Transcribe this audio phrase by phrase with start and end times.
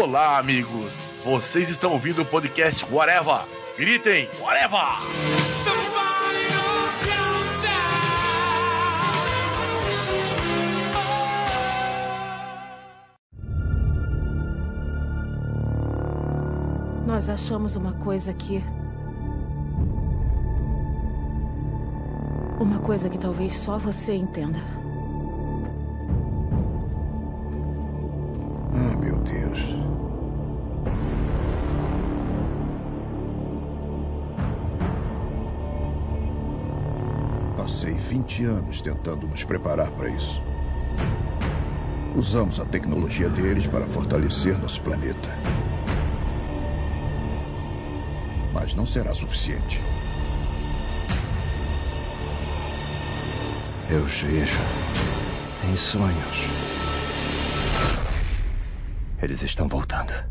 [0.00, 0.90] Olá, amigos.
[1.22, 3.42] Vocês estão ouvindo o podcast Whatever.
[3.76, 4.80] Gritem, Whatever!
[17.06, 18.64] Nós achamos uma coisa aqui.
[22.58, 24.79] Uma coisa que talvez só você entenda.
[38.10, 40.42] 20 anos tentando nos preparar para isso.
[42.16, 45.28] Usamos a tecnologia deles para fortalecer nosso planeta.
[48.52, 49.80] Mas não será suficiente.
[53.88, 54.58] Eu os vejo
[55.70, 56.48] em sonhos.
[59.22, 60.29] Eles estão voltando.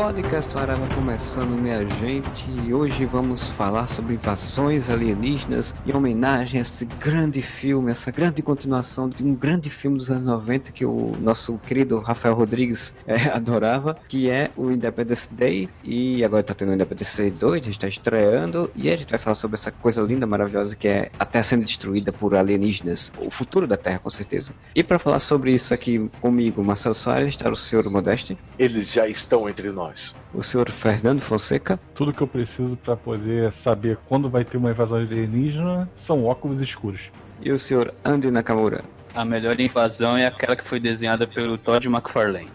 [0.00, 6.62] Podcast Arava começando, minha gente, e hoje vamos falar sobre invasões alienígenas em homenagem a
[6.62, 11.12] esse grande filme, essa grande continuação de um grande filme dos anos 90 que o
[11.20, 16.70] nosso querido Rafael Rodrigues é, adorava, que é o Independence Day, e agora tá tendo
[16.70, 19.70] o Independence Day 2, a gente tá estreando, e a gente vai falar sobre essa
[19.70, 23.98] coisa linda, maravilhosa que é a Terra sendo destruída por alienígenas, o futuro da Terra,
[23.98, 24.52] com certeza.
[24.74, 28.38] E para falar sobre isso aqui comigo, Marcelo Soares, está o senhor Modeste.
[28.58, 29.89] Eles já estão entre nós.
[30.32, 31.78] O senhor Fernando Fonseca.
[31.94, 36.60] Tudo que eu preciso para poder saber quando vai ter uma invasão alienígena são óculos
[36.60, 37.10] escuros.
[37.40, 38.84] E o senhor Andy Nakamura.
[39.14, 42.50] A melhor invasão é aquela que foi desenhada pelo Todd McFarlane.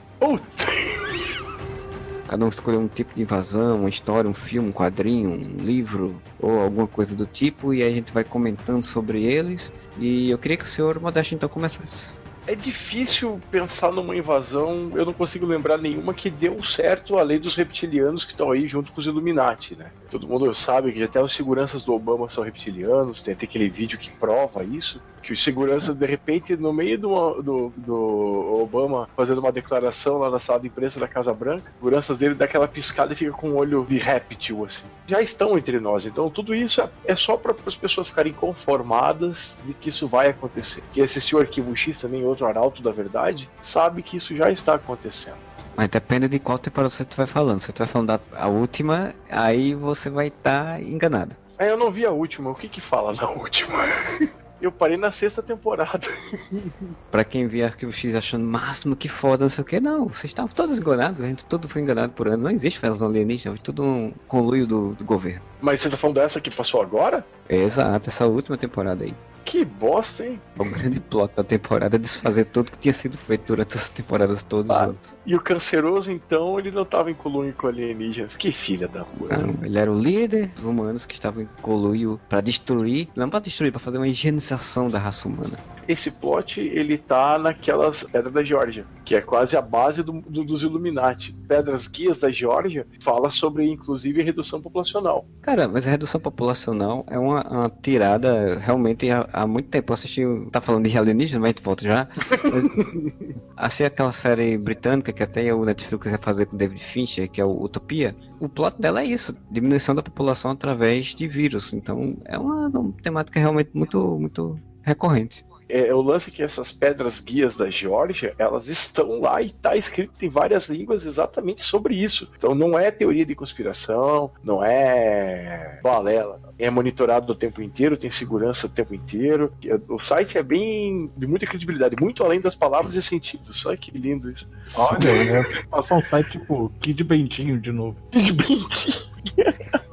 [2.27, 6.19] Cada um escolheu um tipo de invasão, uma história, um filme, um quadrinho, um livro
[6.39, 9.71] ou alguma coisa do tipo e a gente vai comentando sobre eles.
[9.99, 12.09] E eu queria que o senhor Modeste então começasse.
[12.47, 17.55] É difícil pensar numa invasão, eu não consigo lembrar nenhuma que deu certo além dos
[17.55, 19.91] reptilianos que estão aí junto com os Illuminati, né?
[20.11, 23.97] Todo mundo sabe que até os seguranças do Obama são reptilianos, tem até aquele vídeo
[23.97, 29.39] que prova isso, que os seguranças, de repente, no meio do, do, do Obama fazendo
[29.39, 32.67] uma declaração lá na sala de imprensa da Casa Branca, os seguranças dele dá aquela
[32.67, 34.85] piscada e fica com um olho de réptil, assim.
[35.07, 39.57] Já estão entre nós, então tudo isso é, é só para as pessoas ficarem conformadas
[39.65, 40.83] de que isso vai acontecer.
[40.93, 44.75] Que esse senhor Arquivo X, também outro arauto da verdade, sabe que isso já está
[44.75, 45.37] acontecendo.
[45.75, 47.59] Mas depende de qual temporada você estiver falando.
[47.61, 51.35] Se você estiver falando da a última, aí você vai estar tá enganado.
[51.57, 52.51] É, eu não vi a última.
[52.51, 53.79] O que que fala na última?
[54.61, 56.07] Eu parei na sexta temporada.
[57.11, 60.07] pra quem via Arquivo X achando máximo que foda, não sei o que, não.
[60.07, 62.43] Vocês estavam todos enganados, a gente todo foi enganado por ano.
[62.43, 65.41] Não existe invasão alienígena, foi tudo um conluio do, do governo.
[65.61, 67.25] Mas você tá falando dessa que passou agora?
[67.49, 69.13] Exato, essa última temporada aí.
[69.45, 70.41] Que bosta, hein?
[70.57, 74.41] O grande plot da temporada é desfazer tudo que tinha sido feito durante as temporadas
[74.41, 74.91] todas Ah.
[75.23, 78.35] E o canceroso, então, ele não tava em colônia com alienígenas.
[78.35, 79.29] Que filha da rua.
[79.37, 83.39] Não, ele era o líder dos humanos que estavam em conluio pra destruir, não pra
[83.39, 85.57] destruir, pra fazer uma higienização da raça humana.
[85.87, 90.43] Esse plot, ele tá naquelas Pedras da Geórgia, que é quase a base do- do-
[90.43, 91.33] dos Illuminati.
[91.47, 95.25] Pedras Guias da Geórgia fala sobre, inclusive, a redução populacional.
[95.41, 99.91] Cara, mas a redução populacional é uma, uma tirada realmente há, há muito tempo.
[99.91, 102.07] Eu assisti, tá falando de alienígena, mas a gente volta já.
[102.51, 102.63] Mas,
[103.57, 107.39] assisti aquela série britânica que até o Netflix ia fazer com o David Fincher, que
[107.39, 108.15] é o Utopia.
[108.39, 111.73] O plot dela é isso, diminuição da população através de vírus.
[111.73, 115.45] Então é uma, uma temática realmente muito, muito recorrente.
[115.67, 119.75] É, o lance é que essas pedras guias da Geórgia, elas estão lá e tá
[119.75, 122.31] escrito em várias línguas exatamente sobre isso.
[122.37, 126.39] Então não é teoria de conspiração, não é balela.
[126.57, 129.51] É monitorado o tempo inteiro, tem segurança o tempo inteiro.
[129.89, 133.65] O site é bem de muita credibilidade, muito além das palavras e sentidos.
[133.65, 134.49] Olha que lindo isso.
[134.75, 137.97] Olha, é, passar um site tipo Kid Bentinho de novo.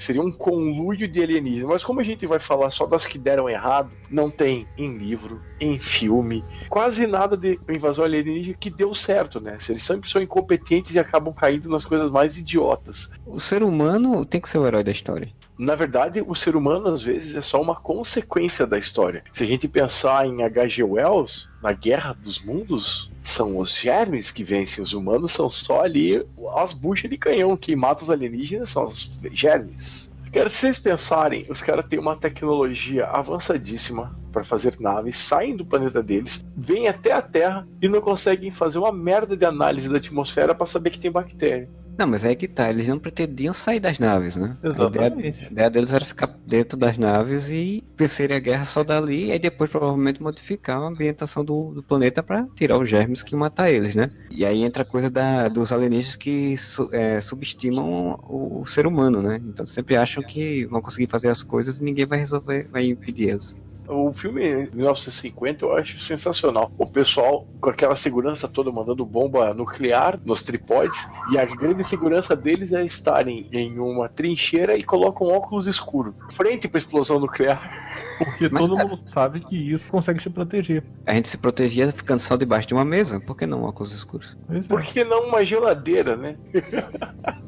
[0.00, 1.68] Seria um conluio de alienígenas.
[1.68, 5.42] Mas como a gente vai falar só das que deram errado, não tem em livro,
[5.60, 9.58] em filme, quase nada de invasão alienígena que deu certo, né?
[9.68, 13.10] Eles sempre são incompetentes e acabam caindo nas coisas mais idiotas.
[13.26, 15.28] O ser humano tem que ser o herói da história.
[15.60, 19.22] Na verdade, o ser humano às vezes é só uma consequência da história.
[19.30, 20.82] Se a gente pensar em H.G.
[20.82, 24.82] Wells, na Guerra dos Mundos, são os germes que vencem.
[24.82, 26.26] Os humanos são só ali
[26.56, 27.58] as buchas de canhão.
[27.58, 30.10] Quem mata os alienígenas são os germes.
[30.32, 35.66] Cara, se vocês pensarem, os caras têm uma tecnologia avançadíssima para fazer naves, saem do
[35.66, 39.98] planeta deles, vêm até a Terra e não conseguem fazer uma merda de análise da
[39.98, 41.68] atmosfera para saber que tem bactéria.
[41.98, 44.58] Não, mas é que tá, eles não pretendiam sair das naves, né?
[44.72, 45.44] A ideia, Exatamente.
[45.46, 49.32] a ideia deles era ficar dentro das naves e vencerem a guerra só dali, e
[49.32, 53.70] aí depois provavelmente modificar a ambientação do, do planeta pra tirar os germes que matar
[53.70, 54.10] eles, né?
[54.30, 58.86] E aí entra a coisa da, dos alienígenas que su- é, subestimam o, o ser
[58.86, 59.38] humano, né?
[59.44, 63.28] Então sempre acham que vão conseguir fazer as coisas e ninguém vai resolver, vai impedir
[63.30, 63.54] eles.
[63.90, 66.70] O filme de 1950 eu acho sensacional.
[66.78, 70.96] O pessoal com aquela segurança toda mandando bomba nuclear nos tripóides
[71.32, 76.68] e a grande segurança deles é estarem em uma trincheira e colocam óculos escuros frente
[76.68, 77.60] para explosão nuclear.
[78.18, 80.84] Porque Mas, todo cara- mundo sabe que isso consegue te proteger.
[81.06, 84.36] A gente se protegia ficando só debaixo de uma mesa, por que não óculos escuros?
[84.46, 84.68] Pois é.
[84.68, 86.36] Por que não uma geladeira, né?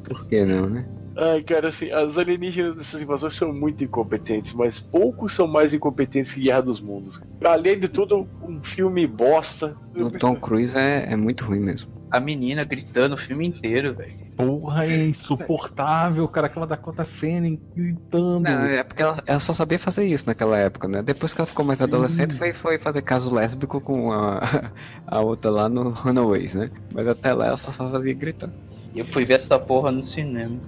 [0.03, 0.85] Por que não, né?
[1.15, 6.33] Ai, cara, assim, as alienígenas dessas invasões são muito incompetentes, mas poucos são mais incompetentes
[6.33, 7.21] que Guerra dos Mundos.
[7.43, 9.77] Além de tudo, um filme bosta.
[9.95, 11.91] O Tom Cruise é, é muito ruim mesmo.
[12.09, 14.23] A menina gritando o filme inteiro, velho.
[14.35, 16.47] Porra, é insuportável, cara.
[16.47, 18.41] Aquela Dakota Fanning gritando.
[18.41, 21.03] Não, é porque ela, ela só sabia fazer isso naquela época, né?
[21.03, 24.41] Depois que ela ficou mais adolescente, foi, foi fazer caso lésbico com a,
[25.05, 26.71] a outra lá no Runaways, né?
[26.93, 28.49] Mas até lá ela só fazia gritar.
[28.93, 30.59] E eu fui ver essa porra no cinema.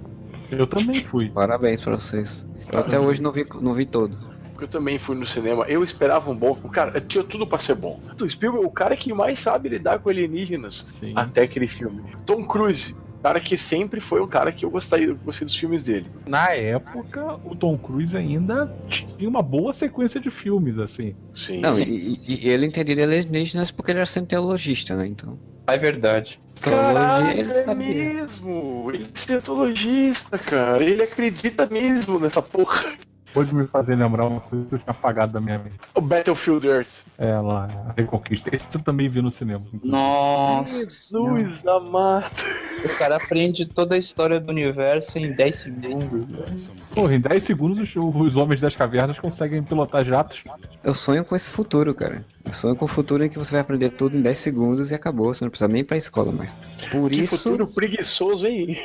[0.50, 1.30] Eu também fui.
[1.30, 2.44] Parabéns pra vocês.
[2.72, 4.18] Eu até hoje não vi, não vi todo.
[4.60, 5.64] Eu também fui no cinema.
[5.68, 6.54] Eu esperava um bom.
[6.54, 8.00] Cara, tinha tudo pra ser bom.
[8.20, 11.12] O Spielberg é o cara que mais sabe lidar com alienígenas Sim.
[11.14, 12.02] até aquele filme.
[12.24, 15.82] Tom Cruise, cara que sempre foi um cara que eu gostei, eu gostei dos filmes
[15.84, 16.10] dele.
[16.26, 21.14] Na época, o Tom Cruise ainda tinha uma boa sequência de filmes, assim.
[21.34, 21.82] Sim, Não, sim.
[21.82, 25.06] e, e- e ele entendia alienígenas porque ele era cientologista, né?
[25.06, 25.38] Então.
[25.66, 26.40] É verdade.
[26.60, 28.90] Caralho, ele é mesmo!
[28.92, 30.82] Ele é cientologista, cara.
[30.82, 32.84] Ele acredita mesmo nessa porra.
[33.36, 35.74] Pode me fazer lembrar uma coisa que eu tinha apagado da minha mente.
[35.94, 37.02] O Battlefield Earth.
[37.18, 38.48] É lá, a Reconquista.
[38.54, 39.62] Esse eu também vi no cinema.
[39.84, 40.72] Nossa.
[40.72, 42.32] Jesus amado.
[42.82, 46.70] O cara aprende toda a história do universo em 10 segundos.
[46.94, 50.42] Porra, em 10 segundos os, os homens das cavernas conseguem pilotar jatos.
[50.82, 52.24] Eu sonho com esse futuro, cara.
[52.52, 55.32] Sonho com o futuro em que você vai aprender tudo em 10 segundos e acabou.
[55.34, 56.54] Você não precisa nem ir pra escola mais.
[56.90, 57.36] Por Que isso.
[57.36, 58.78] futuro preguiçoso, hein?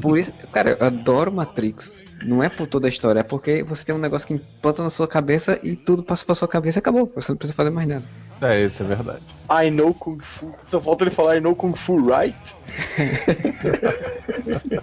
[0.00, 2.04] Por isso, cara, eu adoro Matrix.
[2.24, 4.90] Não é por toda a história, é porque você tem um negócio que implanta na
[4.90, 7.06] sua cabeça e tudo passa pra sua cabeça e acabou.
[7.14, 8.04] Você não precisa fazer mais nada.
[8.40, 9.22] É, isso é verdade.
[9.52, 10.52] I know Kung Fu.
[10.66, 12.36] Só falta ele falar I know Kung Fu, right?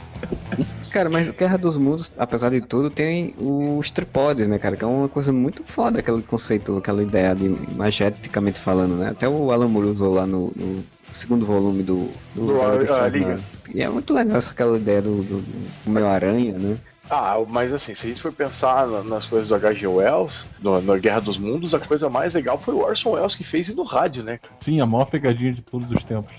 [0.91, 4.75] Cara, mas Guerra dos Mundos, apesar de tudo, tem os tripodes, né, cara?
[4.75, 9.09] Que é uma coisa muito foda, aquele conceito, aquela ideia de imageticamente falando, né?
[9.09, 13.11] Até o Alan Moore usou lá no, no segundo volume do, do, Do Chamar.
[13.11, 13.39] Liga.
[13.73, 16.77] E é muito legal essa aquela ideia do, do, do meu aranha, né?
[17.09, 19.87] Ah, mas assim, se a gente for pensar na- nas coisas do H.G.
[19.87, 23.43] Wells, no- na Guerra dos Mundos, a coisa mais legal foi o Orson Welles que
[23.43, 24.39] fez no rádio, né?
[24.59, 26.31] Sim, a maior pegadinha de todos os tempos.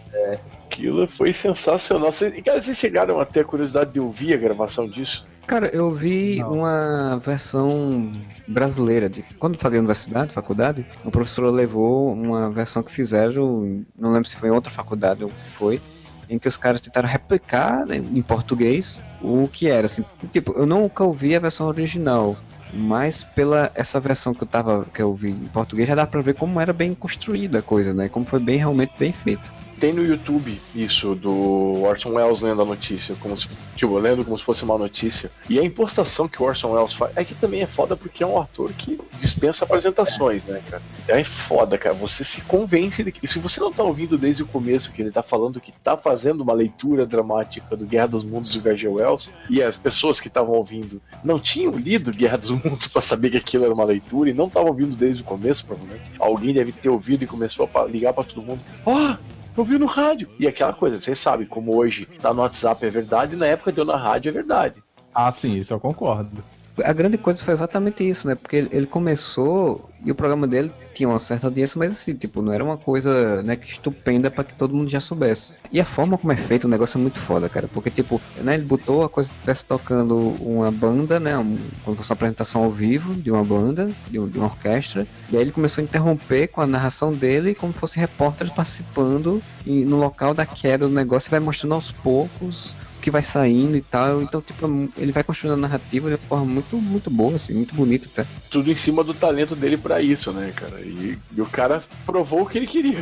[0.67, 2.13] Aquilo foi sensacional.
[2.13, 5.27] Vocês, cara, vocês chegaram a ter a curiosidade de ouvir a gravação disso?
[5.47, 6.53] Cara, eu vi Não.
[6.53, 8.13] uma versão
[8.47, 14.29] brasileira de quando fazia universidade, faculdade, o professor levou uma versão que fizeram, não lembro
[14.29, 15.81] se foi em outra faculdade ou foi,
[16.31, 20.05] em que os caras tentaram replicar né, em português o que era assim.
[20.33, 22.39] Tipo, eu nunca ouvi a versão original,
[22.73, 26.23] mas pela essa versão que eu tava que eu vi em português já dá pra
[26.23, 28.09] ver como era bem construída a coisa, né?
[28.09, 29.53] Como foi bem realmente bem feito.
[29.81, 34.39] Tem no YouTube isso do Orson Welles lendo a notícia, como se, tipo, lendo como
[34.39, 35.31] se fosse uma notícia.
[35.49, 38.27] E a impostação que o Orson Welles faz é que também é foda porque é
[38.27, 40.83] um ator que dispensa apresentações, né, cara?
[41.09, 41.95] É foda, cara.
[41.95, 43.25] Você se convence de que.
[43.25, 45.97] E se você não tá ouvindo desde o começo que ele tá falando que tá
[45.97, 48.87] fazendo uma leitura dramática do Guerra dos Mundos do H.G.
[48.87, 53.31] Wells, e as pessoas que estavam ouvindo não tinham lido Guerra dos Mundos pra saber
[53.31, 56.11] que aquilo era uma leitura e não estavam ouvindo desde o começo, provavelmente.
[56.19, 58.61] Alguém deve ter ouvido e começou a ligar pra todo mundo.
[58.85, 59.17] Ó!
[59.57, 60.29] Eu vi no rádio.
[60.39, 63.85] E aquela coisa, vocês sabem, como hoje tá no WhatsApp é verdade, na época deu
[63.85, 64.83] na rádio é verdade.
[65.15, 66.43] Ah, sim, isso eu concordo.
[66.85, 68.35] A grande coisa foi exatamente isso, né?
[68.35, 72.53] Porque ele, começou e o programa dele tinha uma certa audiência, mas assim, tipo, não
[72.53, 75.53] era uma coisa, né, que estupenda pra que todo mundo já soubesse.
[75.71, 77.69] E a forma como é feito o negócio é muito foda, cara.
[77.69, 81.37] Porque, tipo, né, ele botou a coisa que estivesse tocando uma banda, né?
[81.39, 85.09] Um, como fosse uma apresentação ao vivo de uma banda, de, um- de uma orquestra.
[85.29, 89.45] E aí ele começou a interromper com a narração dele, como se fossem repórteres participando
[89.65, 93.77] e no local da queda do negócio e vai mostrando aos poucos que vai saindo
[93.77, 94.23] e tal.
[94.23, 94.67] Então, tipo,
[94.97, 98.29] ele vai construindo a narrativa de uma forma muito, muito boa, assim, muito bonita até.
[98.51, 100.81] Tudo em cima do talento dele pra isso, né, cara?
[100.81, 103.01] E, e o cara provou o que ele queria.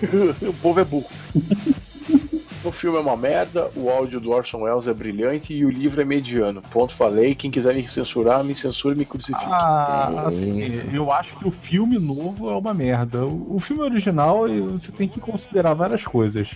[0.42, 1.10] o povo é burro.
[2.66, 6.02] O filme é uma merda, o áudio do Orson Welles é brilhante e o livro
[6.02, 6.60] é mediano.
[6.60, 7.32] Ponto, falei.
[7.32, 9.46] Quem quiser me censurar, me censure e me crucifique.
[9.48, 13.24] Ah, assim, eu acho que o filme novo é uma merda.
[13.24, 16.48] O, filme original você tem que considerar várias coisas.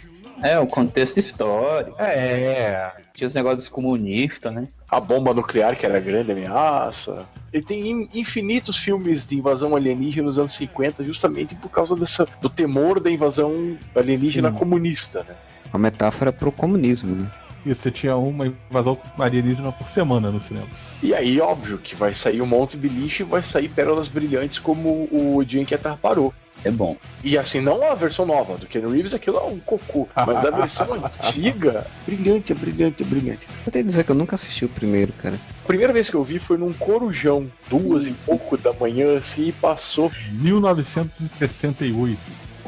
[0.43, 1.95] É, o contexto histórico.
[2.01, 2.93] É.
[3.15, 4.69] Tinha os negócios comunistas, né?
[4.89, 7.27] A bomba nuclear, que era a grande ameaça.
[7.53, 12.27] Ele tem in- infinitos filmes de invasão alienígena nos anos 50, justamente por causa dessa,
[12.41, 14.57] do temor da invasão alienígena Sim.
[14.59, 15.35] comunista, né?
[15.73, 17.31] Uma metáfora pro comunismo, né?
[17.65, 20.69] E você tinha uma invasão alienígena por semana no cinema.
[21.03, 24.59] E aí, óbvio, que vai sair um monte de lixo e vai sair pérolas brilhantes
[24.59, 26.33] como o Dia em que a Terra Parou.
[26.65, 26.97] É bom.
[27.25, 30.07] E assim, não a versão nova do Ken Reeves, aquilo é um cocô.
[30.15, 33.49] Mas a versão antiga, brilhante, é brilhante, é brilhante.
[33.67, 35.39] Eu tenho que dizer que eu nunca assisti o primeiro, cara.
[35.65, 39.49] A primeira vez que eu vi foi num corujão, duas e pouco da manhã, assim,
[39.49, 42.19] e passou 1968.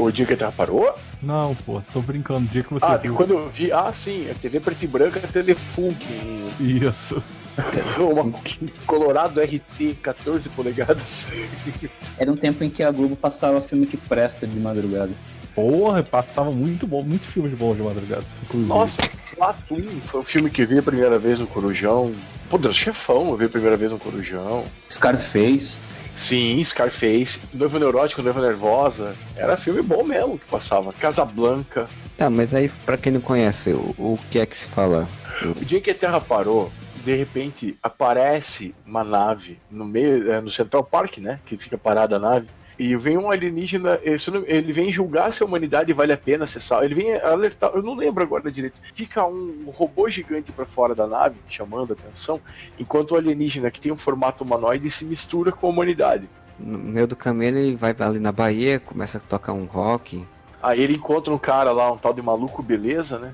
[0.04, 0.94] O dia que a Terra parou.
[1.22, 2.46] Não, pô, tô brincando.
[2.46, 3.14] O dia que você Ah, e viu.
[3.14, 6.04] quando eu vi, ah, sim, a TV preto e branca, Telefunk,
[6.60, 7.22] Isso.
[8.00, 8.32] uma
[8.86, 11.26] Colorado RT 14 polegadas.
[12.18, 15.12] Era um tempo em que a Globo passava filme que presta de madrugada.
[15.54, 18.70] Porra, passava muito bom, muitos filmes bons de madrugada, inclusive.
[18.70, 19.02] Nossa,
[19.36, 22.10] Latum foi o filme que eu vi a primeira vez no Corujão.
[22.48, 24.64] Poderoso Chefão, eu vi a primeira vez no Corujão.
[24.90, 25.76] Scarface.
[26.14, 29.16] Sim, Scarface, Noiva Neurótica, Noiva Nervosa.
[29.36, 30.92] Era filme bom mesmo que passava.
[30.92, 31.88] Casablanca.
[32.16, 35.08] Tá, mas aí, pra quem não conhece, o, o que é que se fala?
[35.56, 36.70] O dia que a Terra parou,
[37.02, 41.40] de repente aparece uma nave no meio, é, no Central Park, né?
[41.44, 42.48] Que fica parada a nave.
[42.82, 46.82] E vem um alienígena, eh, ele vem julgar se a humanidade vale a pena acessar.
[46.82, 48.80] Ele vem alertar, eu não lembro agora direito.
[48.92, 52.40] Fica um robô gigante pra fora da nave, chamando a atenção,
[52.80, 56.28] enquanto o alienígena, que tem um formato humanoide, se mistura com a humanidade.
[56.58, 60.26] No meio do caminho ele vai ali na Bahia, começa a tocar um rock.
[60.60, 63.32] Aí ele encontra um cara lá, um tal de maluco beleza, né?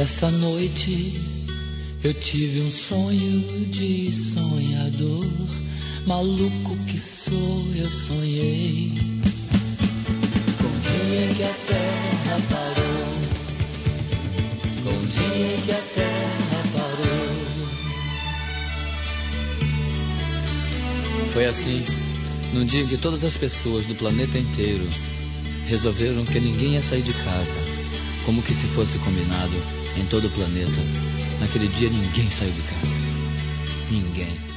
[0.00, 1.12] Essa noite
[2.02, 5.26] eu tive um sonho de sonhador,
[6.06, 8.94] maluco que sou, eu sonhei.
[10.56, 13.12] Com o dia que a terra parou,
[14.84, 17.28] com o dia que a terra parou.
[21.28, 21.84] Foi assim,
[22.54, 24.88] num dia em que todas as pessoas do planeta inteiro
[25.66, 27.58] resolveram que ninguém ia sair de casa,
[28.24, 30.70] como que se fosse combinado em todo o planeta.
[31.40, 33.00] Naquele dia ninguém saiu de casa.
[33.90, 34.50] Ninguém.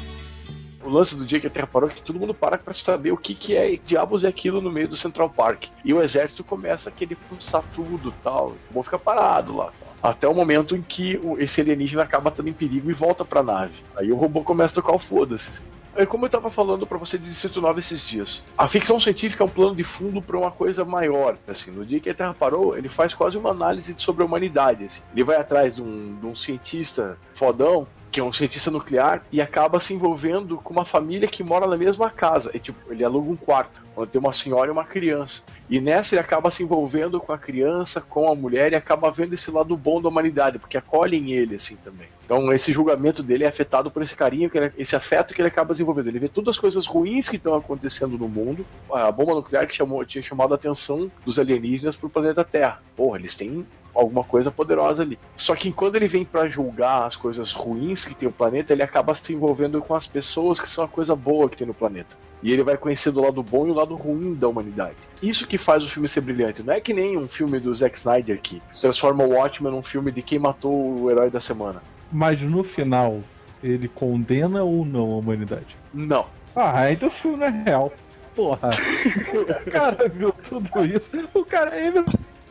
[0.83, 3.11] O lance do dia que a Terra parou é que todo mundo para pra saber
[3.11, 5.65] o que, que é diabos é aquilo no meio do Central Park.
[5.83, 8.49] E o exército começa a querer fuçar tudo tal.
[8.69, 9.71] O bom fica parado lá.
[10.01, 13.81] Até o momento em que esse alienígena acaba estando em perigo e volta pra nave.
[13.95, 15.61] Aí o robô começa a tocar o foda-se.
[15.95, 18.43] É como eu tava falando pra você de Distrito 9 esses dias.
[18.57, 21.37] A ficção científica é um plano de fundo pra uma coisa maior.
[21.47, 24.85] Assim, no dia que a Terra parou, ele faz quase uma análise sobre a humanidade.
[24.85, 25.03] assim.
[25.13, 29.41] Ele vai atrás de um, de um cientista fodão que é um cientista nuclear, e
[29.41, 32.51] acaba se envolvendo com uma família que mora na mesma casa.
[32.53, 35.41] E, tipo, ele aluga um quarto, onde tem uma senhora e uma criança.
[35.67, 39.33] E nessa ele acaba se envolvendo com a criança, com a mulher, e acaba vendo
[39.33, 42.07] esse lado bom da humanidade, porque acolhem ele assim também.
[42.23, 45.47] Então esse julgamento dele é afetado por esse carinho, que ele- esse afeto que ele
[45.47, 46.07] acaba desenvolvendo.
[46.07, 49.75] Ele vê todas as coisas ruins que estão acontecendo no mundo, a bomba nuclear que
[49.75, 52.79] chamou, tinha chamado a atenção dos alienígenas pro planeta Terra.
[52.95, 55.17] Porra, eles têm alguma coisa poderosa ali.
[55.35, 58.83] Só que quando ele vem pra julgar as coisas ruins que tem o planeta, ele
[58.83, 62.17] acaba se envolvendo com as pessoas que são a coisa boa que tem no planeta.
[62.41, 64.97] E ele vai conhecer do lado bom e o lado ruim da humanidade.
[65.21, 66.61] Isso que faz o filme ser brilhante.
[66.61, 70.11] Não é que nem um filme do Zack Snyder que transforma o Watchmen num filme
[70.11, 71.81] de quem matou o herói da semana.
[72.11, 73.21] Mas no final,
[73.63, 75.77] ele condena ou não a humanidade?
[75.93, 76.25] Não.
[76.55, 77.93] Ah, então esse filme não é real.
[78.35, 78.69] Porra.
[79.65, 81.07] o cara viu tudo isso.
[81.33, 82.03] O cara ele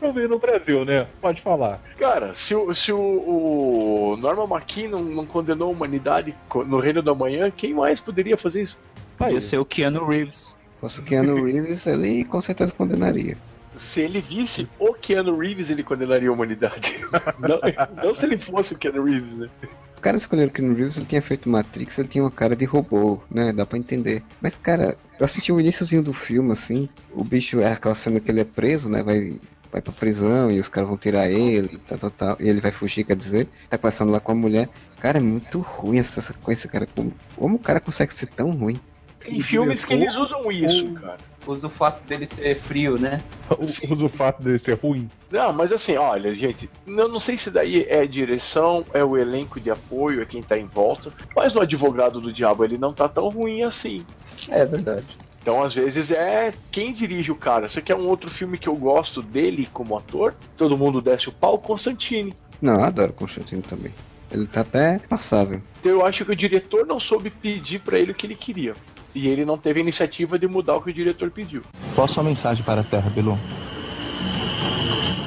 [0.02, 1.06] não veio no Brasil, né?
[1.20, 1.80] Pode falar.
[1.98, 7.00] Cara, se, o, se o, o Norman McKee não, não condenou a humanidade no Reino
[7.00, 8.78] da Manhã, quem mais poderia fazer isso?
[9.16, 10.56] Podia ser o Keanu Reeves.
[10.74, 13.36] Se fosse o Keanu Reeves, ele com certeza condenaria.
[13.76, 17.00] Se ele visse o Keanu Reeves, ele condenaria a humanidade.
[17.38, 17.60] não,
[18.02, 19.48] não se ele fosse o Keanu Reeves, né?
[19.94, 22.64] Os caras escolheram o Keanu Reeves, ele tinha feito Matrix, ele tinha uma cara de
[22.64, 23.52] robô, né?
[23.52, 24.22] Dá pra entender.
[24.40, 26.88] Mas, cara, eu assisti o iníciozinho do filme, assim.
[27.12, 29.02] O bicho é aquela cena que ele é preso, né?
[29.02, 29.40] Vai,
[29.72, 32.36] vai pra prisão e os caras vão tirar ele, tal, tal, tal.
[32.38, 33.48] E ele vai fugir, quer dizer.
[33.70, 34.68] Tá conversando lá com a mulher.
[35.00, 36.86] Cara, é muito ruim essa sequência, cara.
[36.86, 38.78] Como, como o cara consegue ser tão ruim?
[39.24, 41.18] Tem filmes que eles usam isso, cara.
[41.46, 43.20] Usa o fato dele ser frio, né?
[43.58, 45.08] Usa o fato dele ser ruim.
[45.30, 49.16] Não, mas assim, olha, gente, eu não sei se daí é a direção, é o
[49.16, 52.92] elenco de apoio, é quem tá em volta, mas no Advogado do Diabo ele não
[52.92, 54.04] tá tão ruim assim.
[54.48, 55.06] É verdade.
[55.42, 57.68] Então, às vezes, é quem dirige o cara.
[57.68, 60.36] Você quer um outro filme que eu gosto dele como ator?
[60.56, 62.32] Todo mundo desce o pau, Constantine.
[62.60, 63.92] Não, eu adoro Constantino também.
[64.30, 65.60] Ele tá até passável.
[65.80, 68.74] Então eu acho que o diretor não soube pedir pra ele o que ele queria.
[69.12, 71.62] E ele não teve a iniciativa de mudar o que o diretor pediu.
[71.94, 73.36] Qual a sua mensagem para a Terra, Belu?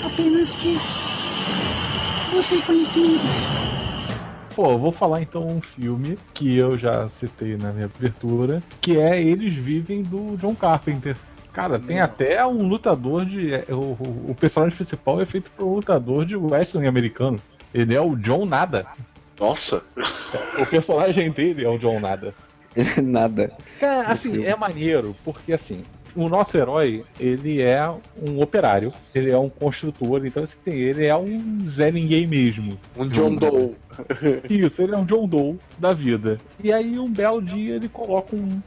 [0.04, 0.78] Apenas que
[2.34, 3.26] você conhecimento.
[4.56, 8.98] Pô, eu vou falar então um filme que eu já citei na minha abertura, que
[8.98, 11.16] é Eles Vivem do John Carpenter.
[11.52, 13.54] Cara, tem até um lutador de.
[13.54, 13.98] é, O,
[14.30, 17.40] o- personagem principal é feito por um lutador de wrestling americano.
[17.74, 18.86] Ele é o John Nada.
[19.40, 19.84] Nossa!
[20.60, 22.34] O personagem dele é o John Nada.
[23.02, 23.52] Nada.
[23.80, 25.84] Cara, assim, é maneiro, porque assim,
[26.16, 27.88] o nosso herói, ele é
[28.22, 32.78] um operário, ele é um construtor, então assim, ele é um Zé Ninguém mesmo.
[32.96, 33.76] Um John Doe.
[34.50, 36.38] Isso, ele é um John Doe da vida.
[36.64, 38.62] E aí, um belo dia, ele coloca um,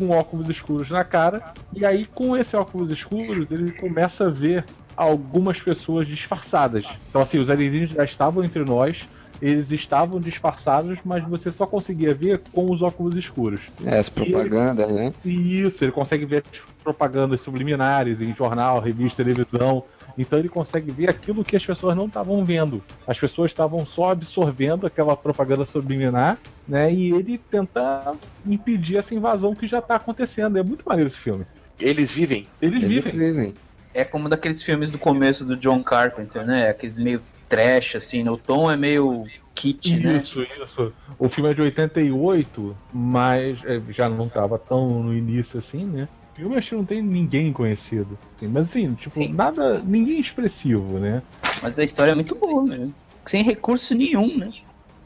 [0.00, 4.64] um óculos escuros na cara, e aí, com esse óculos escuros, ele começa a ver
[4.96, 6.84] algumas pessoas disfarçadas.
[7.08, 9.06] Então, assim, os alienígenas já estavam entre nós,
[9.40, 13.62] eles estavam disfarçados, mas você só conseguia ver com os óculos escuros.
[13.84, 15.12] É, as propagandas, né?
[15.24, 19.84] E Isso, ele consegue ver as propagandas subliminares em jornal, revista, televisão.
[20.18, 22.82] Então ele consegue ver aquilo que as pessoas não estavam vendo.
[23.06, 26.92] As pessoas estavam só absorvendo aquela propaganda subliminar, né?
[26.92, 28.12] E ele tenta
[28.44, 30.58] impedir essa invasão que já está acontecendo.
[30.58, 31.46] É muito maneiro esse filme.
[31.80, 32.46] Eles vivem?
[32.60, 33.32] Eles, Eles vivem.
[33.32, 33.54] vivem.
[33.92, 36.68] É como daqueles filmes do começo do John Carpenter, né?
[36.68, 37.20] Aqueles meio
[37.50, 38.30] trash, assim, né?
[38.30, 40.18] o tom é meio kit, né?
[40.18, 40.92] Isso, isso.
[41.18, 46.08] O filme é de 88, mas é, já não estava tão no início assim, né?
[46.32, 48.16] O filme acho que não tem ninguém conhecido.
[48.36, 49.80] assim, mas assim, tipo, nada.
[49.80, 51.22] ninguém expressivo, né?
[51.60, 52.88] Mas a história é muito boa, né?
[53.26, 54.50] Sem recurso nenhum, né?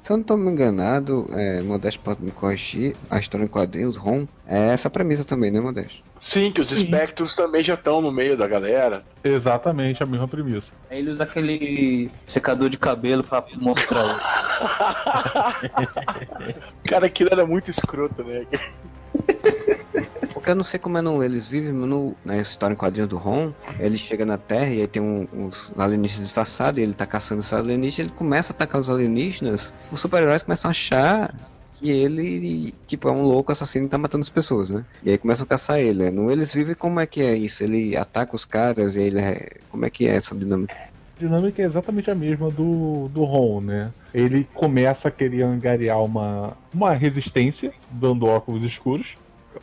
[0.03, 3.97] Se eu não tô me enganado, é, Modesto pode me corrigir, a história em quadrinhos,
[3.97, 6.03] Ron, é essa premissa também, né, Modesto?
[6.25, 9.05] Sim, que os espectros também já estão no meio da galera.
[9.23, 10.73] Exatamente a mesma premissa.
[10.89, 14.19] Aí ele usa aquele secador de cabelo pra mostrar.
[16.89, 18.47] Cara, aquilo era muito escroto, né?
[20.33, 23.07] Porque eu não sei como é no Eles Vivem, mas no, na história em quadrinho
[23.07, 26.95] do Ron, ele chega na Terra e aí tem um, uns alienígenas disfarçados, e ele
[26.95, 31.35] tá caçando esses alienígenas, ele começa a atacar os alienígenas, os super-heróis começam a achar
[31.85, 34.87] que ele, tipo, é um louco assassino e tá matando as pessoas, né?
[35.03, 36.05] E aí começam a caçar ele.
[36.05, 36.11] né?
[36.11, 37.63] No Eles Vivem, como é que é isso?
[37.63, 39.51] Ele ataca os caras e ele é...
[39.71, 40.75] Como é que é essa dinâmica?
[40.75, 43.93] A dinâmica é exatamente a mesma do, do Ron, né?
[44.15, 49.15] Ele começa a querer angariar uma, uma resistência, dando óculos escuros,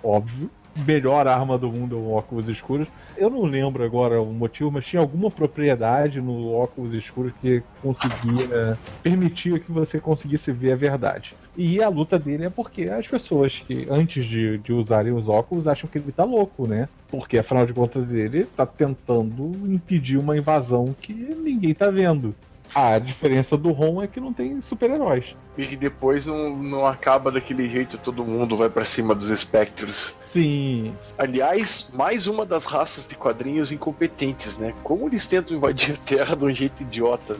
[0.04, 0.48] óbvio.
[0.86, 2.88] Melhor arma do mundo é o óculos escuros.
[3.16, 8.80] Eu não lembro agora o motivo, mas tinha alguma propriedade no óculos escuros que conseguia
[9.04, 11.36] permitia que você conseguisse ver a verdade.
[11.56, 15.68] E a luta dele é porque as pessoas que, antes de, de usarem os óculos,
[15.68, 16.88] acham que ele tá louco, né?
[17.10, 22.38] Porque afinal de contas ele tá tentando impedir uma invasão que ninguém tá vendo.
[22.74, 25.36] A diferença do Ron é que não tem super-heróis.
[25.58, 30.16] E que depois não, não acaba daquele jeito, todo mundo vai pra cima dos espectros.
[30.22, 30.96] Sim.
[31.18, 34.74] Aliás, mais uma das raças de quadrinhos incompetentes, né?
[34.84, 37.38] Como eles tentam invadir a Terra de um jeito idiota.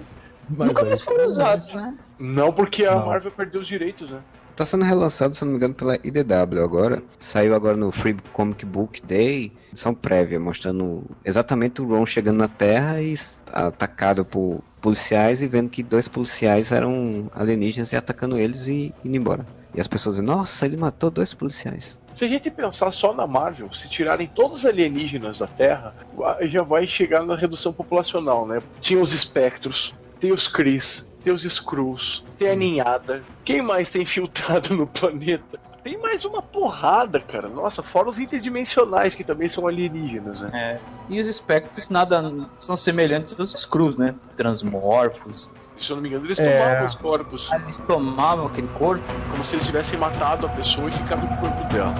[0.50, 1.98] Mas Nunca mais foram usados, né?
[2.20, 3.08] Não porque a Não.
[3.08, 4.20] Marvel perdeu os direitos, né?
[4.62, 7.02] Tá sendo relançado, se não me engano, pela IDW agora.
[7.18, 12.48] Saiu agora no Free Comic Book Day, edição prévia, mostrando exatamente o Ron chegando na
[12.48, 13.16] Terra e
[13.52, 19.18] atacado por policiais e vendo que dois policiais eram alienígenas e atacando eles e indo
[19.18, 19.48] embora.
[19.74, 21.98] E as pessoas dizem, nossa, ele matou dois policiais.
[22.14, 25.96] Se a gente pensar só na Marvel, se tirarem todos os alienígenas da Terra,
[26.44, 28.62] já vai chegar na redução populacional, né?
[28.80, 30.80] Tinha os espectros, tem os Kree,
[31.22, 33.24] tem os Skrulls, tem a ninhada.
[33.46, 35.60] Quem mais tem infiltrado no planeta?
[35.84, 37.48] Tem mais uma porrada, cara.
[37.50, 40.50] Nossa, fora os interdimensionais que também são alienígenas, né?
[40.54, 40.80] É.
[41.10, 42.24] E os espectros nada
[42.60, 44.14] são semelhantes aos Skrulls, né?
[44.38, 45.50] Transmorfos.
[45.80, 46.44] Se eu não me engano, eles É.
[46.60, 49.04] tomavam os corpos Ah, Eles tomavam aquele corpo.
[49.32, 51.96] como se eles tivessem matado a pessoa e ficado com o corpo dela.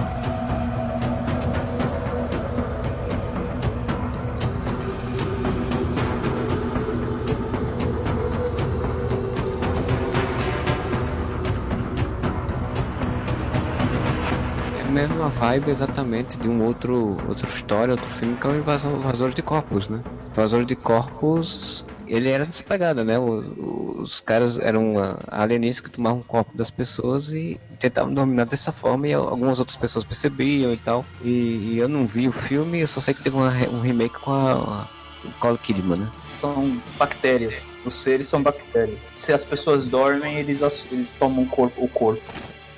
[15.22, 19.34] Mesma vibe exatamente de um outro outra história, outro filme que é o Invasão Invasores
[19.34, 20.02] de Corpos, né?
[20.32, 23.18] Invasores de Corpos, ele era dessa pegada, né?
[23.18, 28.46] O- os caras eram ah, alienígenas que tomavam o corpo das pessoas e tentavam dominar
[28.46, 31.04] dessa forma e algumas outras pessoas percebiam e tal.
[31.22, 34.18] E, e eu não vi o filme, eu só sei que teve uma um remake
[34.18, 34.88] com a, a
[35.24, 36.10] Nicole Kidman, né?
[36.34, 37.78] São bactérias.
[37.84, 38.98] Os seres são bactérias.
[39.14, 42.22] Se as pessoas dormem, eles, eles tomam o corpo, o corpo.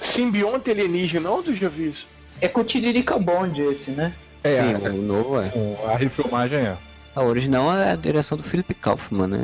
[0.02, 2.06] Simbionte alienígena, onde eu já vi isso?
[2.40, 4.12] É com o Tiririca Bond esse, né?
[4.42, 5.50] É, Sim, o novo é.
[5.86, 6.76] a refilmagem é.
[7.14, 9.38] A original é a direção do Philip Kaufman, né?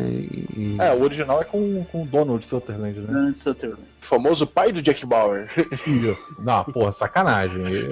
[0.57, 0.76] E...
[0.81, 3.07] É, o original é com, com o Donald Sutherland, né?
[3.07, 3.81] Donald Sutherland.
[4.00, 5.48] Famoso pai do Jack Bauer.
[6.40, 7.62] Não, porra, sacanagem.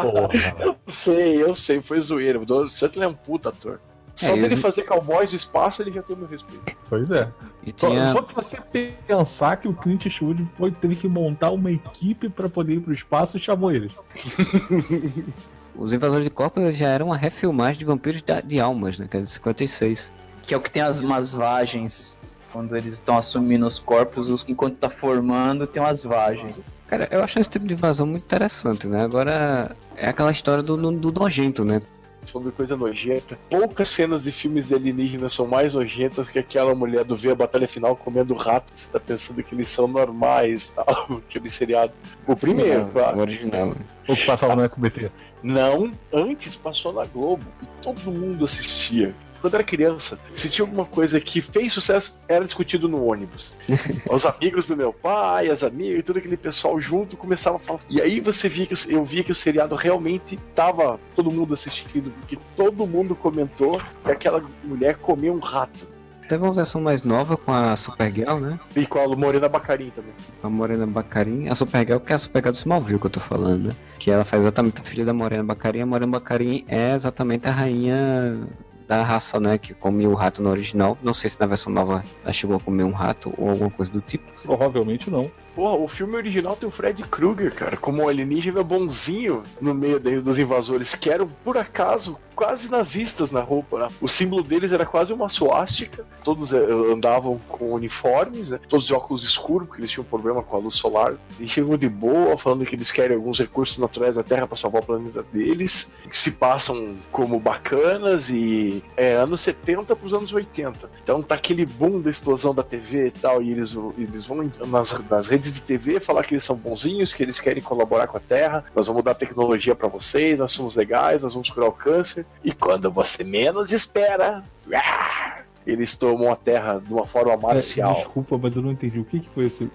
[0.00, 0.56] Porra.
[0.60, 2.40] Eu sei, eu sei, foi zoeira.
[2.40, 3.80] O Donald Sutherland é um puta ator.
[4.16, 6.74] Só É, dele eu- fazer Cowboys do Espaço, ele já tem meu respeito.
[6.88, 7.28] Pois é.
[7.62, 8.08] E Só, tinha...
[8.08, 8.58] só que você
[9.06, 12.94] pensar que o Clint Eastwood foi, teve que montar uma equipe pra poder ir pro
[12.94, 13.92] espaço e chamou eles.
[15.76, 19.06] Os Invasores de Corpos já eram uma refilmagem de Vampiros de Almas, né?
[19.10, 20.10] Que é de 56.
[20.46, 22.18] Que é o que tem as umas vagens.
[22.52, 26.58] Quando eles estão assumindo os corpos, os- enquanto tá formando, tem umas vagens.
[26.86, 29.04] Cara, eu acho esse tipo de invasão muito interessante, né?
[29.04, 31.80] Agora, é aquela história do, do, do nojento, né?
[32.26, 33.38] Sobre coisa nojenta.
[33.48, 37.34] Poucas cenas de filmes de alienígenas são mais nojentas que aquela mulher do Ver a
[37.34, 38.72] Batalha Final comendo rato.
[38.74, 41.92] Você tá pensando que eles são normais, tal, aquele seriado.
[42.26, 43.18] O primeiro, Sim, é, claro.
[43.18, 43.74] O original.
[44.08, 45.10] O que passava no SBT.
[45.42, 49.14] Não, antes passou na Globo e todo mundo assistia.
[49.40, 53.56] Quando era criança, se tinha alguma coisa que fez sucesso, era discutido no ônibus.
[54.10, 57.80] Os amigos do meu pai, as amigas, todo aquele pessoal junto começava a falar.
[57.88, 62.10] E aí você via que eu via que o seriado realmente tava todo mundo assistindo,
[62.20, 65.96] porque todo mundo comentou que aquela mulher comia um rato.
[66.28, 68.58] Teve uma versão mais nova com a Supergirl, né?
[68.74, 70.12] E com a Morena Bacarin também.
[70.42, 71.48] A Morena Bacarin.
[71.48, 73.76] A Supergirl, que é a Supergirl do Smallville que eu tô falando, né?
[73.98, 75.82] Que ela faz exatamente a filha da Morena Bacarin.
[75.82, 78.48] A Morena Bacarin é exatamente a rainha
[78.86, 79.58] da raça, né?
[79.58, 80.96] Que come o rato no original.
[81.02, 83.90] Não sei se na versão nova ela chegou a comer um rato ou alguma coisa
[83.90, 84.30] do tipo.
[84.42, 85.30] Provavelmente não.
[85.56, 89.98] Porra, o filme original tem o Fred Krueger, cara, como um alienígena bonzinho no meio
[90.20, 93.78] dos invasores, que eram, por acaso, quase nazistas na roupa.
[93.78, 93.88] né?
[93.98, 96.58] O símbolo deles era quase uma suástica, todos eh,
[96.92, 98.60] andavam com uniformes, né?
[98.68, 101.14] todos de óculos escuros, porque eles tinham problema com a luz solar.
[101.38, 104.82] Eles chegam de boa, falando que eles querem alguns recursos naturais da Terra para salvar
[104.82, 110.30] o planeta deles, que se passam como bacanas e é anos 70 para os anos
[110.30, 110.90] 80.
[111.02, 114.92] Então tá aquele boom da explosão da TV e tal, e eles, eles vão nas,
[115.08, 118.20] nas redes de TV falar que eles são bonzinhos, que eles querem colaborar com a
[118.20, 122.26] Terra, nós vamos dar tecnologia para vocês, nós somos legais, nós vamos curar o câncer.
[122.44, 124.42] E quando você menos espera,
[124.74, 127.94] ah, eles tomam a Terra de uma forma É, marcial.
[127.96, 128.98] desculpa, mas eu não entendi.
[129.00, 129.68] O que, que foi esse.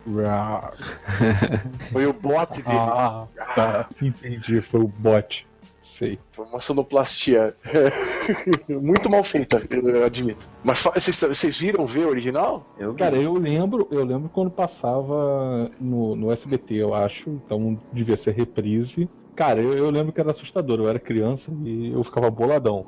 [1.91, 2.67] Foi o bot deles.
[2.69, 3.89] Ah, tá.
[4.01, 5.45] Entendi, foi o bot.
[5.91, 6.17] Sei.
[6.31, 7.53] Foi uma sonoplastia
[8.69, 10.49] muito mal feita, eu admito.
[10.63, 12.65] Mas vocês, viram ver o original?
[12.79, 18.15] Eu Cara, eu lembro, eu lembro quando passava no, no SBT, eu acho, então devia
[18.15, 19.09] ser reprise.
[19.35, 22.87] Cara, eu, eu lembro que era assustador, eu era criança e eu ficava boladão.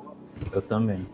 [0.50, 1.06] eu também.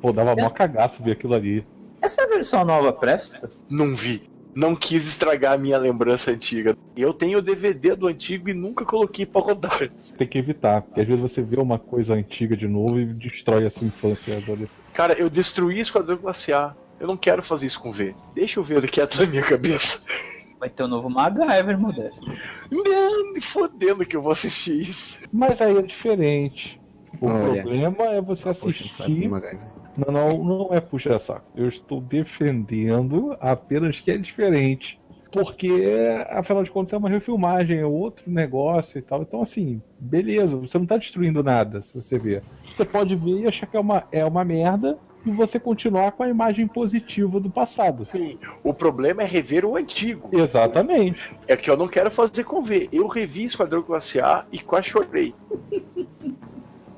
[0.00, 1.64] Pô, dava mó cagaço ver aquilo ali.
[2.02, 3.48] Essa versão nova presta?
[3.70, 4.22] Não vi.
[4.58, 6.76] Não quis estragar a minha lembrança antiga.
[6.96, 9.88] Eu tenho o DVD do antigo e nunca coloquei pra rodar.
[10.16, 13.66] Tem que evitar, porque às vezes você vê uma coisa antiga de novo e destrói
[13.66, 14.82] a sua infância e adolescência.
[14.92, 16.74] Cara, eu destruí Esquadrão Classe A.
[16.98, 18.16] Eu não quero fazer isso com V.
[18.34, 20.04] Deixa eu ver ele quieto na minha cabeça.
[20.58, 22.16] Vai ter o novo MacGyver, modelo.
[22.68, 25.20] Não, me fodendo que eu vou assistir isso.
[25.32, 26.80] Mas aí é diferente.
[27.20, 27.62] O Olha.
[27.62, 29.28] problema é você saco assistir.
[29.28, 29.77] MacGyver.
[29.98, 31.46] Não, não, não é puxa saco.
[31.56, 35.00] Eu estou defendendo apenas que é diferente.
[35.30, 35.70] Porque,
[36.30, 39.20] afinal de contas, é uma refilmagem, é outro negócio e tal.
[39.20, 42.42] Então, assim, beleza, você não está destruindo nada, se você ver.
[42.72, 46.22] Você pode ver e achar que é uma, é uma merda e você continuar com
[46.22, 48.06] a imagem positiva do passado.
[48.06, 50.30] Sim, o problema é rever o antigo.
[50.32, 51.36] Exatamente.
[51.46, 52.88] É que eu não quero fazer com V.
[52.90, 55.34] Eu revi Esquadrão Classe A e quase chorei.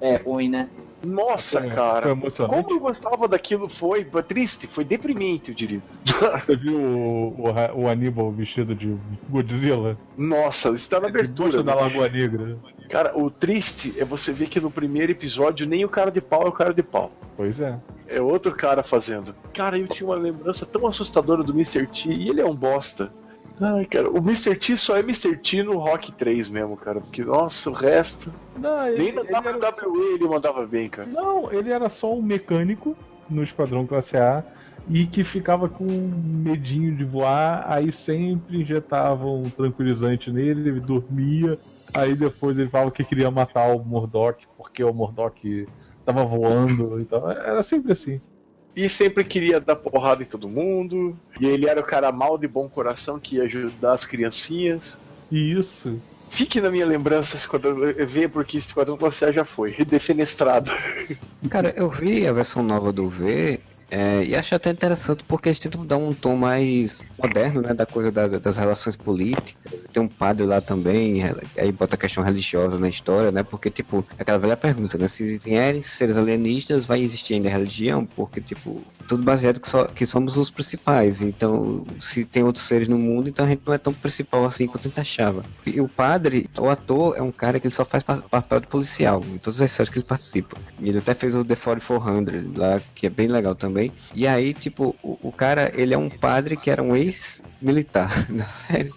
[0.01, 0.69] É ruim, né?
[1.03, 2.17] Nossa, Foi- cara.
[2.49, 5.83] Como eu gostava daquilo foi triste, foi deprimente, eu diria.
[6.41, 8.97] Você viu o, o, o Aníbal vestido de
[9.29, 9.97] Godzilla?
[10.17, 11.63] Nossa, isso tá na abertura.
[11.63, 11.81] Da né?
[11.83, 12.59] Lagoa Negra.
[12.89, 16.43] Cara, o triste é você ver que no primeiro episódio nem o cara de pau
[16.43, 17.13] é o cara de pau.
[17.37, 17.79] Pois é.
[18.09, 19.35] É outro cara fazendo.
[19.55, 21.87] Cara, eu tinha uma lembrança tão assustadora do Mr.
[21.87, 23.13] T e ele é um bosta.
[23.61, 24.57] Ai, cara, o Mr.
[24.57, 25.37] T só é Mr.
[25.37, 27.01] T no Rock 3 mesmo, cara.
[27.01, 28.33] Porque, nossa, o resto.
[28.59, 29.59] Não, ele, Nem na ele era-
[30.15, 31.09] ele mandava bem, cara.
[31.09, 32.97] Não, ele era só um mecânico
[33.29, 34.43] no Esquadrão Classe A
[34.89, 41.59] e que ficava com medinho de voar, aí sempre injetavam um tranquilizante nele, ele dormia,
[41.95, 45.67] aí depois ele falava que queria matar o Murdoch porque o Murdoch
[46.05, 47.31] tava voando e tal.
[47.31, 48.21] Era sempre assim.
[48.75, 51.17] E sempre queria dar porrada em todo mundo.
[51.41, 54.99] E ele era o cara mal de bom coração que ia ajudar as criancinhas.
[55.31, 56.01] E isso.
[56.31, 59.75] Fique na minha lembrança Esquadrão V, porque Esquadrão Classe A já foi.
[59.85, 60.73] Defenestrado.
[61.49, 63.61] Cara, eu vi a versão nova do V
[63.93, 67.85] É, e acho até interessante porque eles tentam dar um tom mais moderno, né, da
[67.85, 69.89] coisa da- das relações políticas.
[69.93, 71.21] Tem um padre lá também,
[71.59, 75.39] aí bota a questão religiosa na história, né, porque, tipo, aquela velha pergunta, né, se
[75.39, 78.07] vierem seres alienígenas, vai existir ainda religião?
[78.07, 82.87] Porque, tipo, tudo baseado que, só, que somos os principais, então, se tem outros seres
[82.87, 85.45] no mundo, então a gente não é tão principal assim quanto a gente achava.
[85.67, 88.69] E o padre, o ator, é um cara que ele só faz pa- papel de
[88.69, 90.57] policial, em todas as séries que ele participa.
[90.79, 93.80] E ele até fez o The 4400 lá, que é bem legal também.
[94.15, 98.47] E aí, tipo, o, o cara, ele é um padre que era um ex-militar da
[98.47, 98.93] série.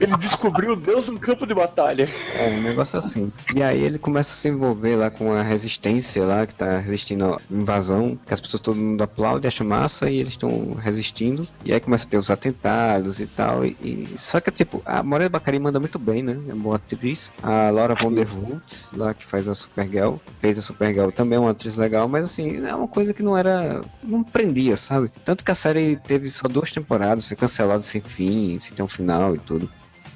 [0.00, 2.08] Ele descobriu Deus num campo de batalha.
[2.36, 3.32] É, um negócio assim.
[3.54, 7.24] E aí ele começa a se envolver lá com a resistência lá, que tá resistindo
[7.24, 11.46] à invasão, que as pessoas todo mundo aplaude, acha massa e eles estão resistindo.
[11.64, 13.64] E aí começa a ter os atentados e tal.
[13.64, 16.36] E, e- Só que, tipo, a Moreira Baccarin manda muito bem, né?
[16.48, 17.32] É uma boa atriz.
[17.42, 18.62] A Laura Von der Wood,
[18.96, 22.64] lá que faz a Supergirl, fez a Supergirl também é uma atriz legal, mas assim,
[22.66, 23.63] é uma coisa que não era.
[24.02, 25.10] Não prendia, sabe?
[25.24, 28.88] Tanto que a série teve só duas temporadas, foi cancelada sem fim, sem ter um
[28.88, 29.70] final e tudo.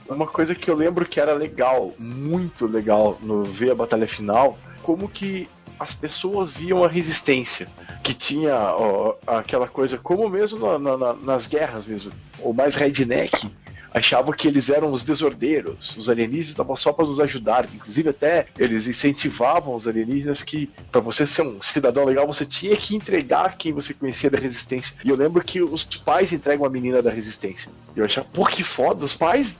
[0.08, 4.58] Uma coisa que eu lembro que era legal, muito legal no ver a batalha final,
[4.82, 7.68] como que as pessoas viam a resistência,
[8.02, 12.74] que tinha ó, aquela coisa, como mesmo na- na- na- nas guerras mesmo, o mais
[12.74, 13.48] redneck
[13.92, 18.46] achava que eles eram os desordeiros, os alienígenas estavam só para nos ajudar, inclusive até
[18.58, 23.56] eles incentivavam os alienígenas que para você ser um cidadão legal você tinha que entregar
[23.56, 24.94] quem você conhecia da resistência.
[25.04, 27.70] E eu lembro que os pais entregam a menina da resistência.
[27.96, 29.56] Eu achava, pô, que foda, os pais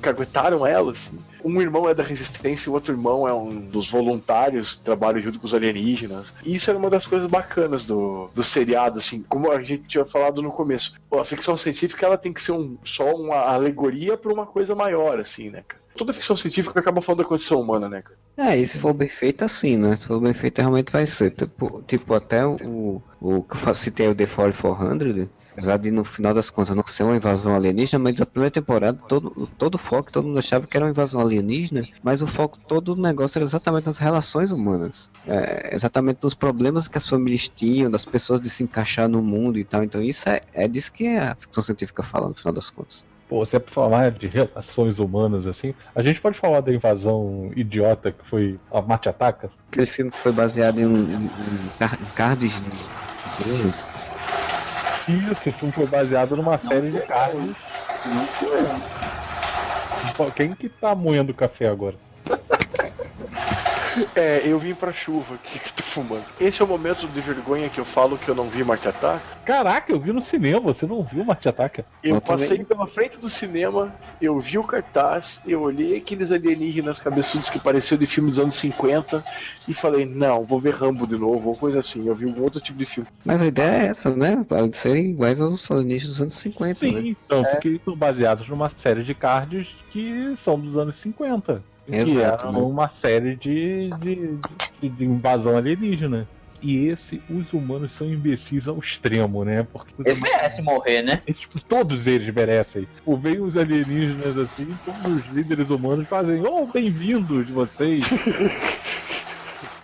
[0.00, 1.18] caguetaram ela, assim.
[1.44, 5.22] Um irmão é da resistência e o outro irmão é um dos voluntários que trabalham
[5.22, 6.34] junto com os alienígenas.
[6.44, 10.04] E isso era uma das coisas bacanas do, do seriado, assim, como a gente tinha
[10.04, 10.94] falado no começo.
[11.12, 15.18] A ficção científica ela tem que ser um, só uma alegoria para uma coisa maior,
[15.18, 15.80] assim, né, cara?
[15.96, 18.16] Toda ficção científica acaba falando da condição humana, né, cara?
[18.36, 19.96] É, e se for bem feito assim, né?
[19.96, 21.30] Se for bem feito, realmente vai ser.
[21.30, 26.32] Tipo, tipo até o, o que eu citei o The 4400, apesar de no final
[26.34, 30.10] das contas não ser uma invasão alienígena, mas na primeira temporada todo, todo o foco,
[30.12, 33.44] todo mundo achava que era uma invasão alienígena, mas o foco todo do negócio era
[33.44, 35.10] exatamente nas relações humanas.
[35.26, 39.58] É, exatamente nos problemas que as famílias tinham, das pessoas de se encaixar no mundo
[39.58, 39.82] e tal.
[39.82, 43.04] Então isso é, é disso que a ficção científica fala no final das contas.
[43.28, 47.50] Pô, se é pra falar de relações humanas assim, a gente pode falar da invasão
[47.54, 49.50] idiota que foi a Marte Ataca?
[49.70, 52.90] Aquele filme que foi baseado em, um- em, em em cards de.
[55.30, 57.58] Isso, o filme foi baseado numa série de carros.
[60.16, 61.98] Pô, Quem que tá moendo café agora?
[64.14, 66.24] É, eu vim pra chuva aqui que tô fumando.
[66.40, 69.20] Esse é o momento de vergonha que eu falo que eu não vi Marte Ataca.
[69.44, 71.84] Caraca, eu vi no cinema, você não viu Marte Ataca?
[72.02, 72.64] Eu, Eu passei também.
[72.64, 77.98] pela frente do cinema, eu vi o cartaz, eu olhei aqueles alienígenas cabeçudos que pareciam
[77.98, 79.22] de filme dos anos 50
[79.68, 82.06] e falei, não, vou ver Rambo de novo, ou coisa assim.
[82.06, 83.08] Eu vi um outro tipo de filme.
[83.24, 84.44] Mas a ideia é essa, né?
[84.48, 87.16] Para serem iguais aos alienígenas dos anos 50, Sim, né?
[87.28, 91.62] tanto que eles são baseados numa série de cards que são dos anos 50.
[91.90, 92.58] Que Exato, era né?
[92.58, 94.38] uma série de, de,
[94.80, 96.28] de- de invasão alienígena.
[96.62, 99.66] E esse, os humanos são imbecis ao extremo, né?
[99.72, 101.22] Porque os Eles humanos- merecem morrer, né?
[101.26, 102.86] Eles, tipo, todos eles merecem.
[102.96, 108.04] Tipo, vem os alienígenas assim, todos os líderes humanos fazem, oh, bem-vindos vocês.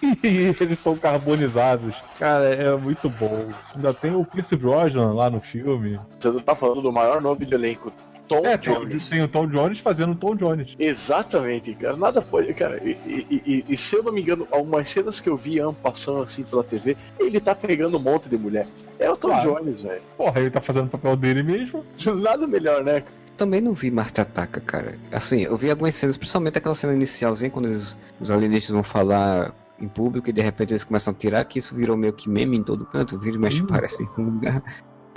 [0.22, 1.96] e eles são carbonizados.
[2.18, 3.48] Cara, é muito bom.
[3.74, 5.98] Ainda tem o Pierce Brosnan lá no filme.
[6.20, 7.90] Você não tá falando do maior nome de elenco,
[8.28, 9.08] Tom É, Jones.
[9.08, 10.74] tem o Tom Jones fazendo o Tom Jones.
[10.78, 11.96] Exatamente, cara.
[11.96, 12.80] Nada pode, cara.
[12.82, 16.22] E, e- e- e se eu não me engano, algumas cenas que eu vi passando
[16.22, 18.66] assim pela TV, ele tá pegando um monte de mulher.
[18.98, 19.54] É o Tom Claro.
[19.54, 20.02] Jones, velho.
[20.16, 21.84] Porra, ele tá fazendo o papel dele mesmo.
[22.20, 23.02] Nada melhor, né?
[23.36, 24.98] Também não vi Marte Ataca, cara.
[25.12, 29.54] Assim, eu vi algumas cenas, principalmente aquela cena inicialzinha, quando os, os alienígenas vão falar
[29.78, 32.56] em público e de repente eles começam a tirar, que isso virou meio que meme
[32.56, 33.66] em todo canto, vira e mexe Sim.
[33.66, 34.62] parece em um lugar.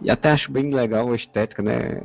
[0.03, 2.01] E até acho bem legal a estética, né?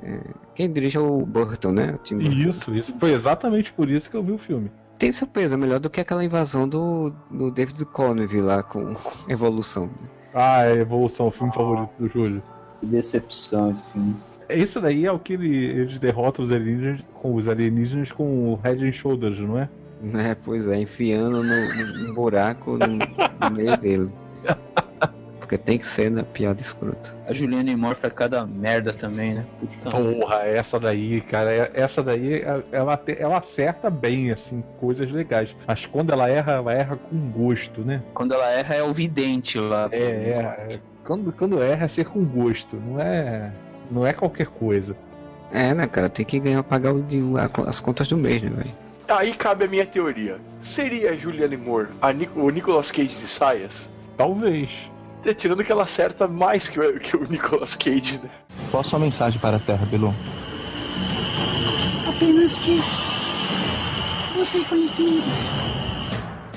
[0.54, 1.98] Quem dirige é o Burton, né?
[2.12, 2.20] O.
[2.20, 2.94] Isso, isso.
[2.98, 4.70] Foi exatamente por isso que eu vi o filme.
[4.98, 8.94] Tem seu peso, é melhor do que aquela invasão do, do David Connive lá com
[9.28, 9.86] Evolução.
[9.86, 10.08] né?
[10.32, 12.42] Ah, é Evolução, o filme favorito do Júlio.
[12.80, 14.14] Que decepção esse filme.
[14.48, 18.56] Esse daí é o que ele- eles derrotam os alienígenas com os alienígenas com o
[18.62, 19.68] Head and Shoulders, não é?
[20.14, 24.10] É, pois é, enfiando no, no- no buraco no, no meio dele.
[25.54, 26.24] Porque tem que ser, né?
[26.32, 27.14] Piada escrota.
[27.28, 29.44] A Juliana Moore faz cada merda também, né?
[29.60, 29.90] Puta.
[29.90, 35.54] Porra, essa daí, cara, é- essa daí, ela, te- ela acerta bem, assim, coisas legais.
[35.66, 38.02] Mas quando ela erra, ela erra com gosto, né?
[38.12, 39.88] Quando ela erra é o vidente lá.
[39.92, 39.98] É,
[40.70, 40.80] é.
[41.04, 43.52] Quando, quando erra é ser com gosto, não é.
[43.90, 44.96] Não é qualquer coisa.
[45.52, 46.08] É, né, cara?
[46.08, 47.04] Tem que ganhar, pagar o,
[47.68, 48.74] as contas do mês, né, velho?
[49.06, 50.38] Aí cabe a minha teoria.
[50.62, 53.88] Seria a Julianne Moore a Nic- o Nicolas Cage de saias?
[54.16, 54.70] Talvez.
[55.24, 58.30] É, tirando que ela acerta mais que o, que o Nicolas Cage, né?
[58.70, 60.14] Qual a sua mensagem para a Terra, Bilu?
[62.06, 62.78] Apenas que
[64.36, 65.22] você foi instruído.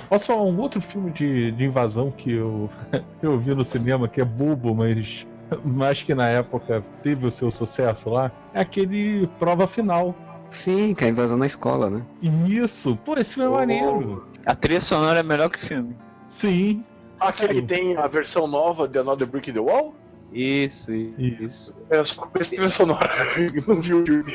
[0.10, 2.70] Posso falar um outro filme de, de invasão que eu,
[3.22, 5.26] eu vi no cinema que é bobo, mas,
[5.64, 8.32] mas que na época teve o seu sucesso lá?
[8.54, 10.16] É aquele Prova Final.
[10.50, 12.06] Sim, que é a invasão na escola, né?
[12.22, 14.28] Isso, pô, esse filme é maneiro.
[14.46, 15.96] A trilha sonora é melhor que o filme.
[16.30, 16.84] Sim.
[17.20, 19.96] Aquele que tem a versão nova de Another Brick in the Wall?
[20.32, 21.74] Isso, isso.
[21.90, 23.10] É só com essa trilha sonora.
[23.68, 24.34] Não vi o filme.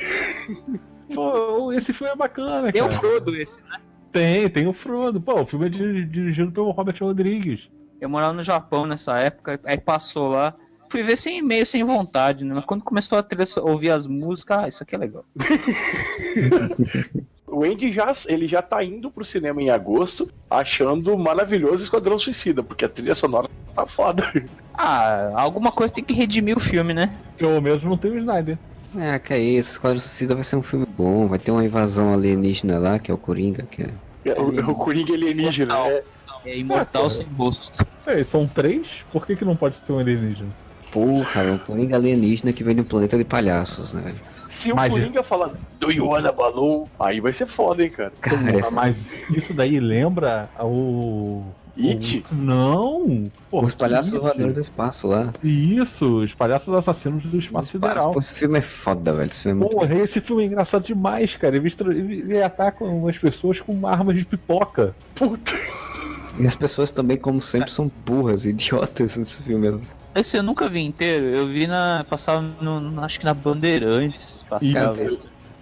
[1.14, 2.92] Pô, esse filme é bacana, Tem cara.
[2.92, 3.78] o Frodo esse, né?
[4.10, 5.20] Tem, tem o Frodo.
[5.20, 7.70] Pô, o filme é diri- dirigido pelo Robert Rodrigues.
[8.00, 10.54] Eu morava no Japão nessa época, aí passou lá.
[10.90, 12.54] Fui ver sem meio sem vontade, né?
[12.54, 15.24] Mas quando começou a trilha, ouvir as músicas, ah, isso aqui é legal.
[17.52, 22.62] O Andy já, ele já tá indo pro cinema em agosto, achando maravilhoso Esquadrão Suicida,
[22.62, 24.32] porque a trilha sonora tá foda.
[24.74, 27.14] Ah, alguma coisa tem que redimir o filme, né?
[27.36, 28.56] Pelo menos não tem o Snyder.
[28.96, 32.12] É, que é isso, Esquadrão Suicida vai ser um filme bom, vai ter uma invasão
[32.12, 34.40] alienígena lá, que é o Coringa, que é...
[34.40, 36.02] O, o Coringa alienígena, né?
[36.46, 37.86] É imortal sem rosto.
[38.06, 39.04] É, são três?
[39.12, 40.50] Por que, que não pode ter um alienígena?
[40.90, 44.20] Porra, é um Coringa alienígena que vem de um planeta de palhaços, né, velho?
[44.52, 46.86] Se o Coringa falar Do you wanna balloon?
[47.00, 48.12] Aí vai ser foda, hein, cara.
[48.20, 48.36] Cara,
[48.66, 51.42] Ah, Mas isso daí lembra o.
[51.76, 52.22] It?
[52.30, 53.30] o- Não!
[53.50, 55.32] Porra, os palhaços voadores do espaço lá.
[55.42, 58.12] Isso, os palhaços assassinos do espaço sideral.
[58.12, 59.30] Pô, esse filme é foda, velho.
[59.30, 61.56] Esse filme é muito Porra, esse filme é engraçado demais, cara.
[61.56, 64.94] Eles, ele ataca umas pessoas com armas de pipoca.
[65.14, 65.52] Puta.
[66.38, 69.80] E as pessoas também, como sempre, são burras, idiotas nesse filme.
[70.14, 72.04] Esse eu nunca vi inteiro, eu vi na.
[72.04, 74.44] Passava no, acho que na Bandeirantes.
[74.48, 75.02] Passava.
[75.04, 75.18] Isso.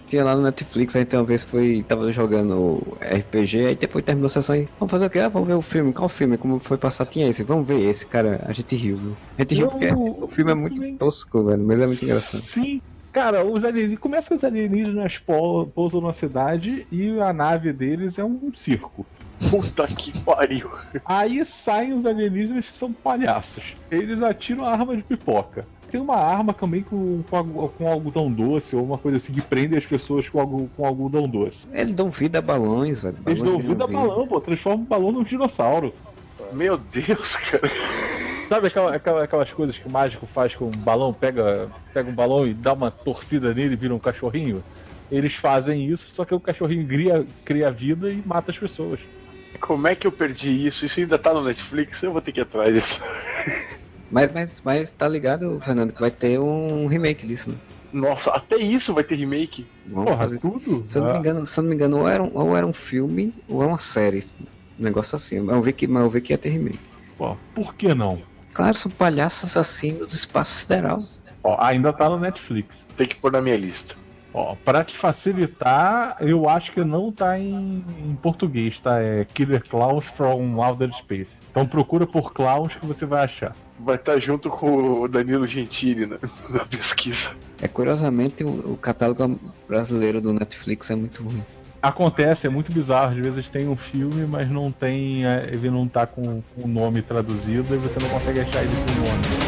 [0.07, 1.85] Tinha lá no Netflix, aí tem uma vez foi.
[1.85, 4.69] Tava jogando RPG, aí depois terminou a sessão aí.
[4.79, 5.21] Vamos fazer o quê?
[5.21, 5.95] Ah, vamos ver o filme.
[5.95, 6.37] Qual filme?
[6.37, 7.07] Como foi passar?
[7.07, 7.45] Tinha esse.
[7.45, 8.45] Vamos ver esse, cara.
[8.45, 9.19] A gente riu, viu?
[9.39, 11.65] A gente riu porque o filme é muito tosco, velho.
[11.65, 12.43] Mas é muito engraçado.
[12.43, 12.83] Sim.
[13.13, 13.99] Cara, os alienígenas.
[14.01, 19.09] Começa que os alienígenas pou- pousam na cidade e a nave deles é um circo.
[19.49, 20.71] Puta que pariu.
[21.05, 23.75] Aí saem os alienígenas que são palhaços.
[23.91, 25.67] Eles atiram a arma de pipoca.
[25.91, 29.77] Tem uma arma também com, com, com algodão doce ou uma coisa assim que prende
[29.77, 31.67] as pessoas com, com algodão doce.
[31.73, 33.17] Eles dão vida a balões, velho.
[33.27, 35.93] Eles dão vida a balão, pô, transforma o balão num dinossauro.
[36.53, 37.71] Meu Deus, cara.
[38.49, 41.13] Sabe aquela- aquela- aquelas coisas que o mágico faz com um balão?
[41.13, 44.63] Pega, pega um balão e dá uma torcida nele e vira um cachorrinho?
[45.11, 49.01] Eles fazem isso, só que o cachorrinho cria, cria vida e mata as pessoas.
[49.59, 50.87] Como é que eu perdi isso?
[50.87, 52.03] Isso ainda tá no Netflix?
[52.03, 53.03] Eu vou ter que ir atrás disso.
[54.11, 57.57] Mas, mas, mas tá ligado, Fernando, que vai ter um remake disso, né?
[57.93, 59.67] Nossa, até isso vai ter remake.
[59.87, 60.87] Vamos Porra, tudo?
[60.87, 61.19] Se eu não me Ah.
[61.19, 63.67] engano, se eu não me engano, ou era um, ou era um filme ou é
[63.67, 64.25] uma série.
[64.79, 65.41] Um negócio assim.
[65.41, 66.79] Mas eu vi que, mas eu vi que ia ter remake.
[67.19, 68.23] Pô, por que não?
[68.53, 70.99] Claro, são palhaços assassinos do espaço sideral.
[71.43, 72.87] Ó, ainda tá no Netflix.
[72.97, 73.97] Tem que pôr na minha lista.
[74.33, 79.01] Ó, pra te facilitar, eu acho que não tá em, em português, tá?
[79.01, 81.31] É Killer Clowns from Outer Space.
[81.51, 83.55] Então procura por Clowns que você vai achar.
[83.79, 86.17] Vai estar junto com o Danilo Gentili na,
[86.51, 87.33] na pesquisa.
[87.61, 89.39] É curiosamente o, o catálogo
[89.69, 91.43] brasileiro do Netflix é muito ruim.
[91.83, 93.13] Acontece, é muito bizarro.
[93.13, 95.27] Às vezes tem um filme, mas não tem.
[95.27, 98.75] é, Ele não tá com com o nome traduzido e você não consegue achar ele
[98.75, 99.40] com o nome.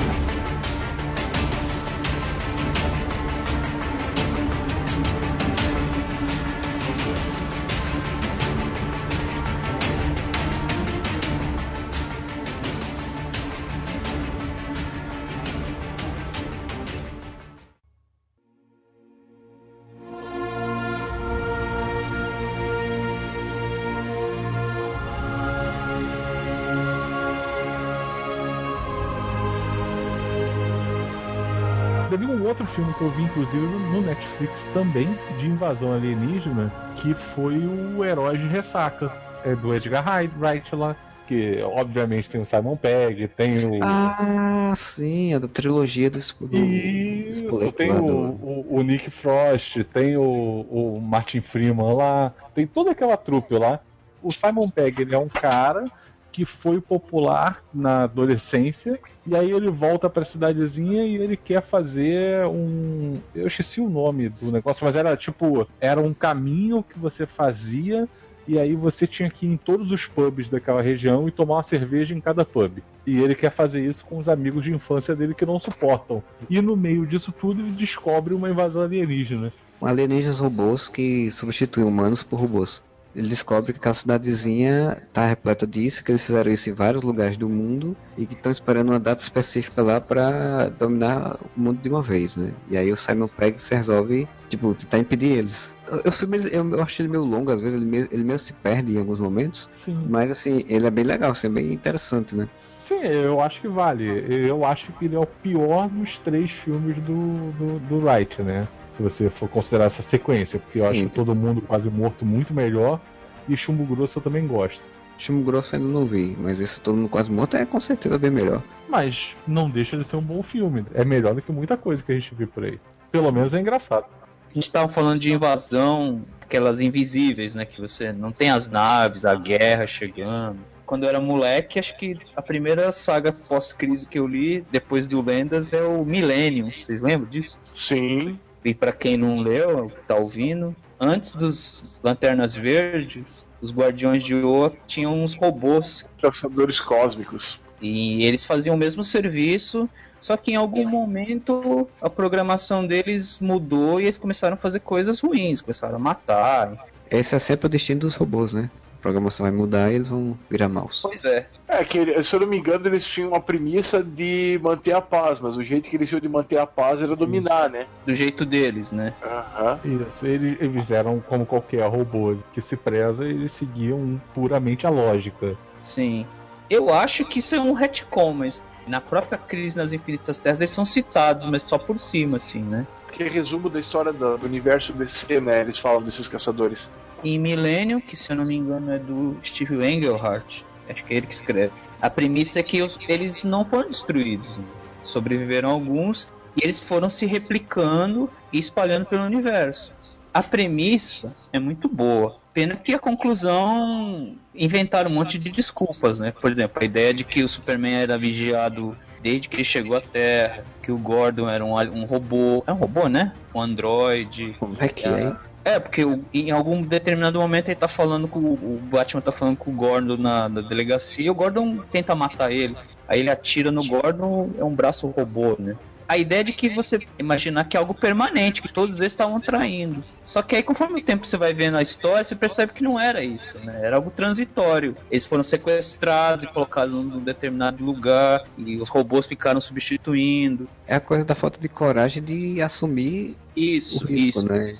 [33.02, 39.12] Eu vi, inclusive, no Netflix também, de invasão alienígena, que foi o Herói de Ressaca.
[39.44, 40.04] É do Edgar
[40.38, 40.96] Wright- lá.
[41.26, 43.78] Que obviamente tem o Simon Pegg, tem o.
[43.82, 48.12] Ah, sim, a da trilogia do, do Isso, espoleto tem o, do-
[48.44, 53.78] o, o Nick Frost, tem o, o Martin Freeman lá, tem toda aquela trupe lá.
[54.20, 55.84] O Simon Pegg ele é um cara
[56.32, 62.46] que foi popular na adolescência e aí ele volta pra cidadezinha e ele quer fazer
[62.46, 67.26] um, eu esqueci o nome do negócio, mas era tipo, era um caminho que você
[67.26, 68.08] fazia
[68.48, 71.62] e aí você tinha que ir em todos os pubs daquela região e tomar uma
[71.62, 72.82] cerveja em cada pub.
[73.06, 76.22] E ele quer fazer isso com os amigos de infância dele que não suportam.
[76.48, 79.52] E no meio disso tudo ele descobre uma invasão alienígena.
[79.80, 82.82] alienígenas robôs que substituem humanos por robôs.
[83.14, 87.36] Ele descobre que aquela cidadezinha tá repleta disso, que eles fizeram isso em vários lugares
[87.36, 91.88] do mundo e que estão esperando uma data específica lá para dominar o mundo de
[91.88, 92.52] uma vez, né?
[92.68, 95.72] E aí o Simon Pegg se resolve, tipo, tentar impedir eles.
[96.06, 98.52] O filme, eu, eu acho ele meio longo, às vezes ele meio, ele meio se
[98.54, 100.06] perde em alguns momentos, Sim.
[100.08, 102.48] mas assim, ele é bem legal, assim, é bem interessante, né?
[102.78, 104.04] Sim, eu acho que vale.
[104.28, 108.66] Eu acho que ele é o pior dos três filmes do, do, do Wright, né?
[108.96, 110.90] Se você for considerar essa sequência, porque eu Sim.
[110.90, 113.00] acho que todo mundo quase morto muito melhor.
[113.48, 114.82] E Chumbo Grosso eu também gosto.
[115.18, 118.30] Chumbo Grosso ainda não vi, mas esse Todo Mundo Quase Morto é com certeza bem
[118.30, 118.62] melhor.
[118.88, 120.84] Mas não deixa de ser um bom filme.
[120.94, 122.80] É melhor do que muita coisa que a gente vê por aí.
[123.10, 124.06] Pelo menos é engraçado.
[124.50, 127.64] A gente tava falando de invasão, aquelas invisíveis, né?
[127.64, 130.58] Que você não tem as naves, a guerra chegando.
[130.84, 135.22] Quando eu era moleque, acho que a primeira saga pós-crise que eu li, depois do
[135.22, 136.70] Lendas, é o Millennium.
[136.70, 137.58] Vocês lembram disso?
[137.74, 138.38] Sim.
[138.64, 144.72] E pra quem não leu, tá ouvindo, antes dos Lanternas Verdes, os Guardiões de Oa
[144.86, 147.60] tinham uns robôs Caçadores cósmicos.
[147.80, 149.88] e eles faziam o mesmo serviço,
[150.20, 155.18] só que em algum momento a programação deles mudou e eles começaram a fazer coisas
[155.18, 156.72] ruins, começaram a matar.
[156.74, 156.92] enfim.
[157.10, 158.70] Esse é sempre o destino dos robôs, né?
[159.02, 161.00] A programação vai mudar e eles vão virar maus.
[161.02, 161.44] Pois é.
[161.66, 165.40] É, que se eu não me engano, eles tinham a premissa de manter a paz,
[165.40, 167.88] mas o jeito que eles tinham de manter a paz era dominar, né?
[168.06, 169.12] Do jeito deles, né?
[169.20, 169.80] Aham.
[169.84, 175.58] Isso, eles, eles eram como qualquer robô que se preza, eles seguiam puramente a lógica.
[175.82, 176.24] Sim.
[176.70, 180.70] Eu acho que isso é um retcon, mas na própria Crise nas Infinitas Terras eles
[180.70, 182.86] são citados, mas só por cima, assim, né?
[183.10, 185.60] Que resumo da história do, do universo DC, né?
[185.60, 186.90] Eles falam desses caçadores.
[187.24, 191.16] Em Millennium, que se eu não me engano é do Steve Englehart, acho que é
[191.18, 191.72] ele que escreve.
[192.00, 194.64] A premissa é que os- eles não foram destruídos, né?
[195.04, 199.92] sobreviveram alguns e eles foram se replicando e espalhando pelo universo.
[200.32, 202.41] A premissa é muito boa.
[202.52, 206.32] Pena que a conclusão inventaram um monte de desculpas, né?
[206.32, 210.00] Por exemplo, a ideia de que o Superman era vigiado desde que ele chegou à
[210.00, 212.62] Terra, que o Gordon era um, um robô.
[212.66, 213.32] É um robô, né?
[213.54, 214.54] Um androide.
[214.58, 215.32] Como é que é?
[215.64, 216.02] É, porque
[216.34, 219.74] em algum determinado momento ele tá falando com o o Batman tá falando com o
[219.74, 222.76] Gordon na, na delegacia, e o Gordon tenta matar ele.
[223.06, 225.76] Aí ele atira no Gordon, é um braço robô, né?
[226.08, 230.04] A ideia de que você imaginar que é algo permanente, que todos eles estavam traindo.
[230.24, 232.98] Só que aí, conforme o tempo você vai vendo a história, você percebe que não
[232.98, 233.80] era isso, né?
[233.82, 234.96] Era algo transitório.
[235.10, 240.68] Eles foram sequestrados e colocados num determinado lugar, e os robôs ficaram substituindo.
[240.86, 244.48] É a coisa da falta de coragem de assumir Isso, risco, isso.
[244.48, 244.72] né?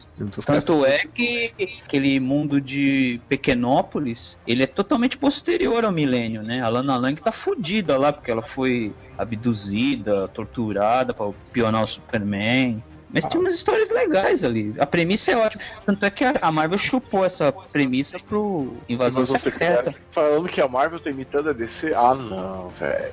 [0.46, 1.52] Tanto é que
[1.84, 6.62] aquele mundo de Pequenópolis, ele é totalmente posterior ao milênio, né?
[6.62, 12.82] A Lana Lang tá fudida lá, porque ela foi abduzida, torturada para pionar o Superman.
[13.12, 14.74] Mas tem umas histórias legais ali.
[14.78, 15.62] A premissa é ótima.
[15.84, 19.76] Tanto é que a Marvel chupou essa premissa pro Invasão Invasão Secreta.
[19.76, 20.00] Secreta.
[20.10, 21.92] Falando que a Marvel tá imitando a DC.
[21.92, 23.12] Ah, não, velho.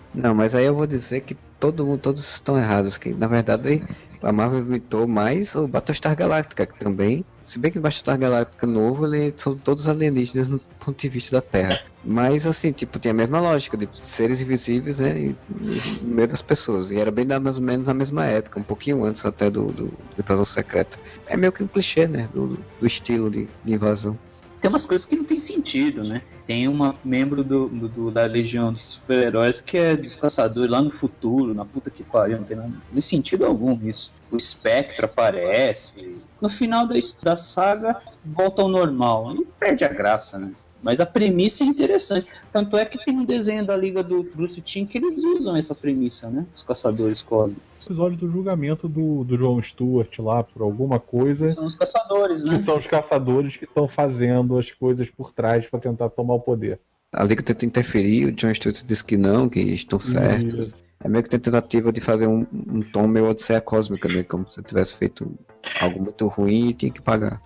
[0.16, 2.96] Não, mas aí eu vou dizer que todo mundo, todos estão errados.
[2.96, 3.84] Que na verdade
[4.22, 7.26] a Marvel imitou mais o Battlestar Galactica que também.
[7.44, 11.36] Se bem que o Battlestar Galactica novo, ele são todos alienígenas no ponto de vista
[11.36, 11.78] da Terra.
[12.02, 15.18] Mas assim, tipo, tem a mesma lógica de seres invisíveis, né?
[15.20, 16.90] e- e No meio das pessoas.
[16.90, 19.66] E era bem da- mais ou menos na mesma época, um pouquinho antes até do,
[19.72, 20.98] do, do Invasão Secreta.
[21.26, 22.26] É meio que um clichê, né?
[22.28, 24.18] Do, do estilo de, de invasão.
[24.66, 26.22] Tem umas coisas que não tem sentido, né?
[26.46, 30.90] Tem uma membro do, do- da Legião dos Super-Heróis que é dos caçadores lá no
[30.90, 34.12] futuro, na puta que pariu, não tem nada, sentido algum isso.
[34.30, 36.18] O Spectre aparece.
[36.40, 39.34] No final da, da saga, volta ao normal.
[39.34, 40.50] Não perde a graça, né?
[40.82, 42.28] Mas a premissa é interessante.
[42.52, 45.74] Tanto é que tem um desenho da Liga do Bruce Timm que eles usam essa
[45.74, 46.44] premissa, né?
[46.54, 47.62] Os caçadores cósmicos.
[47.86, 51.46] Episódio do julgamento do, do João Stewart lá por alguma coisa.
[51.46, 52.56] São os caçadores, né?
[52.56, 56.40] Que são os caçadores que estão fazendo as coisas por trás para tentar tomar o
[56.40, 56.80] poder.
[57.12, 60.68] A Liga tenta interferir, o John Stewart diz que não, que estão certos.
[60.68, 60.84] Isso.
[60.98, 64.24] É meio que tem tentativa de fazer um, um tom meio Odisseia Cósmica, né?
[64.24, 65.32] Como se tivesse feito
[65.80, 67.40] algo muito ruim e tinha que pagar.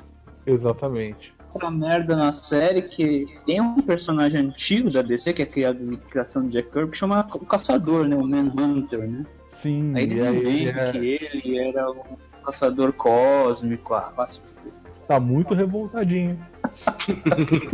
[0.47, 1.35] Exatamente.
[1.53, 6.47] Outra merda na série que tem um personagem antigo da DC, que é criado criação
[6.47, 8.17] de Jack Kirby, que chama o Caçador, né?
[8.17, 9.25] O Manhunter, né?
[9.49, 10.99] Sim, Aí eles aí inventam é- que
[11.33, 12.03] ele era um
[12.45, 13.95] caçador cósmico.
[13.95, 14.73] Ah, fuder.
[15.07, 16.39] tá muito revoltadinho.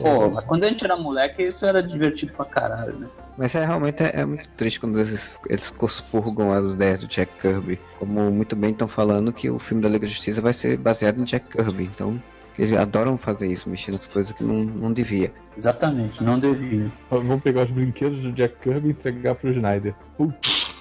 [0.00, 3.08] Pô, mas quando a gente era moleque, isso era divertido pra caralho, né?
[3.36, 7.32] Mas é realmente é, é muito triste quando eles, eles expurgam as ideias do Jack
[7.40, 7.80] Kirby.
[7.98, 11.20] Como muito bem estão falando que o filme da Liga da Justiça vai ser baseado
[11.20, 11.84] em Jack Kirby.
[11.84, 12.22] Então,
[12.62, 15.32] eles adoram fazer isso, mexer nas coisas que não, não devia.
[15.56, 16.90] Exatamente, não devia.
[17.10, 19.94] Vamos pegar os brinquedos do Jack Kirby e entregar pro Snyder.
[20.16, 20.72] Putz.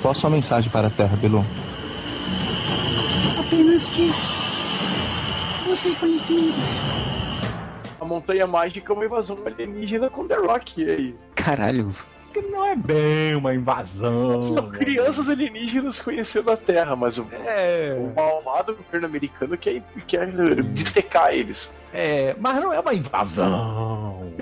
[0.00, 1.44] Qual a sua mensagem para a Terra, Bilu?
[3.38, 4.10] Apenas que
[5.66, 5.88] você
[6.30, 6.52] meio?
[8.00, 10.82] A Montanha Mágica é uma invasão alienígena com The Rock.
[10.82, 11.16] E aí?
[11.34, 11.94] Caralho.
[12.32, 14.42] Que não é bem uma invasão.
[14.42, 17.94] São crianças alienígenas conhecendo a Terra, mas o, É.
[17.98, 20.28] o malvado governo americano quer, quer
[21.34, 21.72] eles.
[21.92, 24.32] É, mas não é uma invasão.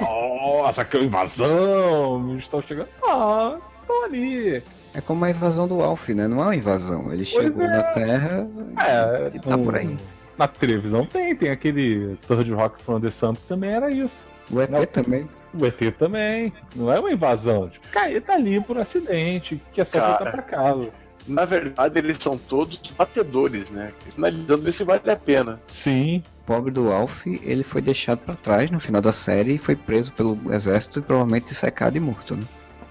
[0.00, 2.30] Nossa, que invasão!
[2.30, 2.88] Eles estão chegando.
[3.06, 4.62] Ah, estão ali.
[4.94, 6.26] É como a invasão do Alf, né?
[6.28, 7.12] Não é uma invasão.
[7.12, 7.66] Ele chegou é.
[7.76, 8.46] na Terra
[8.80, 9.96] É, e tá no- por aí.
[10.38, 14.24] Na televisão tem, tem aquele Third Rock from the Sun que também era isso.
[14.50, 14.84] O ET Não.
[14.86, 15.28] também.
[15.58, 16.52] O ET também.
[16.76, 17.68] Não é uma invasão.
[17.68, 20.08] Tipo, cair tá ali por acidente, que é só Cara.
[20.08, 20.88] voltar pra casa.
[21.26, 23.92] Na verdade, eles são todos batedores, né?
[24.18, 25.58] Analisando ver se vale a pena.
[25.68, 26.22] Sim.
[26.44, 30.12] pobre do Alf, ele foi deixado pra trás no final da série e foi preso
[30.12, 32.42] pelo exército e provavelmente secado e morto, né?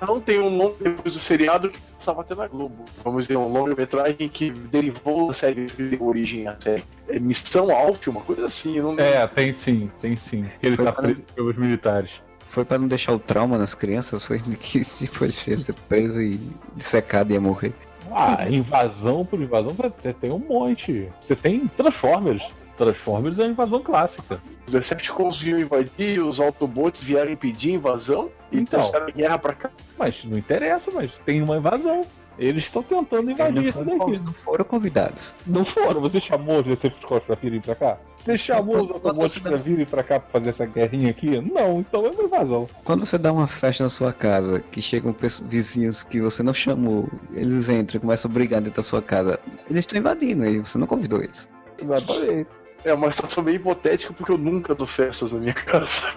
[0.08, 2.84] Não tem um longo depois do seriado que passava até na Globo.
[3.04, 6.84] Vamos dizer, um longa-metragem que derivou da série que deu origem à série.
[7.08, 10.46] É Missão Alf, uma coisa assim, não É, tem sim, tem sim.
[10.62, 12.12] Ele Foi tá para- preso pelos militares.
[12.48, 16.22] Foi pra não deixar o trauma nas crianças, foi que tipo, ele ia ser preso
[16.22, 16.40] e
[16.76, 17.74] dissecado e ia morrer.
[18.12, 21.10] Ah, invasão por invasão você tem um monte.
[21.22, 22.44] Você tem Transformers.
[22.78, 24.42] Transformers é uma invasão clássica.
[24.66, 28.80] Os Decepticons vinham invadir, os Autobots vieram impedir a invasão e Então.
[28.80, 29.72] trouxeram a guerra pra cá.
[29.98, 32.02] Mas não interessa, mas tem uma invasão.
[32.40, 34.20] Eles estão tentando invadir isso daqui.
[34.20, 35.36] não foram convidados.
[35.46, 36.02] Não foram?
[36.02, 37.98] Você chamou os Decepticons pra virem pra cá?
[38.16, 41.40] Você chamou os Autobots pra virem pra cá pra fazer essa guerrinha aqui?
[41.42, 42.68] Não, então é uma invasão.
[42.84, 45.16] Quando você dá uma festa na sua casa, que chegam
[45.46, 49.40] vizinhos que você não chamou, eles entram e começam a brigar dentro da sua casa,
[49.70, 51.48] eles estão invadindo aí, você não convidou eles.
[51.78, 52.48] Exatamente.
[52.84, 56.14] É uma situação bem hipotética porque eu nunca dou festas na minha casa.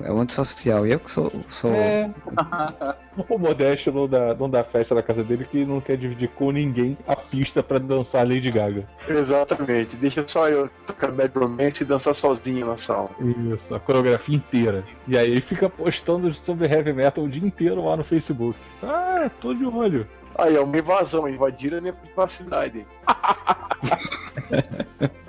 [0.00, 0.86] É um antissocial.
[0.86, 1.32] E eu que sou.
[1.48, 1.72] sou...
[1.72, 2.10] É.
[3.16, 6.50] o Modesto não dá, não dá festa na casa dele que não quer dividir com
[6.50, 8.86] ninguém a pista pra dançar Lady Gaga.
[9.08, 9.96] Exatamente.
[9.96, 13.10] Deixa só eu tocar Bad Romance e dançar sozinho na sala.
[13.52, 14.84] Isso, a coreografia inteira.
[15.08, 18.58] E aí ele fica postando sobre heavy metal o dia inteiro lá no Facebook.
[18.82, 20.06] Ah, tô de olho.
[20.38, 22.86] Aí é uma invasão, invadiram a minha privacidade.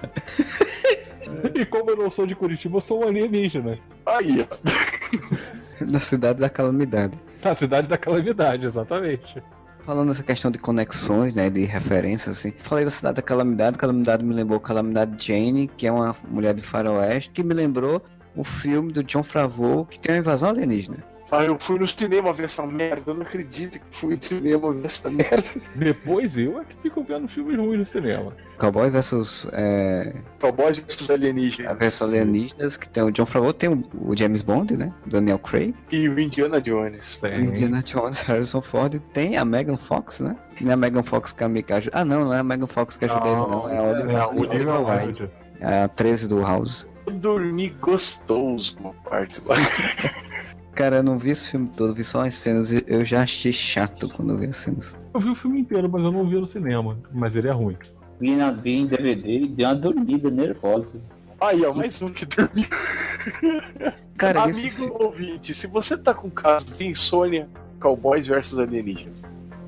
[1.53, 3.77] E como eu não sou de Curitiba, eu sou um alienígena.
[4.05, 5.85] Aí, ó.
[5.85, 7.17] Na cidade da calamidade.
[7.43, 9.43] Na cidade da calamidade, exatamente.
[9.85, 12.51] Falando dessa questão de conexões, né, de referências, assim.
[12.51, 16.61] Falei da Cidade da Calamidade, Calamidade me lembrou Calamidade Jane, que é uma mulher de
[16.61, 18.01] faroeste, que me lembrou
[18.35, 20.97] o filme do John Favreau, que tem uma invasão alienígena.
[21.29, 23.11] Ah, eu fui no cinema ver essa merda.
[23.11, 25.43] Eu não acredito que fui no cinema ver essa merda.
[25.75, 28.33] Depois eu é que fico vendo filmes ruins no cinema.
[28.57, 31.77] Cowboy versus, é, Cowboys versus alienígenas.
[31.77, 36.09] versus alienígenas, que tem o John Favreau, tem o, James Bond, né, Daniel Craig, E
[36.09, 37.19] o Indiana Jones.
[37.21, 40.35] o Indiana Jones, Harrison Ford, tem a Megan Fox, né?
[40.59, 41.99] Não é a Megan Fox que, a que ajuda.
[41.99, 43.69] Ah, não, não é a Megan Fox que ajuda ele, não.
[43.69, 45.21] É a Oliver, é, o Oliver Oliver Wilde.
[45.21, 45.31] Wilde.
[45.59, 46.87] É a 13 do House.
[47.05, 49.55] Eu dormi gostoso uma parte lá.
[50.77, 53.51] Cara, eu não vi esse filme todo, vi só as cenas e eu já achei
[53.51, 54.95] chato quando eu vi as cenas.
[55.11, 56.95] Eu vi o filme inteiro, mas eu não vi no cinema.
[57.11, 57.75] Mas ele é ruim.
[58.19, 61.01] Vi, na, vi em DVD e deu uma dormida nervosa.
[61.41, 62.65] Aí, ó, mais um que dormiu.
[64.17, 67.47] Cara, esse Amigo ouvinte, se você tá com casos de insônia,
[67.79, 69.17] Cowboys versus alienígenas.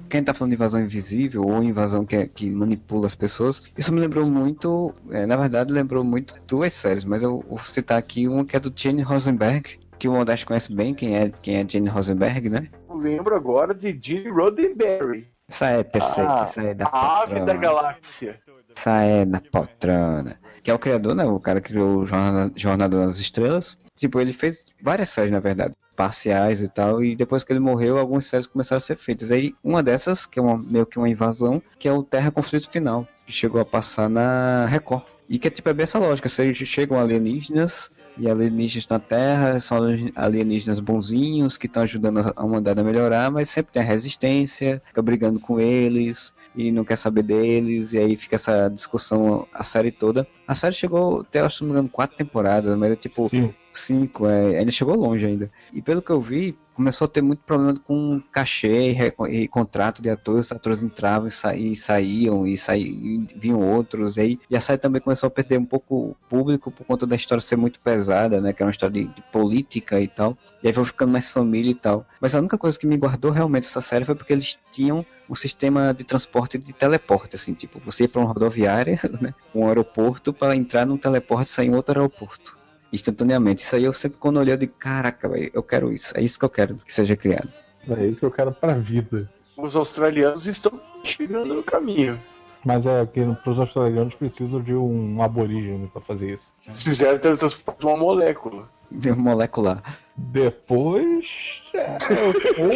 [0.10, 3.92] quem tá falando de invasão invisível ou invasão que, é- que manipula as pessoas, isso
[3.94, 8.28] me lembrou muito, é, na verdade lembrou muito duas séries, mas eu vou citar aqui
[8.28, 11.66] uma que é do Jane Rosenberg, que o Modesto conhece bem, quem é, quem é
[11.68, 12.70] Jane Rosenberg, né?
[12.90, 15.28] Eu lembro agora de Gene Roddenberry.
[15.50, 18.40] Essa é PC, Ah, essa é da a ave da galáxia.
[18.76, 20.40] Essa é da poltrona.
[20.64, 21.26] Que é o criador, né?
[21.26, 23.78] O cara que criou o Jornada, Jornada nas Estrelas.
[23.96, 25.74] Tipo, ele fez várias séries, na verdade.
[25.96, 27.04] Parciais e tal.
[27.04, 29.32] E depois que ele morreu, algumas séries começaram a ser feitas.
[29.32, 32.70] Aí, uma dessas, que é uma, meio que uma invasão, que é o Terra Conflito
[32.70, 33.06] Final.
[33.26, 35.04] Que chegou a passar na Record.
[35.28, 36.30] E que é tipo, é bem essa lógica.
[36.30, 37.92] Se chegam alienígenas...
[38.18, 39.80] E alienígenas na Terra são
[40.16, 45.02] alienígenas bonzinhos que estão ajudando a humanidade a melhorar, mas sempre tem a resistência, fica
[45.02, 49.92] brigando com eles e não quer saber deles, e aí fica essa discussão a série
[49.92, 50.28] toda.
[50.48, 53.54] A série chegou, até, acho que não me engano, quatro temporadas, mas é tipo Sim.
[53.72, 55.52] cinco, é, ainda chegou longe ainda.
[55.72, 59.14] E pelo que eu vi, começou a ter muito problema com cachê e,
[59.44, 63.60] e contrato de atores, os atores entravam e, sa- e saíam, e, saí, e vinham
[63.60, 66.86] outros, e, aí, e a série também começou a perder um pouco o público por
[66.86, 70.08] conta da história ser muito pesada, né, que era uma história de, de política e
[70.08, 72.06] tal, e aí foi ficando mais família e tal.
[72.22, 75.36] Mas a única coisa que me guardou realmente essa série foi porque eles tinham um
[75.36, 80.32] sistema de transporte de teleporte, assim, tipo, você ia pra uma rodoviária, né, um aeroporto,
[80.32, 82.58] para entrar num teleporte e sair em outro aeroporto
[82.92, 83.64] instantaneamente.
[83.64, 86.18] Isso aí eu sempre quando olhei eu digo, caraca, véio, eu quero isso.
[86.18, 87.50] É isso que eu quero que seja criado.
[87.90, 89.30] É isso que eu quero pra vida.
[89.58, 92.20] Os australianos estão chegando no caminho.
[92.66, 96.54] Mas é que os australianos precisam de um aborígene pra fazer isso.
[96.66, 98.70] Eles fizeram teletransporte de uma molécula.
[99.16, 99.84] Molecular.
[100.18, 101.98] Depois, é,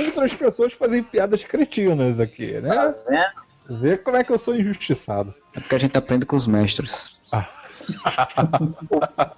[0.08, 2.96] outras pessoas fazem piadas cretinas aqui, né?
[3.70, 5.34] Vê como é que eu sou injustiçado.
[5.54, 7.20] É porque a gente aprende com os mestres.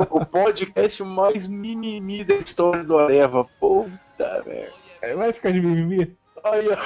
[0.10, 3.46] O podcast mais mimimi da história do Areva.
[3.60, 5.16] Puta merda.
[5.16, 6.16] Vai ficar de mimimi?
[6.44, 6.78] Olha,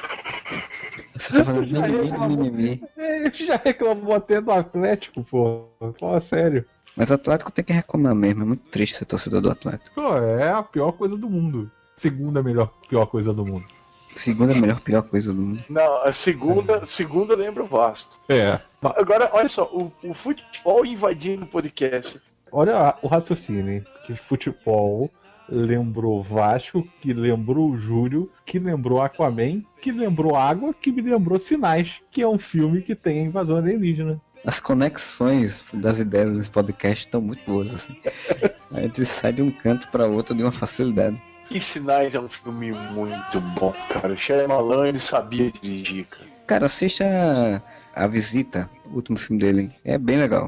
[1.16, 2.84] Você tá falando de mimimi do mimimi.
[2.98, 5.66] É, A gente já reclamou até do Atlético, pô.
[6.00, 6.66] Fala sério.
[6.96, 8.44] Mas o Atlético tem que reclamar mesmo.
[8.44, 9.92] É muito triste ser torcedor do Atlético.
[9.96, 11.72] Pô, é a pior coisa do mundo.
[11.96, 13.66] Segunda melhor, pior coisa do mundo.
[14.20, 15.64] Segunda melhor, pior coisa do mundo.
[15.70, 18.20] não, a segunda, segunda lembra o Vasco.
[18.28, 18.60] É.
[18.82, 22.20] Agora, olha só, o, o futebol invadindo o podcast.
[22.52, 23.84] Olha a- o raciocínio, hein?
[24.06, 25.10] Que futebol
[25.48, 32.02] lembrou Vasco, que lembrou Júlio, que lembrou Aquaman, que lembrou Água, que me lembrou Sinais,
[32.12, 34.22] que é um filme que tem a invasão alienígena.
[34.46, 37.96] As conexões das ideias desse podcast estão muito boas, assim.
[38.72, 41.22] A gente sai de um canto pra outro de uma facilidade.
[41.52, 44.14] E Sinais é um filme muito bom, cara.
[44.14, 46.30] O Shyamalan, ele sabia dirigir, cara.
[46.46, 49.72] Cara, assista a Visita, o último filme dele.
[49.84, 50.48] É bem legal.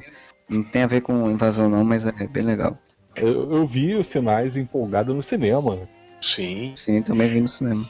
[0.49, 2.78] Não tem a ver com invasão não, mas é bem legal.
[3.16, 5.88] Eu, eu vi os Sinais empolgado no cinema.
[6.22, 6.74] Sim.
[6.76, 7.84] Sim, também vi no cinema.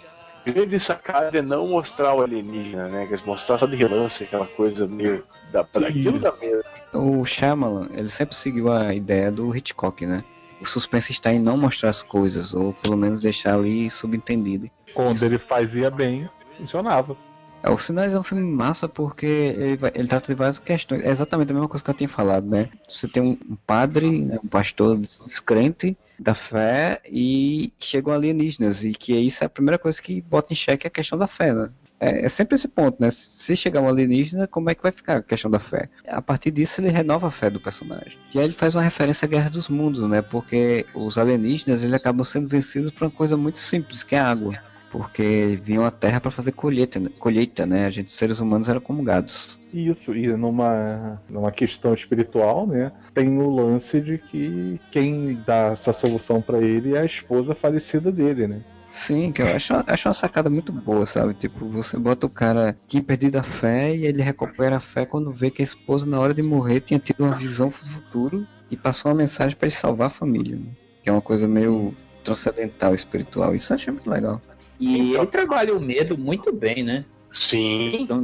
[0.46, 3.06] grande sacada é não mostrar o alienígena, né?
[3.06, 5.24] Que eles mostrar só de relance, aquela coisa meio.
[5.52, 6.64] Da, daquilo da medo.
[6.94, 10.24] O Shyamalan, ele sempre seguiu a ideia do Hitchcock, né?
[10.62, 14.70] O suspense está em não mostrar as coisas, ou pelo menos deixar ali subentendido.
[14.94, 17.18] Quando ele fazia bem, funcionava.
[17.64, 21.04] É, o Sinais é um filme massa porque ele, vai- ele trata de várias questões.
[21.04, 22.70] É exatamente a mesma coisa que eu tinha falado, né?
[22.88, 28.84] Você tem um um padre, né, um pastor descrente da fé e chegam alienígenas.
[28.84, 31.54] E que isso é a primeira coisa que bota em xeque a questão da fé,
[31.54, 31.70] né?
[32.02, 33.12] É, é sempre esse ponto, né?
[33.12, 35.88] Se chegar um alienígena, como é que vai ficar a questão da fé?
[36.08, 38.18] A partir disso, ele renova a fé do personagem.
[38.34, 40.22] E aí ele faz uma referência à Guerra dos Mundos, né?
[40.22, 44.32] Porque os alienígenas, eles acabam sendo vencidos por uma coisa muito simples, que é a
[44.32, 47.10] água porque vinham à Terra para fazer colheita, né?
[47.18, 47.86] colheita, né?
[47.86, 49.58] A gente, seres humanos, eram como gados.
[49.74, 52.92] Isso, e numa, numa questão espiritual, né?
[53.14, 58.12] Tem o lance de que quem dá essa solução pra ele é a esposa falecida
[58.12, 58.62] dele, né?
[58.92, 61.34] Sim, que eu acho, acho uma sacada muito boa, sabe?
[61.34, 65.32] Tipo, você bota o cara tinha perdido a fé e ele recupera a fé quando
[65.32, 68.76] vê que a esposa, na hora de morrer, tinha tido uma visão do futuro e
[68.76, 70.72] passou uma mensagem para ele salvar a família, né?
[71.02, 73.56] Que é uma coisa meio transcendental, espiritual.
[73.56, 74.42] Isso eu achei muito legal.
[74.78, 77.06] E ele trabalha o medo muito bem, né?
[77.32, 77.90] Sim.
[77.94, 78.18] Então,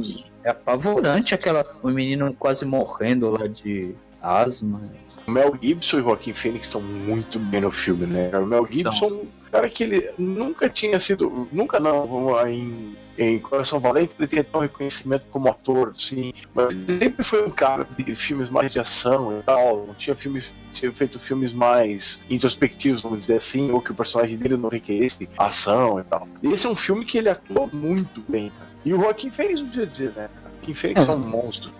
[0.44, 1.64] é apavorante aquela.
[1.82, 4.90] O menino quase morrendo lá de asma.
[5.28, 8.30] O Mel Gibson e o Joaquim Phoenix estão muito bem no filme, né?
[8.38, 11.46] O Mel Gibson, um cara que ele nunca tinha sido.
[11.52, 16.32] Nunca não, vamos lá, em, em Coração Valente ele tem um reconhecimento como ator, sim.
[16.54, 19.86] Mas ele sempre foi um cara de filmes mais de ação e tal.
[19.86, 20.54] Não tinha filmes.
[20.72, 25.28] Tinha feito filmes mais introspectivos, vamos dizer assim, ou que o personagem dele não requeresse
[25.36, 26.26] ação e tal.
[26.42, 28.70] Esse é um filme que ele atua muito bem, cara.
[28.82, 30.30] E o Joaquim Phoenix não precisa dizer, né?
[30.46, 31.70] O Joaquim Phoenix é um monstro.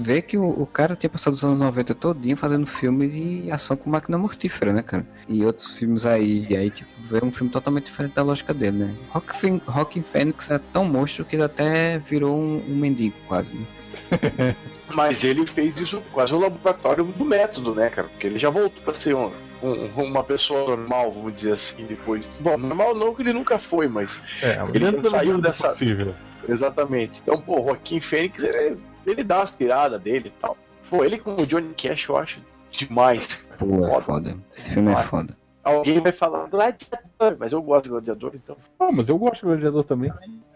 [0.00, 3.76] Vê que o, o cara tinha passado os anos 90 todinho fazendo filme de ação
[3.76, 5.06] com máquina mortífera, né, cara?
[5.28, 8.78] E outros filmes aí, e aí, tipo, vê um filme totalmente diferente da lógica dele,
[8.78, 8.94] né?
[9.10, 13.66] Rockin' Rockin' Fênix é tão monstro que ele até virou um, um mendigo, quase, né?
[14.94, 18.08] Mas ele fez isso quase o laboratório do método, né, cara?
[18.08, 19.30] Porque ele já voltou pra ser um,
[19.62, 22.28] um- uma pessoa normal, vamos dizer assim, depois.
[22.40, 25.68] Bom, normal não que ele nunca foi, mas É, ele da saiu dessa.
[25.68, 26.14] possível.
[26.48, 27.20] Exatamente.
[27.22, 28.78] Então, pô, Joaquim Fênix, ele,
[29.10, 30.56] ele dá as tiradas dele e tal.
[30.88, 32.40] Pô, ele com o Johnny Cash eu acho
[32.70, 33.48] demais.
[33.58, 34.36] Pô, é foda.
[34.56, 35.36] Esse filme é foda.
[35.62, 38.56] Alguém vai falar gladiador, mas eu gosto de gladiador, então.
[38.78, 40.10] Ah, mas eu gosto do Gladiador também.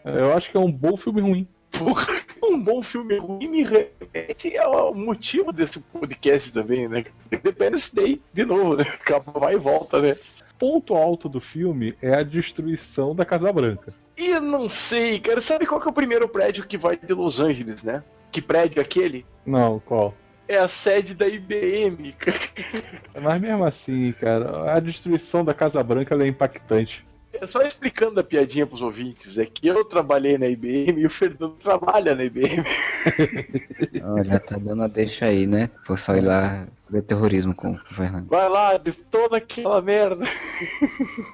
[0.04, 1.46] Eu acho que é um bom filme ruim.
[1.70, 2.06] Porra,
[2.42, 7.04] um bom filme ruim me remete ao motivo desse podcast também, né?
[7.30, 8.84] Independence Day, de novo, né?
[8.94, 10.14] Acaba, vai e volta, né?
[10.58, 13.92] Ponto alto do filme é a destruição da Casa Branca.
[14.16, 15.40] E eu não sei, cara.
[15.40, 18.02] Sabe qual que é o primeiro prédio que vai de Los Angeles, né?
[18.32, 19.26] Que prédio é aquele?
[19.44, 20.14] Não, qual?
[20.48, 22.38] É a sede da IBM, cara.
[23.22, 27.06] Mas mesmo assim, cara, a destruição da Casa Branca é impactante.
[27.32, 31.10] É Só explicando a piadinha pros ouvintes, é que eu trabalhei na IBM e o
[31.10, 32.62] Fernando trabalha na IBM.
[34.04, 35.70] Olha, tá dando a deixa aí, né?
[35.86, 38.28] Vou só ir lá fazer terrorismo com o Fernando.
[38.28, 40.24] Vai lá, detona aquela merda.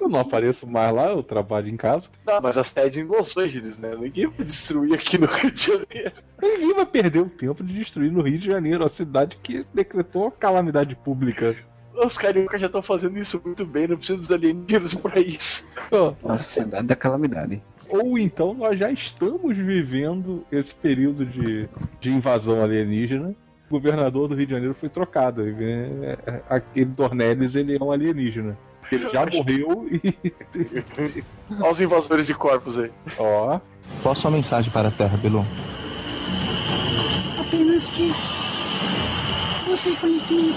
[0.01, 2.09] Eu não apareço mais lá, eu trabalho em casa.
[2.25, 3.93] Não, mas a sede é em Los Angeles, né?
[3.95, 6.13] Ninguém vai destruir aqui no Rio de Janeiro.
[6.41, 10.31] Ninguém vai perder o tempo de destruir no Rio de Janeiro, a cidade que decretou
[10.31, 11.55] calamidade pública.
[11.93, 15.69] Os cariocas já estão fazendo isso muito bem, não precisa dos alienígenas pra isso.
[16.27, 17.61] A cidade da calamidade.
[17.89, 21.67] Ou então nós já estamos vivendo esse período de,
[21.99, 23.35] de invasão alienígena.
[23.67, 25.43] O governador do Rio de Janeiro foi trocado.
[25.43, 28.57] É, é, Aquele Dornelles ele é um alienígena.
[28.91, 30.15] Ele já morreu e.
[31.59, 32.91] Olha os invasores de corpos aí.
[33.17, 33.59] Ó.
[34.01, 35.45] Qual a sua mensagem para a Terra, Belon?
[37.39, 38.11] Apenas que
[39.67, 40.53] você conhece mim.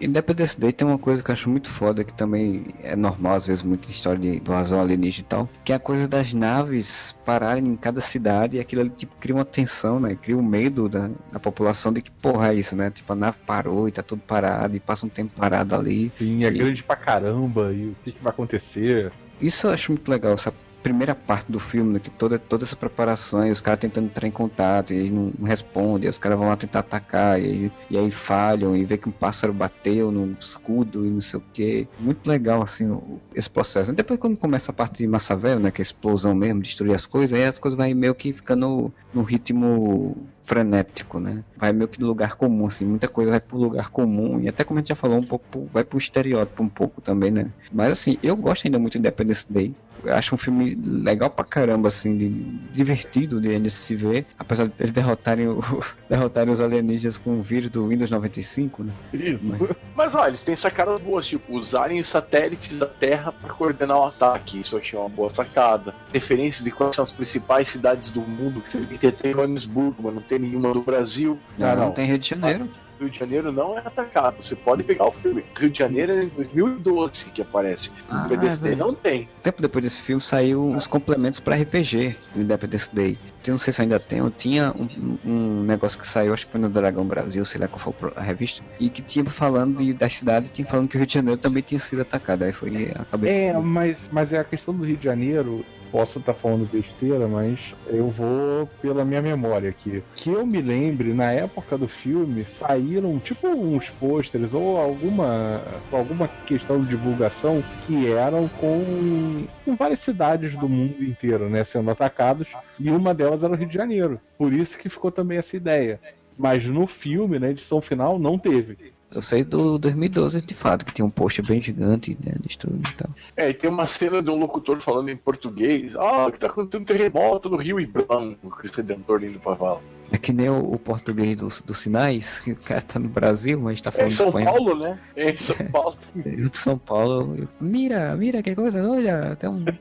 [0.00, 3.46] Independence Day tem uma coisa que eu acho muito foda, que também é normal, às
[3.46, 7.66] vezes, muita história de invasão alienígena e tal, que é a coisa das naves pararem
[7.66, 10.14] em cada cidade e aquilo ali, tipo, cria uma tensão, né?
[10.14, 12.90] Cria um medo da, da população de que, porra, é isso, né?
[12.90, 16.10] Tipo, a nave parou e tá tudo parado e passa um tempo parado ali.
[16.10, 17.72] Sim, é E- grande pra caramba.
[17.72, 19.12] E o que, que vai acontecer?
[19.40, 20.52] Isso eu acho muito legal, essa
[20.86, 24.28] primeira parte do filme, né, que toda, toda essa preparação e os caras tentando entrar
[24.28, 27.98] em contato e não, não responde, aí os caras vão lá tentar atacar e e
[27.98, 31.88] aí falham e vê que um pássaro bateu no escudo e não sei o que.
[31.98, 32.96] Muito legal, assim,
[33.34, 33.92] esse processo.
[33.92, 37.32] Depois quando começa a parte de Massavel, né, que é explosão mesmo, destruir as coisas,
[37.32, 40.16] aí as coisas vai meio que ficando no ritmo
[40.46, 41.44] frenético, né?
[41.56, 44.62] Vai meio que do lugar comum, assim, muita coisa vai pro lugar comum, e até
[44.62, 47.50] como a gente já falou, um pouco vai pro estereótipo um pouco também, né?
[47.72, 49.74] Mas assim, eu gosto ainda muito de Independence Day.
[50.06, 52.28] Eu acho um filme legal pra caramba, assim, de,
[52.72, 55.60] divertido de ainda se ver, apesar de eles derrotarem, o,
[56.08, 58.92] derrotarem os alienígenas com o vírus do Windows 95, né?
[59.12, 59.68] Isso.
[59.94, 64.04] Mas olha, eles têm sacadas boas, tipo, usarem os satélites da Terra para coordenar o
[64.04, 64.60] ataque.
[64.60, 65.94] Isso eu achei uma boa sacada.
[66.12, 70.02] Referências de quais são as principais cidades do mundo, que você tem que ter Johannesburgo,
[70.02, 71.38] mas não tem nenhuma do Brasil.
[71.58, 72.68] Não, não, tem Rio de Janeiro.
[72.98, 74.42] Rio de Janeiro não é atacado.
[74.42, 75.44] Você pode pegar o filme.
[75.56, 77.90] Rio de Janeiro é em 2012 que aparece.
[78.08, 78.86] Ah, Independence Day velho.
[78.86, 79.28] não tem.
[79.42, 83.16] Tempo depois desse filme saiu uns complementos pra RPG do Independence Day.
[83.46, 86.52] Eu não sei se ainda tem, eu tinha um, um negócio que saiu, acho que
[86.52, 89.92] foi no Dragão Brasil, sei lá qual foi a revista, e que tinha falando de,
[89.92, 92.44] das cidades, tinha falando que o Rio de Janeiro também tinha sido atacado.
[92.44, 93.30] Aí foi, acabei.
[93.30, 95.64] É, mas, mas é a questão do Rio de Janeiro.
[95.92, 100.02] Posso estar falando besteira, mas eu vou pela minha memória aqui.
[100.16, 102.44] Que eu me lembre, na época do filme,
[102.86, 110.00] saíram tipo uns pôsteres ou alguma, alguma questão de divulgação que eram com, com várias
[110.00, 112.46] cidades do mundo inteiro, né, sendo atacados,
[112.78, 114.20] e uma delas era o Rio de Janeiro.
[114.38, 116.00] Por isso que ficou também essa ideia.
[116.38, 118.94] Mas no filme, na edição final, não teve.
[119.14, 122.94] Eu sei do 2012 de fato, que tinha um post bem gigante, né, destruído e
[122.94, 123.10] tal.
[123.36, 125.94] É, e tem uma cena de um locutor falando em português.
[125.96, 128.50] Ah, que tá acontecendo um terremoto no Rio e branco.
[128.50, 129.80] Cristo Redentor indo pra vala.
[130.12, 133.58] É que nem o, o português dos, dos sinais, que o cara tá no Brasil,
[133.60, 134.54] mas tá É falando em São espanhol.
[134.54, 134.98] Paulo, né?
[135.16, 135.96] É em São Paulo.
[136.24, 139.64] Eu de São Paulo, eu- mira, mira que coisa, olha, tem um.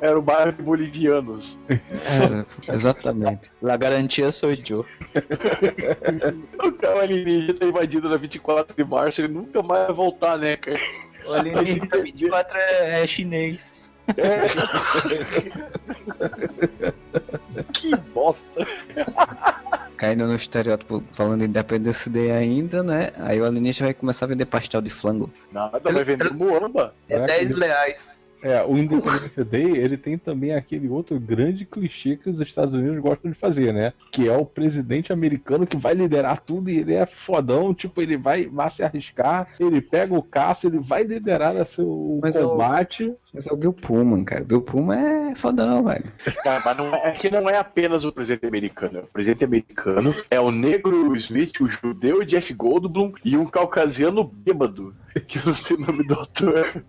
[0.00, 1.58] Era o bairro de bolivianos.
[1.68, 3.50] Era, exatamente.
[3.62, 4.84] La garantia sou eu.
[6.62, 10.56] O cara alienígena tá invadido na 24 de março, ele nunca mais vai voltar, né,
[10.56, 10.78] cara?
[11.26, 13.90] O alienígena 24 é, é chinês.
[17.72, 18.66] Que bosta.
[19.96, 23.10] Caindo no estereótipo falando de Independence Day ainda, né?
[23.18, 25.30] Aí o alienígena vai começar a vender pastel de flango.
[25.50, 26.94] Nada, vai vender muamba.
[27.08, 27.26] É Né?
[27.26, 28.20] 10 reais.
[28.42, 33.00] É, o Independence Day, ele tem também aquele outro grande clichê que os Estados Unidos
[33.00, 33.94] gostam de fazer, né?
[34.12, 38.16] Que é o presidente americano que vai liderar tudo e ele é fodão, tipo, ele
[38.18, 43.14] vai, vai se arriscar, ele pega o caça, ele vai liderar o Mas eu- combate.
[43.36, 44.42] Mas é o Bill Pullman, cara.
[44.42, 44.98] Bill Pullman
[45.30, 46.10] é fodão, velho.
[46.42, 49.00] Cara, mas não é, é que não é apenas o presidente americano.
[49.00, 54.94] O presidente americano é o negro Smith, o judeu Jeff Goldblum e um caucasiano bêbado.
[55.26, 56.82] Que eu não sei o nome do ator.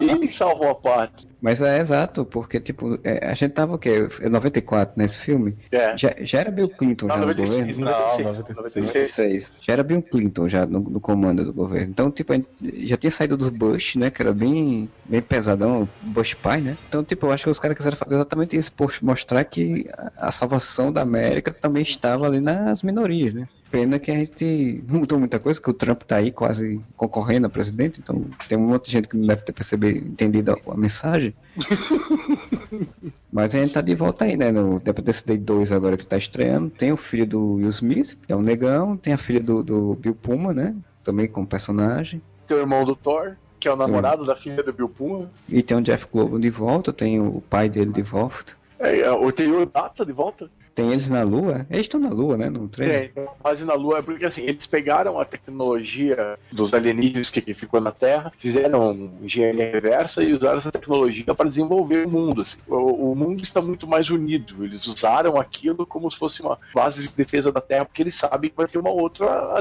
[0.00, 1.25] Ele salvou a pátria.
[1.40, 4.08] Mas é exato, porque, tipo, é, a gente tava o quê?
[4.20, 5.56] É 94 nesse filme?
[5.70, 5.96] É.
[5.96, 7.90] Já, já era Bill Clinton já Não, no 96, governo?
[7.90, 8.86] 96, 96.
[8.86, 9.52] 96.
[9.60, 11.90] Já era Bill Clinton já no, no comando do governo.
[11.90, 12.48] Então, tipo, a gente
[12.86, 14.10] já tinha saído dos Bush, né?
[14.10, 16.76] Que era bem, bem pesadão, Bush pai, né?
[16.88, 20.28] Então, tipo, eu acho que os caras quiseram fazer exatamente isso, por mostrar que a,
[20.28, 23.48] a salvação da América também estava ali nas minorias, né?
[23.76, 27.46] Pena que a gente não mudou muita coisa, que o Trump tá aí quase concorrendo
[27.46, 30.72] a presidente, então tem um monte de gente que não deve ter percebido, entendido a,
[30.72, 31.34] a mensagem.
[33.30, 34.50] Mas a gente tá de volta aí, né?
[34.50, 36.70] No Independence Day 2 agora que tá estreando.
[36.70, 38.96] Tem o filho do Will Smith, que é um negão.
[38.96, 40.74] Tem a filha do, do Bill Puma, né?
[41.04, 42.22] Também como personagem.
[42.48, 45.30] Tem o irmão do Thor, que é o namorado da filha do Bill Puma.
[45.50, 46.94] E tem o Jeff Globo de volta.
[46.94, 48.54] Tem o pai dele de volta.
[48.78, 50.50] É, é, tem o Data de volta.
[50.76, 51.66] Tem eles na Lua.
[51.70, 52.50] Eles estão na Lua, né?
[52.50, 53.10] No trailer.
[53.10, 57.54] Tem, quase na Lua, é porque assim, eles pegaram a tecnologia dos alienígenas que, que
[57.54, 62.42] ficou na Terra, fizeram engenharia reversa e usaram essa tecnologia para desenvolver o mundo.
[62.42, 62.58] assim.
[62.68, 64.62] O, o mundo está muito mais unido.
[64.62, 68.50] Eles usaram aquilo como se fosse uma base de defesa da Terra, porque eles sabem
[68.50, 69.58] que vai ter uma outra,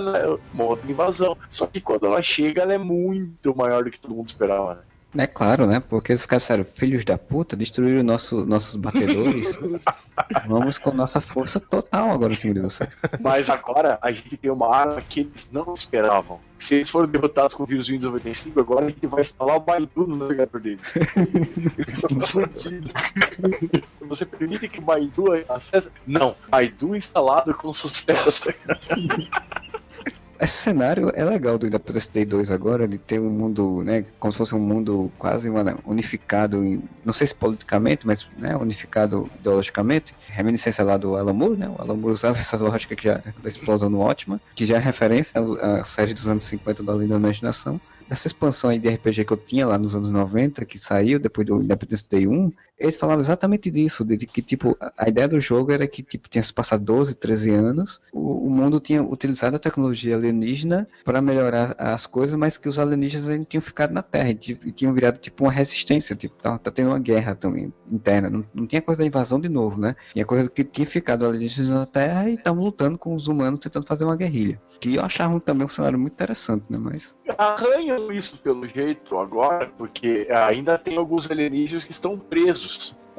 [0.53, 1.37] uma outra invasão.
[1.49, 4.75] Só que quando ela chega, ela é muito maior do que todo mundo esperava.
[4.75, 4.81] Né?
[5.17, 5.79] É claro, né?
[5.79, 9.57] Porque os caras disseram, filhos da puta, destruíram nosso, nossos batedores.
[10.47, 12.95] Vamos com nossa força total agora em cima de vocês.
[13.21, 16.39] Mas agora a gente tem uma arma que eles não esperavam.
[16.57, 19.59] Se eles foram derrotados com o vírus Windows 95, agora a gente vai instalar o
[19.59, 20.93] Baidu no navegador deles.
[21.77, 22.91] Eles estão fodidos.
[24.01, 25.91] Você permite que o Baidu acesse?
[26.07, 28.53] Não, Baidu instalado com sucesso.
[30.39, 34.31] Esse cenário é legal do Independence Day 2 agora, de ter um mundo, né, como
[34.31, 39.29] se fosse um mundo quase uma- unificado, em- não sei se politicamente, mas né, unificado
[39.39, 40.13] ideologicamente.
[40.27, 41.69] Reminiscência lá do Alan Moore, né?
[41.69, 44.79] O Alan Moore usava essa lógica que já, da explosão no Ótima, que já é
[44.79, 47.79] referência à, série dos anos 50 da Linda Imaginação.
[48.09, 51.47] Dessa expansão aí de RPG que eu tinha lá nos anos 90, que saiu depois
[51.47, 55.39] do Independence Day 1, eles falavam exatamente disso, de, que tipo, a- a ideia do
[55.39, 59.55] jogo era que tipo, tinha se passado 12, 13 anos, o, o mundo tinha utilizado
[59.55, 64.01] a tecnologia alienígena para melhorar as coisas, mas que os alienígenas ainda tinham ficado na
[64.01, 67.33] Terra e, tipo, e tinham virado tipo uma resistência, tipo, tá, tá tendo uma guerra
[67.35, 69.95] também interna, não, não tinha coisa da invasão de novo, né?
[70.13, 73.85] Tinha coisa que tinha ficado alienígenas na Terra e estavam lutando com os humanos tentando
[73.87, 74.61] fazer uma guerrilha.
[74.79, 76.77] Que eu achava também um cenário muito interessante, né?
[76.77, 82.64] Mas Arranham isso pelo jeito agora, porque ainda tem alguns alienígenas que estão presos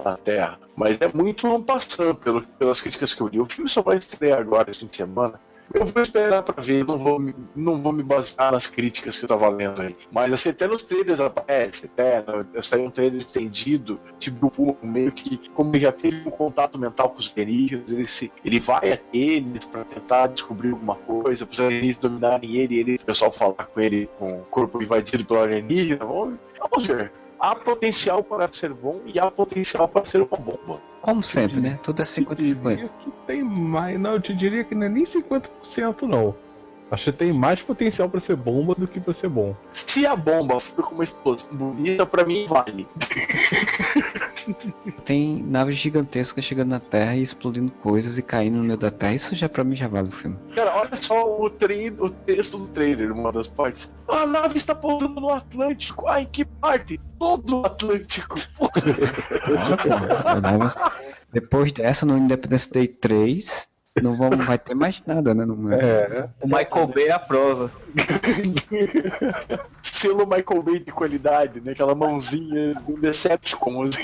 [0.04, 0.58] na Terra.
[0.76, 3.40] Mas é muito não passando pelo, pelas críticas que eu li.
[3.40, 5.34] O filme só vai estrear agora esse fim de semana.
[5.74, 7.18] Eu vou esperar pra ver, não vou,
[7.56, 9.96] não vou me basear nas críticas que eu tava lendo aí.
[10.12, 15.10] Mas assim, até nos trailers aparece, até no- saiu um trailer estendido, tipo, o meio
[15.10, 18.92] que, como ele já teve um contato mental com os alienígenas, ele, se, ele vai
[18.92, 23.32] até eles pra tentar descobrir alguma coisa, para os alienígenas dominarem ele, ele, o pessoal
[23.32, 26.04] falar com ele com o corpo invadido pelo alienígena.
[26.04, 27.12] Vamos, vamos ver.
[27.38, 30.80] Há potencial para ser bom e há potencial para ser uma bomba.
[31.02, 31.78] como sempre, né?
[31.82, 32.88] Tudo é 50-50.
[32.98, 33.98] Que tem mais.
[34.00, 36.34] Não, eu te diria que não é nem 50% não.
[36.90, 39.56] Acho que tem mais potencial pra ser bomba do que pra ser bom.
[39.72, 42.86] Se a bomba for com uma explosão bonita, pra mim vale.
[45.04, 49.14] Tem naves gigantescas chegando na Terra e explodindo coisas e caindo no meio da Terra.
[49.14, 50.36] Isso já pra mim já vale o filme.
[50.54, 51.50] Cara, olha só o, o
[52.10, 53.92] texto do trailer, uma das partes.
[54.06, 56.06] A nave está pousando no Atlântico.
[56.06, 57.00] Ai, que parte?
[57.18, 58.36] Todo o Atlântico.
[61.32, 63.68] Depois dessa, no Independence Day 3,
[64.02, 65.44] não vamos, vai ter mais nada, né?
[65.44, 66.28] Não É.
[66.40, 67.70] O Michael Bay aprova.
[69.82, 71.72] Selo Michael Bay de qualidade, né?
[71.72, 73.84] Aquela mãozinha do Decepticon.
[73.84, 74.02] assim.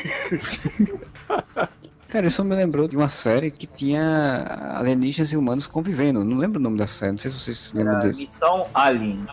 [2.13, 6.23] Cara, isso me lembrou de uma série que tinha alienígenas e humanos convivendo.
[6.23, 8.21] Não lembro o nome da série, não sei se vocês se lembram Era disso.
[8.21, 9.27] Missão Alien.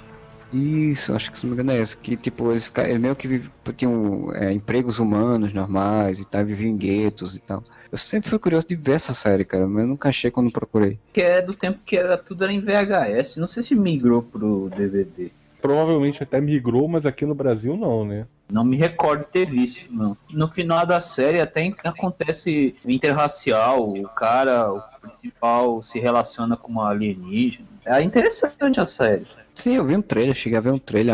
[0.52, 1.96] Isso, acho que se não me engano é essa.
[1.96, 6.72] Que tipo, eles, eles meio que vive- tinham é, empregos humanos normais e tal, viviam
[6.72, 7.64] em guetos e tal.
[7.92, 11.00] Eu sempre fui curioso de ver essa série, cara, mas eu nunca achei quando procurei.
[11.14, 13.38] Que é do tempo que era tudo era em VHS.
[13.38, 15.32] Não sei se migrou pro DVD.
[15.62, 18.26] Provavelmente até migrou, mas aqui no Brasil não, né?
[18.50, 20.18] Não me recordo ter visto, não.
[20.32, 26.90] No final da série até acontece interracial, o cara, o principal, se relaciona com uma
[26.90, 27.68] alienígena.
[27.86, 29.26] É interessante a série.
[29.60, 31.14] Sim, eu vi um trailer, cheguei a ver um trailer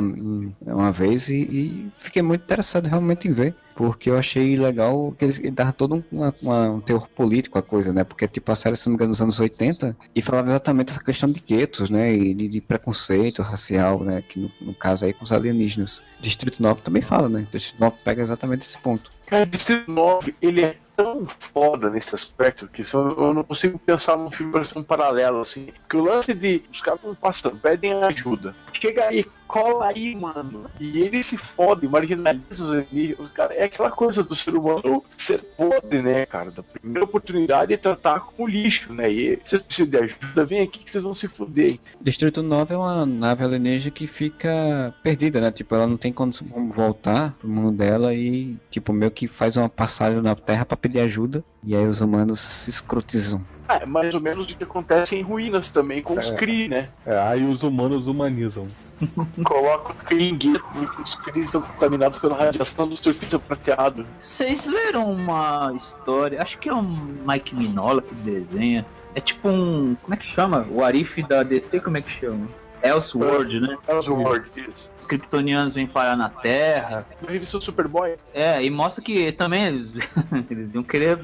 [0.61, 3.55] uma vez e, e fiquei muito interessado realmente em ver.
[3.75, 7.63] Porque eu achei legal que ele, dava todo um, uma- uma- um teor político a
[7.63, 8.03] coisa, né?
[8.03, 11.03] Porque, tipo, a série, se não me engano, dos anos 80, e falava exatamente essa
[11.03, 12.13] questão de guetos, né?
[12.13, 14.21] E de, de preconceito racial, né?
[14.21, 16.01] Que no, no caso aí com os alienígenas.
[16.21, 17.47] Distrito 9 também fala, né?
[17.51, 19.11] Distrito 9 pega exatamente esse ponto.
[19.25, 24.31] Cara, Distrito 9, ele é tão foda nesse aspecto que eu, não consigo pensar num
[24.31, 25.67] filme parecendo um paralelo, assim.
[25.81, 28.55] Porque o lance de os caras não passam, pedem ajuda.
[28.73, 30.69] Chega aí, cola aí, mano.
[30.79, 33.29] E ele se fode, marginaliza os alienígenas.
[33.29, 36.51] Cara, é aquela coisa do ser humano ser podre, né, cara?
[36.51, 39.11] Da primeira oportunidade é tratar com lixo, né?
[39.11, 41.79] E vocês precisam de ajuda, vem aqui que vocês vão se fuder.
[42.01, 45.51] Distrito 9 é uma nave alienígena que fica perdida, né?
[45.51, 46.31] Tipo, ela não tem como
[46.73, 50.99] voltar pro mundo dela e, tipo, meio que faz uma passagem na Terra pra pedir
[50.99, 51.43] ajuda.
[51.63, 53.41] E aí os humanos se escrotizam.
[53.67, 56.35] É mais ou menos o que acontece em ruínas também com os É.
[56.35, 56.89] Kree, né?
[57.05, 58.67] É, aí os humanos humanizam.
[59.43, 64.05] Coloca o os Kree estão contaminados pela radiação do surfista prateado.
[64.19, 68.85] Vocês leram uma história, acho que é um Mike Minola que desenha.
[69.13, 69.95] É tipo um.
[70.01, 70.67] Como é que chama?
[70.69, 72.47] O Arif da DC, como é que chama?
[72.83, 73.77] Elseworld, né?
[73.87, 74.89] Elseworld, isso.
[74.99, 77.05] Os kryptonianos vêm parar na Terra.
[77.27, 78.15] Revista Superboy.
[78.33, 79.93] É, e mostra que também eles,
[80.49, 81.19] eles iam querer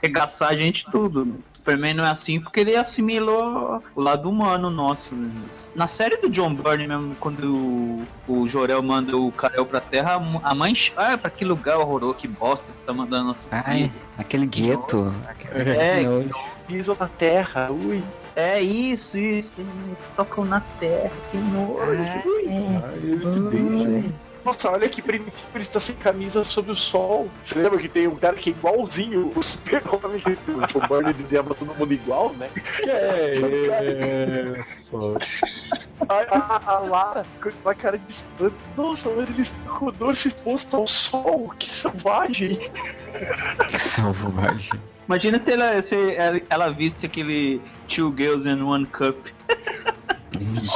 [0.00, 1.24] arregaçar a gente tudo.
[1.24, 1.34] né?
[1.56, 5.14] Superman não é assim porque ele assimilou o lado humano nosso.
[5.14, 5.28] né?
[5.74, 10.14] Na série do John Byrne mesmo, quando o, o Jorel manda o Karel pra Terra,
[10.42, 10.72] a mãe.
[10.96, 13.92] Ah, pra que lugar horroroso, que bosta que você tá mandando nosso Ai, filho.
[14.16, 15.12] aquele gueto.
[15.52, 16.02] É.
[16.66, 17.98] Pisam na terra, ui.
[17.98, 18.25] É
[18.60, 19.54] isso, isso.
[19.58, 21.80] Eles tocam na terra, que nojo.
[21.80, 24.26] Ah, eles se deixam.
[24.46, 27.28] Nossa, olha que primitivo, ele está sem camisa sob o sol.
[27.42, 30.30] Você lembra que tem um cara que é igualzinho o super-homem que
[31.10, 32.48] o dizia pra todo mundo igual, né?
[32.86, 33.32] É.
[36.08, 38.54] A, a, a Lara com aquela cara de espanto.
[38.76, 41.52] Nossa, mas ele está com o dorso exposto ao sol.
[41.58, 42.56] Que selvagem.
[43.68, 44.80] Que selvagem.
[45.08, 49.16] Imagina se ela, se ela, ela visse aquele Two Girls in One Cup.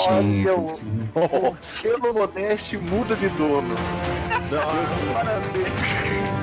[0.08, 3.74] Olha, o, o selo modeste muda de dono.
[5.12, 6.39] Parabéns.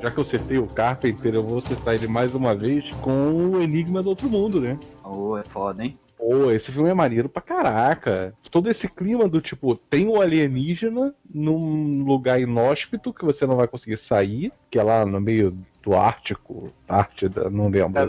[0.00, 3.60] Já que eu citei o Carpenter, eu vou citar ele mais uma vez com o
[3.60, 4.78] Enigma do Outro Mundo, né?
[5.04, 5.98] Oh, é foda, hein?
[6.16, 8.34] Pô, esse filme é maneiro pra caraca.
[8.50, 13.68] Todo esse clima do tipo, tem o alienígena num lugar inóspito que você não vai
[13.68, 17.98] conseguir sair, que é lá no meio do Ártico, Ártida, não lembro.
[17.98, 18.06] É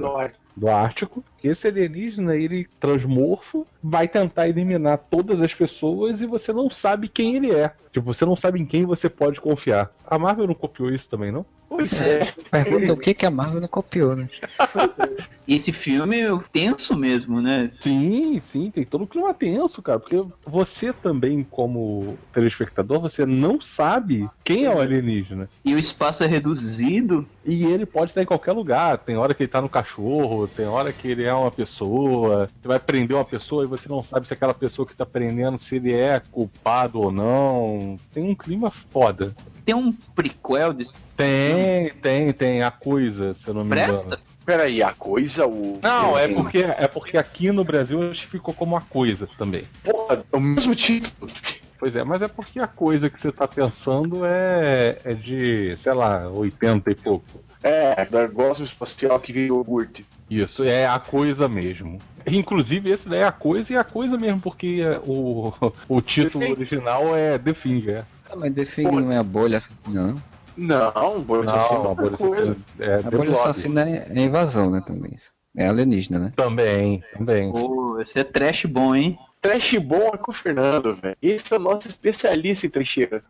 [0.55, 1.23] do Ártico.
[1.43, 7.35] Esse alienígena, ele transmorfo, vai tentar eliminar todas as pessoas e você não sabe quem
[7.35, 7.71] ele é.
[7.91, 9.91] Tipo, você não sabe em quem você pode confiar.
[10.05, 11.45] A Marvel não copiou isso também, não?
[11.67, 12.33] Pois é.
[12.49, 14.27] Pergunta o que, que a Marvel não copiou, né?
[15.47, 17.71] Esse filme é tenso mesmo, né?
[17.81, 19.99] Sim, sim, tem todo um clima tenso, cara.
[19.99, 25.49] Porque você também, como telespectador, você não sabe quem é o alienígena.
[25.65, 27.27] E o espaço é reduzido.
[27.43, 28.99] E ele pode estar em qualquer lugar.
[28.99, 32.49] Tem hora que ele tá no cachorro, tem hora que ele é uma pessoa.
[32.61, 35.57] Você vai prender uma pessoa e você não sabe se aquela pessoa que tá prendendo,
[35.57, 37.99] se ele é culpado ou não.
[38.13, 39.35] Tem um clima foda.
[39.65, 40.75] Tem um prequel.
[41.15, 42.63] Tem, tem, tem.
[42.63, 44.05] A coisa, se eu não me Presta?
[44.05, 44.21] engano.
[44.45, 45.79] Peraí, a coisa, o.
[45.83, 49.63] Não, é porque, é porque aqui no Brasil acho que ficou como a coisa também.
[49.83, 51.31] Porra, é o mesmo título.
[51.77, 55.93] Pois é, mas é porque a coisa que você tá pensando é, é de, sei
[55.93, 57.25] lá, 80 e pouco.
[57.61, 60.05] É, da gosma espacial que virou iogurte.
[60.29, 61.97] Isso, é a coisa mesmo.
[62.25, 65.51] Inclusive, esse daí é a coisa e é a coisa mesmo, porque o,
[65.89, 68.03] o título original é The Finger.
[68.29, 70.29] Ah, mas The Thing não é a bolha assassina, não.
[70.55, 73.33] Não, bolha Não, assassina a bolha é assassina é A bolha Blob.
[73.33, 75.17] assassina é, é invasão, né, também.
[75.55, 76.33] É alienígena, né?
[76.35, 77.51] Também, também.
[77.51, 79.17] Pô, esse é trash bom, hein?
[79.41, 81.15] Trash bom é com o Fernando, velho.
[81.21, 83.23] Esse é o nosso especialista em trecheira.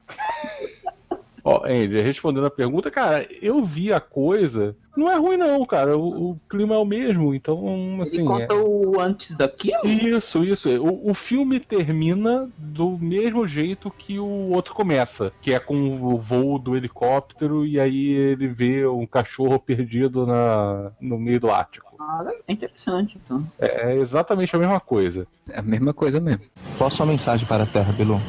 [1.43, 4.75] Ó, Andy, respondendo a pergunta, cara, eu vi a coisa.
[4.97, 5.97] Não é ruim, não, cara.
[5.97, 8.17] O, o clima é o mesmo, então, assim.
[8.17, 9.79] Ele conta é- o antes daquilo?
[9.85, 10.69] Isso, isso.
[10.81, 16.17] O, o filme termina do mesmo jeito que o outro começa, que é com o
[16.17, 21.95] voo do helicóptero e aí ele vê um cachorro perdido na, no meio do Ártico.
[21.99, 23.45] Ah, é interessante, então.
[23.59, 25.27] É exatamente a mesma coisa.
[25.49, 26.43] É a mesma coisa mesmo.
[26.77, 28.19] Qual a sua mensagem para a Terra, Belu?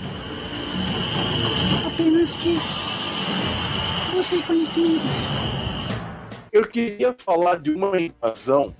[1.86, 2.58] Apenas que
[4.31, 5.03] você conhecimento.
[6.53, 8.72] Eu queria falar de uma invasão,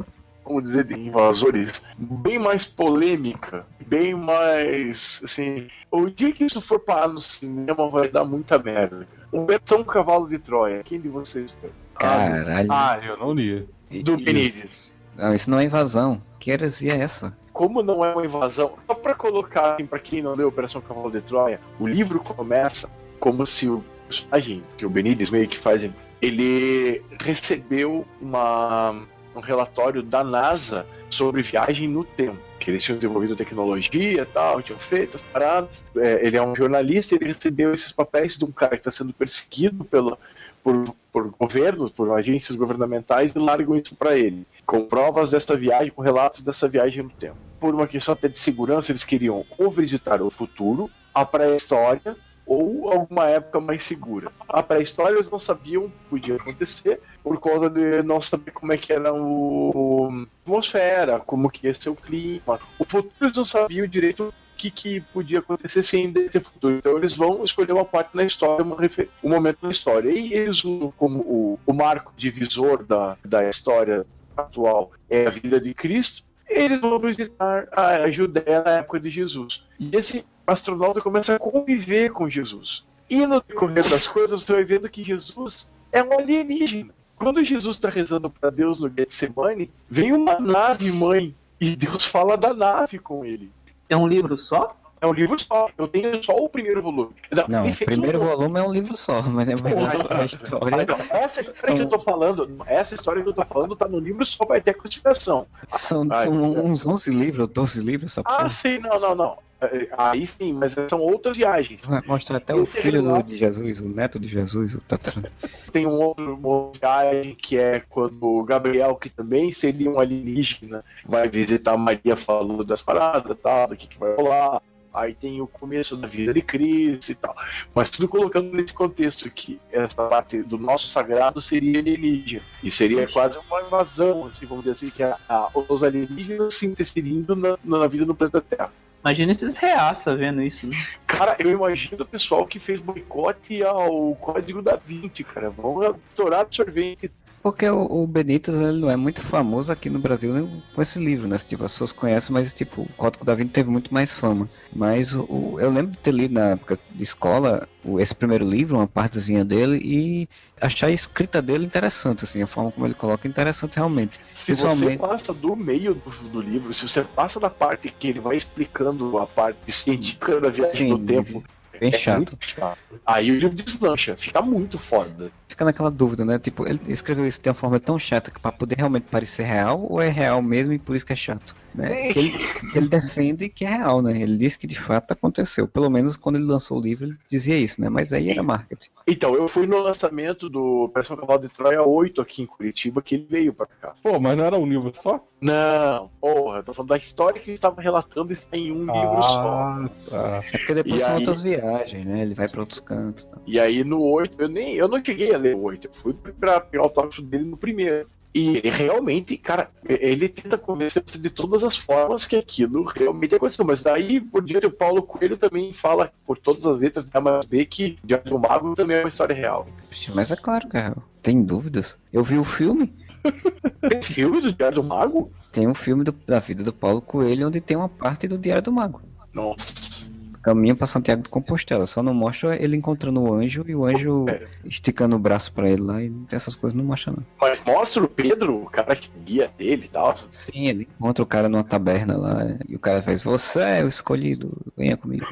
[0.45, 5.21] vamos dizer, de invasores, bem mais polêmica, bem mais.
[5.25, 9.07] Assim, o dia que isso for parar no cinema vai dar muita merda.
[9.11, 9.43] cara.
[9.43, 11.71] Operação Cavalo de Troia, quem de vocês tem?
[11.95, 12.69] Caralho.
[12.71, 13.69] Ah, eu não li.
[14.05, 14.95] Do Benítez.
[15.17, 16.19] Não, isso não é invasão.
[16.39, 17.37] Que heresia é essa?
[17.53, 21.11] Como não é uma invasão, só pra colocar, assim, pra quem não leu Operação Cavalo
[21.11, 22.89] de Troia, o livro começa
[23.19, 25.89] como se o personagem que o Benítez meio que faz,
[26.21, 32.39] ele recebeu uma, um relatório da NASA sobre viagem no tempo.
[32.59, 35.85] Que eles tinham desenvolvido tecnologia tal, tinham feito as paradas.
[35.97, 38.91] É, ele é um jornalista e ele recebeu esses papéis de um cara que está
[38.91, 40.19] sendo perseguido pela,
[40.63, 45.91] por, por governos, por agências governamentais e largam isso para ele, com provas dessa viagem,
[45.91, 47.37] com relatos dessa viagem no tempo.
[47.59, 52.17] Por uma questão até de segurança, eles queriam ou visitar o futuro, a pré-história
[52.51, 54.33] ou alguma época mais segura.
[54.49, 58.93] A pré-história eles não sabiam podia acontecer por causa de não saber como é que
[58.93, 62.59] era o a atmosfera, como que ia ser o clima.
[62.77, 66.75] O futuro eles não sabiam direito que, que podia acontecer sem ter futuro.
[66.75, 69.09] Então eles vão escolher uma parte na história, refer...
[69.23, 70.11] um momento na história.
[70.11, 74.05] E eles usam como o, o marco divisor da, da história
[74.37, 76.25] atual é a vida de Cristo.
[76.49, 79.65] Eles vão visitar a Judéia na época de Jesus.
[79.79, 82.85] E esse astronauta começa a conviver com Jesus.
[83.09, 86.93] E no decorrer das coisas, você vai vendo que Jesus é um alienígena.
[87.17, 92.37] Quando Jesus está rezando para Deus no Getsemane, vem uma nave mãe e Deus fala
[92.37, 93.51] da nave com ele.
[93.89, 94.77] É um livro só?
[95.03, 95.69] É um livro só.
[95.77, 97.11] Eu tenho só o primeiro volume.
[97.49, 100.77] Não, o enfim, primeiro eu- volume é um livro só, mas é mais a, história.
[100.77, 103.89] Ah, não, Essa história que eu tô falando, essa história que eu tô falando tá
[103.89, 105.47] no livro, só vai ter a continuação.
[105.67, 106.33] São, Ai, são
[106.65, 108.51] uns 11 livros, 12 livros, essa Ah, porra.
[108.51, 109.39] sim, não, não, não.
[109.61, 111.83] É, aí sim, mas são outras viagens.
[111.85, 115.31] Vai mostrar até o Esse filho do, de Jesus, o neto de Jesus, o tatara.
[115.73, 116.81] Tem um outro, uma outra
[117.13, 122.65] viagem que é quando o Gabriel, que também seria um alienígena, vai visitar Maria falando
[122.65, 124.63] das paradas, tal, do que, que vai rolar.
[124.93, 127.37] Aí tem o começo da vida de Cristo e tal.
[127.73, 132.43] Mas tudo colocando nesse contexto que essa parte do nosso sagrado seria alienígena.
[132.61, 136.67] E seria quase uma invasão, assim, vamos dizer assim, que a, a- os alienígenas se
[136.67, 138.73] interferindo na, na vida no planeta Terra.
[139.03, 140.67] Imagina esses reaça vendo isso.
[140.67, 140.77] Né?
[141.07, 145.51] Cara, eu imagino o pessoal que fez boicote ao código da 20, cara.
[145.51, 147.11] Vão estourar absorvente.
[147.43, 150.41] Porque o, o Benítez ele não é muito famoso aqui no Brasil né,
[150.75, 151.39] com esse livro, né?
[151.39, 154.51] Tipo, as pessoas conhecem, mas tipo, o Código da Vinci teve muito mais fama.
[154.71, 158.45] Mas o, o- eu lembro de ter lido na época de escola o- esse primeiro
[158.45, 160.29] livro, uma partezinha dele, e
[160.61, 164.21] achar a escrita dele interessante, assim, a forma como ele coloca é interessante realmente.
[164.35, 168.21] Se você passa do meio do, do livro, se você passa da parte que ele
[168.21, 171.43] vai explicando a parte científica da viagem Sim, no tempo,
[171.81, 172.17] bem é chato.
[172.19, 172.85] muito chato.
[173.05, 175.33] Aí o livro deslancha, fica muito foda.
[175.49, 176.39] Fica naquela dúvida, né?
[176.39, 179.87] Tipo, ele escreveu isso de uma forma tão chata que pra poder realmente parecer real,
[179.89, 182.13] ou é real mesmo e por isso que é chato, né?
[182.13, 184.21] Que ele, que ele defende que é real, né?
[184.21, 185.67] Ele disse que de fato aconteceu.
[185.69, 187.89] Pelo menos quando ele lançou o livro, ele dizia isso, né?
[187.89, 188.89] Mas aí era marketing.
[189.07, 193.15] Então, eu fui no lançamento do Operação Cavalo de Troia 8 aqui em Curitiba, que
[193.17, 193.95] ele veio pra cá.
[194.03, 195.25] Pô, mas não era um livro só?
[195.41, 199.23] Não, porra, eu tô falando da história que ele estava relatando isso em um livro
[199.23, 199.89] só.
[200.11, 200.43] tá.
[200.53, 202.21] É porque depois E são aí- outras viagens, né?
[202.23, 203.25] Ele vai pra outros cantos.
[203.25, 203.39] Tá?
[203.47, 206.13] E aí no 8, eu nem eu não cheguei a ler o 8, eu fui
[206.15, 208.07] pra pegar o autógrafo dele no primeiro.
[208.33, 213.65] E realmente, cara, ele tenta convencer você de todas as formas que aquilo realmente aconteceu.
[213.65, 217.21] Mas daí, por diante, o Paulo Coelho também fala por todas as letras de A
[217.21, 219.67] mais B que Diário do Mago também é uma história real.
[220.15, 221.03] Mas é claro que é real.
[221.21, 221.99] Tem dúvidas?
[222.13, 222.95] Eu vi o filme.
[223.89, 225.33] Tem filme do Diário do Mago?
[225.51, 228.63] Tem um filme do- da vida do Paulo Coelho onde tem uma parte do Diário
[228.63, 229.03] do Mago.
[229.35, 230.09] Nossa.
[230.43, 231.87] Caminho pra Santiago de Compostela.
[231.87, 234.27] Só não mostra ele encontrando o anjo e o anjo
[234.65, 236.03] esticando o braço pra ele lá.
[236.03, 237.25] E essas coisas não mostra, não.
[237.41, 240.15] Mas mostra o Pedro, o cara que guia dele e tal.
[240.31, 242.57] Sim, ele encontra o cara numa taberna lá.
[242.69, 245.27] E o cara faz: Você é o escolhido, venha comigo.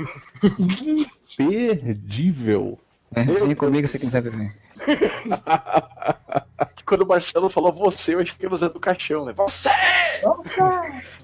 [1.39, 2.79] Imperdível.
[3.15, 4.55] É, venha comigo se quiser viver.
[6.85, 9.33] Quando o Marcelo falou você, eu achei que você é do caixão, né?
[9.37, 9.69] Você!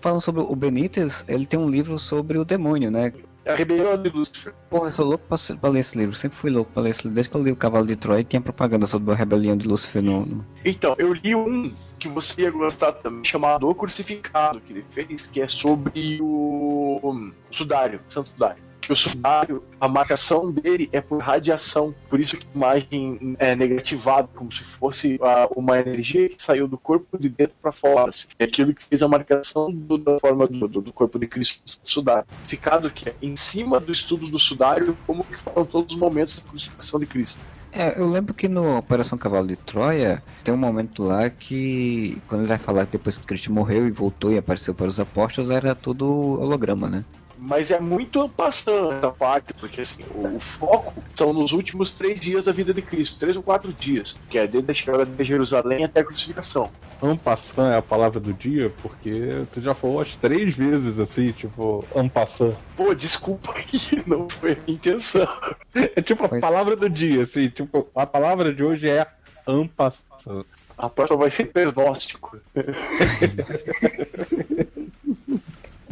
[0.00, 3.12] Falando sobre o Benítez, ele tem um livro sobre o demônio, né?
[3.46, 4.54] A rebelião de Lúcifer.
[4.70, 6.16] Porra, eu sou louco pra, pra ler esse livro.
[6.16, 7.14] Sempre fui louco pra ler esse livro.
[7.14, 10.02] Desde que eu li o Cavalo de Troia, tinha propaganda sobre a rebelião de Lúcifer
[10.02, 10.44] no.
[10.64, 15.26] Então, eu li um que você ia gostar também, chamado O Crucificado, que ele fez,
[15.26, 18.62] que é sobre o, o sudário, Santo Sudário.
[18.84, 23.56] Que o sudário, a marcação dele é por radiação, por isso que a imagem é
[23.56, 28.10] negativada, como se fosse ah, uma energia que saiu do corpo de dentro para fora.
[28.10, 28.26] Assim.
[28.38, 32.26] É aquilo que fez a marcação do- da forma do, do- corpo de Cristo sudário.
[32.44, 36.42] Ficado que é em cima do estudo do sudário, como que foram todos os momentos
[36.44, 37.40] da crucificação de Cristo.
[37.72, 42.42] É, eu lembro que no Operação Cavalo de Troia tem um momento lá que, quando
[42.42, 45.50] ele vai falar que depois que Cristo morreu e voltou e apareceu para os apóstolos,
[45.50, 46.06] era tudo
[46.40, 47.04] holograma, né?
[47.36, 52.20] Mas é muito ampassando essa parte, porque assim, o, o foco são nos últimos três
[52.20, 55.24] dias da vida de Cristo, três ou quatro dias, que é desde a chegada de
[55.24, 56.70] Jerusalém até a crucificação.
[57.02, 61.84] Ampassan é a palavra do dia, porque tu já falou as três vezes assim, tipo,
[61.94, 62.54] ampassan.
[62.76, 65.28] Pô, desculpa aí, não foi a minha intenção.
[65.74, 69.06] É tipo a palavra do dia, assim, tipo, a palavra de hoje é
[69.46, 70.44] ampassan.
[70.76, 72.38] A próxima vai ser pernóstico.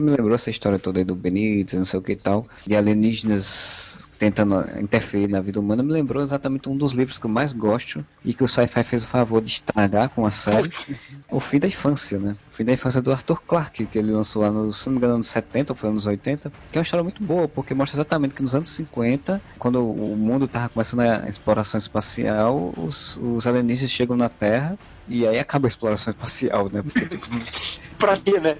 [0.02, 2.74] Me lembrou essa história toda aí do Benítez, não sei o que e tal, de
[2.74, 7.52] alienígenas tentando interferir na vida humana, me lembrou exatamente um dos livros que eu mais
[7.52, 10.70] gosto e que o Sci-Fi fez o favor de estragar com a série.
[11.28, 12.28] O Fim da Infância, né?
[12.30, 14.98] O Fim da Infância do Arthur Clarke, que ele lançou lá nos, se não me
[14.98, 17.96] engano, anos 70 ou foi anos 80, que é uma história muito boa, porque mostra
[17.96, 23.46] exatamente que nos anos 50, quando o mundo tava começando a exploração espacial, os, os
[23.46, 26.82] alienígenas chegam na Terra e aí acaba a exploração espacial, né?
[26.82, 27.26] Porque, tipo,
[28.06, 28.54] pra quê, né?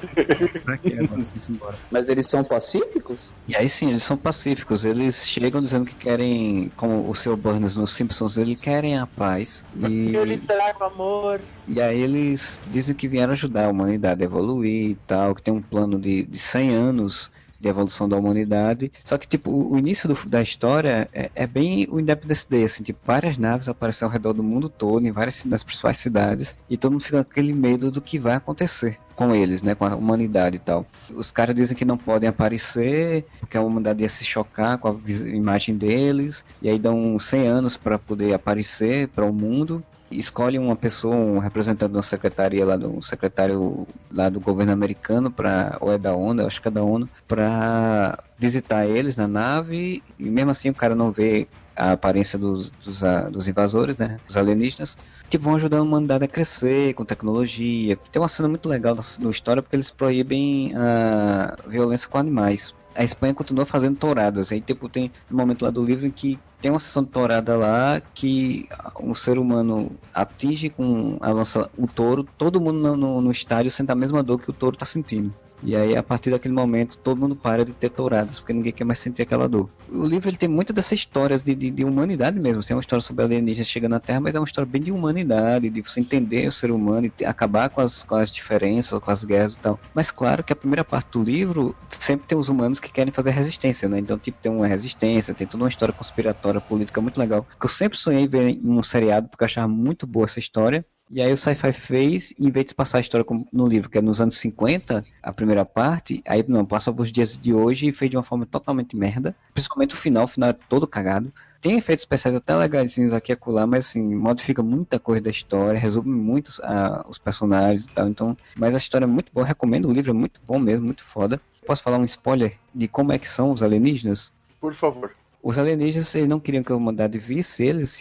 [0.64, 1.22] pra quê agora?
[1.48, 1.78] Embora.
[1.90, 3.32] Mas eles são pacíficos?
[3.46, 4.84] E aí sim, eles são pacíficos.
[4.84, 9.64] Eles chegam dizendo que querem, como o seu Burns nos Simpsons, eles querem a paz.
[9.74, 11.42] E, Eles tragam amor.
[11.66, 15.52] e aí eles dizem que vieram ajudar a humanidade a evoluir e tal, que tem
[15.52, 17.30] um plano de, de 100 anos
[17.62, 18.90] de evolução da humanidade.
[19.04, 22.82] Só que, tipo, o, início do- da história é, é bem o Independence Day, assim,
[22.82, 26.76] tipo, várias naves aparecem ao redor do mundo todo, em várias nas principais cidades, e
[26.76, 29.94] todo mundo fica com aquele medo do que vai acontecer com eles, né, com a
[29.94, 30.84] humanidade e tal.
[31.10, 34.94] Os caras dizem que não podem aparecer, porque a humanidade ia se chocar com a
[35.26, 39.82] imagem deles, e aí dão 100 anos para poder aparecer para o mundo.
[40.18, 45.30] Escolhe uma pessoa, um representante de uma secretaria lá do secretário lá do governo americano
[45.30, 50.02] para ou é da ONU, acho que é da ONU, para visitar eles na nave
[50.18, 54.36] e mesmo assim o cara não vê a aparência dos, dos, dos invasores, né, dos
[54.36, 54.98] alienígenas,
[55.30, 57.96] que vão ajudar a humanidade a crescer com tecnologia.
[58.10, 62.74] Tem uma cena muito legal na, na história porque eles proíbem a violência com animais
[62.94, 64.52] a Espanha continua fazendo touradas.
[64.52, 67.56] Aí tipo, tem um momento lá do livro em que tem uma sessão de tourada
[67.56, 68.68] lá que
[69.00, 73.70] um ser humano atinge com a lança o touro, todo mundo no, no, no estádio
[73.70, 75.34] sente a mesma dor que o touro está sentindo.
[75.64, 78.84] E aí, a partir daquele momento, todo mundo para de ter touradas, porque ninguém quer
[78.84, 79.68] mais sentir aquela dor.
[79.88, 82.60] O livro ele tem muitas dessas histórias de, de, de humanidade mesmo.
[82.60, 84.90] Assim, é uma história sobre alienígenas chegando na Terra, mas é uma história bem de
[84.90, 89.10] humanidade, de você entender o ser humano e acabar com as, com as diferenças, com
[89.10, 89.78] as guerras e tal.
[89.94, 93.30] Mas claro que a primeira parte do livro sempre tem os humanos que querem fazer
[93.30, 93.98] resistência, né?
[93.98, 97.46] Então, tipo, tem uma resistência, tem toda uma história conspiratória política muito legal.
[97.58, 100.84] Que eu sempre sonhei ver em um seriado, porque eu achava muito boa essa história.
[101.12, 103.98] E aí o Sci-Fi fez, em vez de passar a história como no livro, que
[103.98, 107.92] é nos anos 50, a primeira parte, aí não, passa os dias de hoje e
[107.92, 109.36] fez de uma forma totalmente merda.
[109.52, 111.30] Principalmente o final, o final é todo cagado.
[111.60, 115.78] Tem efeitos especiais até legaisinhos aqui e acolá, mas assim, modifica muita coisa da história,
[115.78, 118.08] resume muito uh, os personagens e tal.
[118.08, 121.04] Então, mas a história é muito boa, recomendo o livro, é muito bom mesmo, muito
[121.04, 121.38] foda.
[121.66, 124.32] Posso falar um spoiler de como é que são os alienígenas?
[124.58, 125.14] Por favor.
[125.42, 128.00] Os alienígenas, eles não queriam que a humanidade visse eles,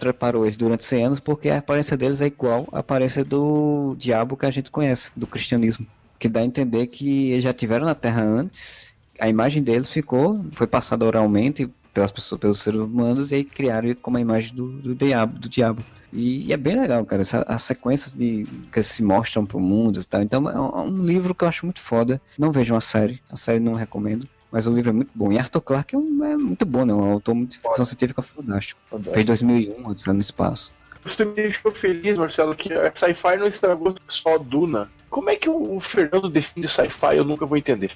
[0.00, 4.46] preparou durante 100 anos porque a aparência deles é igual à aparência do diabo que
[4.46, 5.86] a gente conhece, do cristianismo.
[6.18, 10.44] Que dá a entender que eles já tiveram na Terra antes, a imagem deles ficou,
[10.52, 14.68] foi passada oralmente pelas pessoas, pelos seres humanos e aí criaram como a imagem do,
[14.68, 15.84] do diabo, do diabo.
[16.12, 20.04] E, é bem legal, cara, essa, as sequências de, que se mostram pro mundo e
[20.04, 20.22] tal.
[20.22, 22.20] Então é um, é um livro que eu acho muito foda.
[22.38, 24.28] Não vejam a série, a série não recomendo.
[24.50, 25.32] Mas o livro é muito bom.
[25.32, 26.92] E Arthur Clarke é, um, é muito bom, né?
[26.92, 28.80] Um autor muito de ficção científica fantástico.
[29.12, 30.72] Fez 2001, Odisseia no Espaço.
[31.04, 34.90] Você me deixou feliz, Marcelo, que a sci-fi não estragou o pessoal Duna.
[35.08, 37.16] Como é que o Fernando define sci-fi?
[37.16, 37.90] Eu nunca vou entender.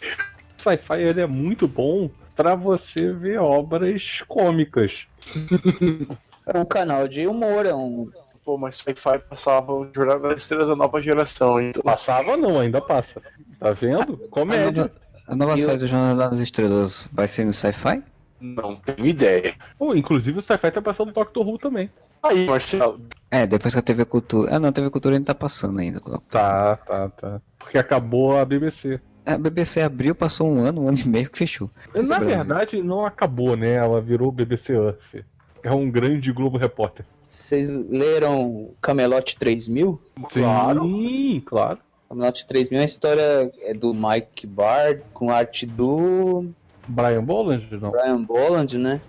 [0.56, 5.06] Sci-fi ele é muito bom para você ver obras cômicas.
[6.46, 8.10] é um canal de humor, é um.
[8.44, 11.82] Pô, mas sci-fi passava o Jornada das Estrelas da nova geração, então.
[11.82, 13.22] Passava não, ainda passa.
[13.58, 14.16] Tá vendo?
[14.28, 14.90] Comédia.
[15.26, 18.02] A nova série do Jornal das Estrelas vai ser no Sci-Fi?
[18.40, 19.54] Não tenho ideia.
[19.78, 21.90] Pô, inclusive o Sci-Fi tá passando no Doctor Who também.
[22.22, 23.00] Aí, Marcelo.
[23.30, 24.56] É, depois que a TV Cultura.
[24.56, 26.00] Ah, não, a TV Cultura ainda tá passando ainda.
[26.30, 27.40] Tá, tá, tá.
[27.58, 29.00] Porque acabou a BBC.
[29.26, 31.70] A BBC abriu, passou um ano, um ano e meio que fechou.
[31.94, 33.74] Na verdade, não acabou, né?
[33.74, 35.24] Ela virou BBC Earth.
[35.62, 37.06] É um grande Globo Repórter.
[37.28, 40.00] Vocês leram Camelot 3000?
[40.30, 40.82] Claro.
[40.82, 41.78] Sim, claro.
[42.08, 46.46] Camelot 3000 a história é do Mike Bard com arte do
[46.86, 47.90] Brian Boland, não?
[47.90, 49.00] Brian Boland, né?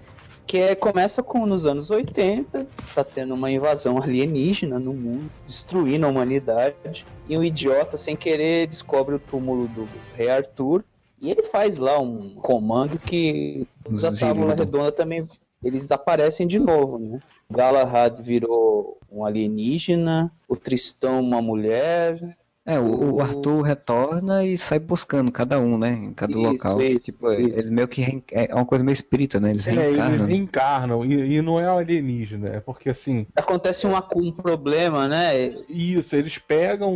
[0.48, 6.06] Que é, começa com nos anos 80, tá tendo uma invasão alienígena no mundo, destruindo
[6.06, 10.84] a humanidade, e um idiota sem querer descobre o túmulo do rei Arthur,
[11.20, 15.26] e ele faz lá um comando que os a Tábula Redonda também
[15.64, 17.20] eles aparecem de novo, né?
[17.50, 22.38] Galahad virou um alienígena, o Tristão uma mulher,
[22.68, 25.92] é, o, o, Arthur retorna e sai buscando cada um, né?
[25.92, 26.82] Em cada isso, local.
[26.82, 27.56] Isso, tipo, isso.
[27.56, 29.52] eles meio que é uma coisa meio espírita, né?
[29.52, 30.14] Eles é, reencarnam.
[30.16, 33.28] Eles reencarnam e, e, não é alienígena, é porque assim.
[33.36, 35.54] Acontece um, um problema, né?
[35.70, 36.92] Isso, eles pegam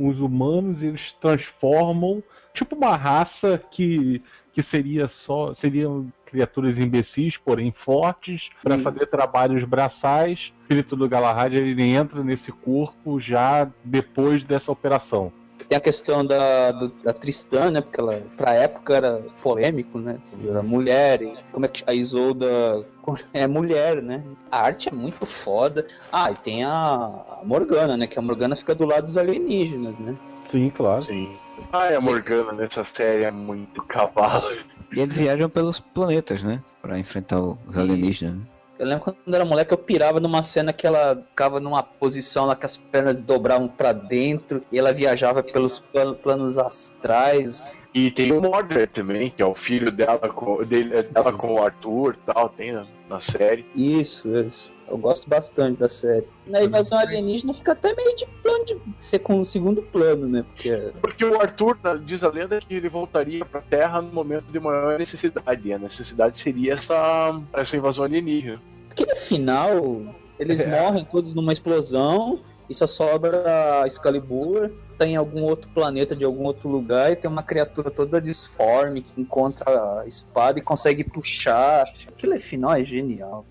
[0.00, 2.22] os humanos e eles transformam.
[2.52, 4.22] Tipo uma raça que,
[4.54, 5.52] que seria só.
[5.52, 10.52] Seriam criaturas imbecis, porém fortes, para fazer trabalhos braçais.
[10.60, 15.32] O espírito do Galahad ele entra nesse corpo já depois dessa operação.
[15.68, 17.80] Tem a questão da, do, da Tristã, né?
[17.80, 20.18] Porque ela, pra época, era polêmico, né?
[20.46, 21.22] Era mulher.
[21.22, 22.86] E como é que a Isolda
[23.32, 24.22] é mulher, né?
[24.50, 25.86] A arte é muito foda.
[26.12, 28.06] Ah, e tem a Morgana, né?
[28.06, 30.14] Que a Morgana fica do lado dos alienígenas, né?
[30.48, 31.02] Sim, claro.
[31.02, 31.34] Sim.
[31.72, 34.56] Ah, a Morgana nessa série é muito cavalo.
[34.92, 36.62] E eles viajam pelos planetas, né?
[36.80, 38.46] Pra enfrentar os alienígenas, né?
[38.78, 42.46] Eu lembro quando eu era moleque, eu pirava numa cena que ela ficava numa posição
[42.46, 45.82] lá que as pernas dobravam para dentro e ela viajava pelos
[46.22, 47.76] planos astrais.
[47.94, 51.62] E tem o Mordred também, que é o filho dela com, dele, dela com o
[51.62, 53.64] Arthur tal, tem na, na série.
[53.72, 54.72] Isso, isso.
[54.88, 56.26] Eu gosto bastante da série.
[56.44, 60.42] Na invasão alienígena fica até meio de plano de ser com o segundo plano, né?
[60.42, 60.92] Porque...
[61.00, 64.98] Porque o Arthur diz a lenda que ele voltaria pra Terra no momento de maior
[64.98, 65.68] necessidade.
[65.68, 68.60] E a necessidade seria essa, essa invasão alienígena.
[68.88, 70.02] Porque no final,
[70.38, 70.66] eles é.
[70.66, 76.24] morrem todos numa explosão e só sobra a Excalibur, tá em algum outro planeta de
[76.24, 81.04] algum outro lugar e tem uma criatura toda disforme que encontra a espada e consegue
[81.04, 81.84] puxar.
[82.08, 83.44] Aquele final é genial.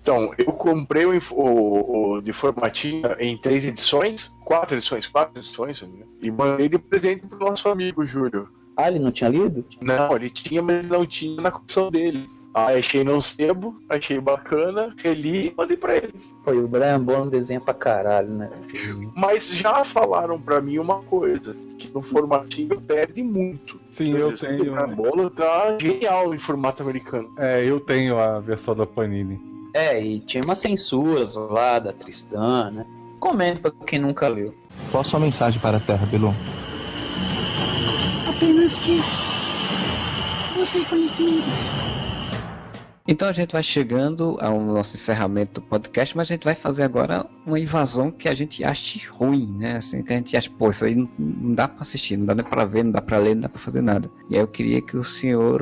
[0.00, 5.82] Então, eu comprei o, o, o de formatinho em três edições, quatro edições, quatro edições,
[5.82, 5.88] né?
[6.22, 8.48] e mandei de presente pro nosso amigo Júlio.
[8.76, 9.64] Ah, ele não tinha lido?
[9.80, 12.30] Não, ele tinha, mas não tinha na coleção dele.
[12.52, 16.14] Aí achei no sebo, achei bacana, reli e mandei pra ele.
[16.44, 18.50] Pô, e o Brian Bono desenha pra caralho, né?
[19.14, 23.80] Mas já falaram pra mim uma coisa, que no formatinho perde muito.
[23.90, 24.84] Sim, Por eu exemplo, tenho.
[24.84, 27.30] O bolo tá genial em formato americano.
[27.36, 29.40] É, eu tenho a versão da Panini.
[29.72, 32.86] É, e tinha umas censuras lá da Tristan, né?
[33.20, 34.52] Comenta pra quem nunca leu.
[34.90, 36.34] Qual a sua mensagem para a Terra, Belon?
[38.28, 39.00] Apenas que
[40.56, 41.40] você conhece mim.
[43.10, 46.84] Então a gente vai chegando ao nosso encerramento do podcast, mas a gente vai fazer
[46.84, 49.78] agora uma invasão que a gente ache ruim, né?
[49.78, 52.36] Assim, que a gente acha, pô, isso aí não, não dá pra assistir, não dá
[52.36, 54.08] nem pra ver, não dá pra ler, não dá pra fazer nada.
[54.28, 55.60] E aí eu queria que o senhor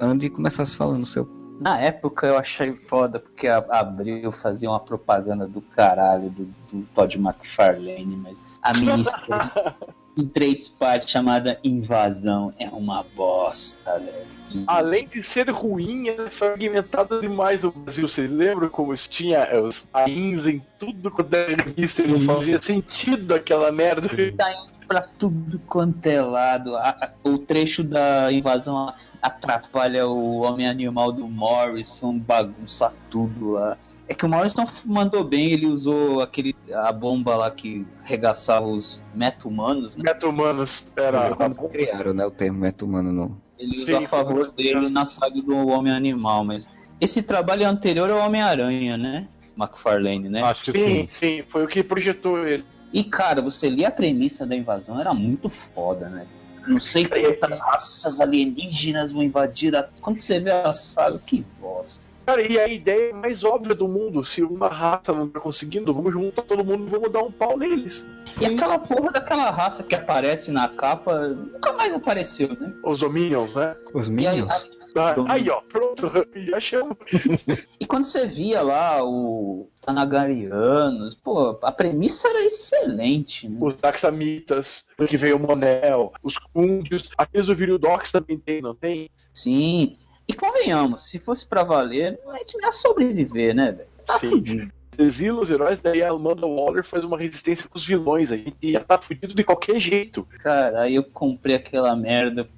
[0.00, 1.28] Andy começasse falando o seu.
[1.60, 6.86] Na época eu achei foda porque a Abril fazia uma propaganda do caralho do, do
[6.94, 9.74] Todd McFarlane, mas a minissérie
[10.16, 14.34] em três partes chamada Invasão é uma bosta, velho.
[14.66, 18.06] Além de ser ruim, ela é fragmentada demais no Brasil.
[18.06, 22.60] Vocês lembram como tinha é, os tains em tudo quanto era revista e não fazia
[22.62, 24.08] sentido aquela merda?
[24.36, 26.76] tá indo pra tudo quanto é lado.
[26.76, 33.76] A- a- o trecho da invasão atrapalha o homem animal do Morrison, bagunça tudo lá.
[34.06, 39.02] É que o Morrison mandou bem, ele usou aquele a bomba lá que arregaçava os
[39.14, 40.02] meta-humanos, né?
[40.04, 41.34] Meta-humanos era.
[41.34, 43.36] Quando criaram, né, o termo meta-humano no.
[43.58, 46.68] Ele Sim, usou a favor dele na saga do Homem-Animal, mas
[47.00, 49.26] esse trabalho anterior é o Homem-Aranha, né?
[49.56, 50.42] McFarlane, né?
[50.42, 51.06] Acho que Sim, sim.
[51.08, 52.64] sim, foi o que projetou ele.
[52.94, 56.28] E cara, você lia a premissa da invasão, era muito foda, né?
[56.64, 59.88] Não sei quantas raças alienígenas vão invadir a.
[60.00, 62.06] Quando você vê a saga, que bosta.
[62.24, 66.12] Cara, e a ideia mais óbvia do mundo: se uma raça não tá conseguindo, vamos
[66.12, 68.08] juntar todo mundo e vamos dar um pau neles.
[68.40, 72.72] E aquela porra daquela raça que aparece na capa nunca mais apareceu, né?
[72.82, 73.76] Os Dominions, né?
[73.92, 74.70] Os E aí, Minions?
[74.96, 75.42] Ah, Dominions.
[75.42, 76.96] Aí, ó, pronto, já chama.
[77.80, 83.58] E quando você via lá o Tanagarianos, pô, a premissa era excelente, né?
[83.60, 89.10] Os Daxamitas, que veio o Monel, os Kundios, aqueles do Viridox também tem, não tem?
[89.34, 89.98] Sim.
[90.26, 93.88] E convenhamos, se fosse pra valer, a gente não ia sobreviver, né, velho?
[94.06, 94.30] Tá Sim.
[94.30, 94.72] fudido.
[94.96, 98.30] Exila os heróis, daí a Amanda Waller faz uma resistência com os vilões.
[98.30, 100.26] A gente ia estar fudido de qualquer jeito.
[100.40, 102.48] Cara, aí eu comprei aquela merda,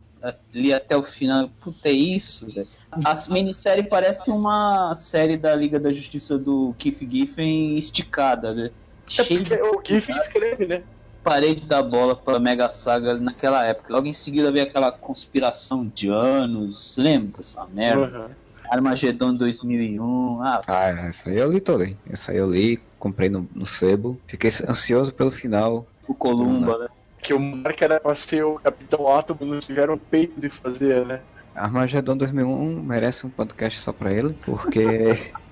[0.54, 1.48] li até o final.
[1.60, 2.66] Puta, é isso, velho.
[3.04, 8.70] A minissérie parece uma série da Liga da Justiça do Keith Giffen esticada, né?
[9.18, 10.82] É Cheio de o Giffen escreve, né?
[11.26, 13.92] parede da bola pra Mega Saga naquela época.
[13.92, 16.94] Logo em seguida veio aquela conspiração de anos.
[16.96, 18.20] Lembra dessa merda?
[18.20, 18.34] Uhum.
[18.70, 20.42] Armagedon 2001.
[20.42, 21.98] Ah, Ah, essa aí eu li toda, hein?
[22.08, 24.20] Essa aí eu li, comprei no, no sebo.
[24.28, 25.84] Fiquei ansioso pelo final.
[26.06, 26.88] o Columba, né?
[27.26, 31.20] Que o Mark era pra ser o Capitão Átomo, não tiveram peito de fazer, né?
[31.56, 34.86] Armagedon 2001 merece um podcast só pra ele, porque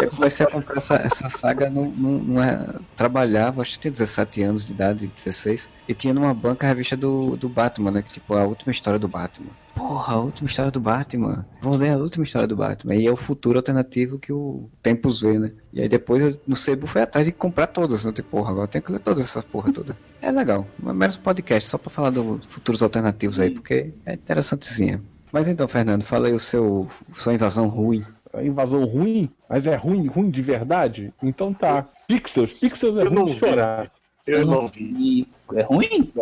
[0.00, 4.42] eu comecei a comprar essa, essa saga num, num, numa- trabalhava, acho que tinha 17
[4.42, 8.02] anos de idade, 16, e tinha numa banca a revista do, do Batman, né?
[8.02, 9.50] Que tipo, a última história do Batman.
[9.74, 11.46] Porra, a última história do Batman.
[11.62, 12.94] Vou ler a última história do Batman.
[12.94, 15.52] E é o futuro alternativo que o Tempos vê, né?
[15.72, 18.12] E aí depois no Sebo foi atrás de comprar todas, né?
[18.12, 19.96] Tipo, porra, agora tem que ler todas essas porra toda.
[20.20, 20.66] É legal.
[20.78, 25.00] Menos podcast, só pra falar dos futuros alternativos aí, porque é interessantezinha.
[25.32, 28.04] Mas então, Fernando, fala aí o seu sua invasão ruim.
[28.32, 31.12] A invasão ruim, mas é ruim, ruim de verdade?
[31.22, 31.86] Então tá.
[32.06, 33.90] Pixels, Pixels é Eu ruim de chorar.
[34.26, 35.26] Eu não vi.
[35.54, 36.12] É ruim?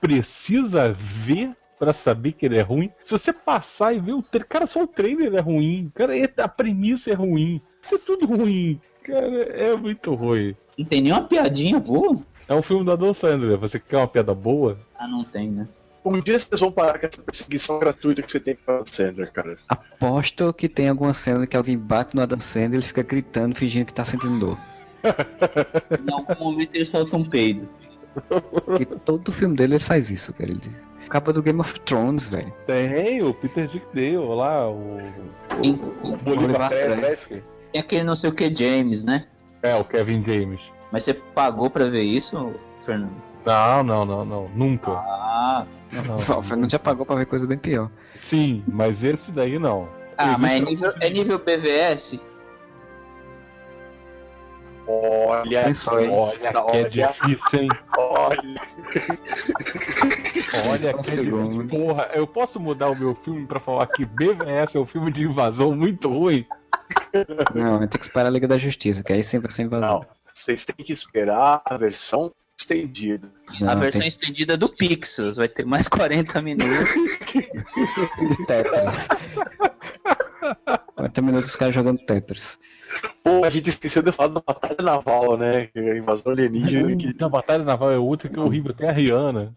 [0.00, 2.90] Precisa ver pra saber que ele é ruim.
[3.00, 5.90] Se você passar e ver o trailer, cara, só o trailer é ruim.
[5.94, 7.60] Cara, é- a premissa é ruim.
[7.92, 8.80] É tudo ruim.
[9.02, 10.56] Cara, é muito ruim.
[10.78, 12.18] Não tem nenhuma piadinha boa?
[12.48, 13.58] É um filme do Adam Sandler.
[13.58, 14.78] Você quer uma piada boa?
[14.98, 15.68] Ah, não tem, né?
[16.04, 19.32] Um dia vocês vão parar com essa perseguição gratuita que você tem com o Sandler,
[19.32, 19.56] cara.
[19.68, 23.54] Aposto que tem alguma cena que alguém bate no Adam Sandler e ele fica gritando,
[23.54, 24.58] fingindo que tá sentindo dor.
[26.06, 27.68] Em algum momento ele solta um peido.
[28.64, 30.50] Porque todo filme dele ele faz isso, cara.
[30.50, 30.60] Ele
[31.08, 32.52] capa do Game of Thrones, velho.
[32.66, 34.98] Tem o Peter Dick Dale lá, o.
[35.60, 35.72] Tem,
[36.02, 37.42] o Bolívar Bolívar Presque.
[37.72, 39.26] tem aquele não sei o que James, né?
[39.62, 40.60] É, o Kevin James.
[40.92, 43.33] Mas você pagou pra ver isso, Fernando?
[43.44, 44.48] Não, não, não, não.
[44.48, 44.90] Nunca.
[44.92, 45.66] Ah,
[46.06, 46.38] Não.
[46.38, 47.90] O Fernando já pagou pra ver coisa bem pior.
[48.16, 49.88] Sim, mas esse daí não.
[50.18, 52.18] ah mas é Existe- nível, é nível BVS?
[54.86, 56.10] Olha, Pensou, hein?
[56.12, 56.90] Olha que é Olha.
[56.90, 57.68] difícil, hein?
[57.96, 58.60] olha.
[60.68, 61.64] Olha Só um que é segundo.
[61.64, 61.86] difícil.
[61.86, 65.22] Porra, eu posso mudar o meu filme pra falar que BVS é um filme de
[65.24, 66.46] invasão muito ruim?
[67.54, 70.00] Não, tem que esperar a Liga da Justiça, que aí sempre vai ser invasão.
[70.00, 73.30] Não, vocês têm que esperar a versão estendida.
[73.60, 76.88] Não, a versão tem- estendida do Pixels vai ter mais 40 minutos.
[78.28, 79.08] de Tetris.
[80.94, 82.58] 40 minutos os caras jogando Tetris.
[83.22, 85.66] Pô, a gente esqueceu de falar da Batalha Naval, né?
[85.66, 86.96] Que é a invasão alienígena.
[86.96, 87.24] Que...
[87.24, 88.72] A batalha naval é outra que é horrível.
[88.72, 89.54] Tem a Rihanna.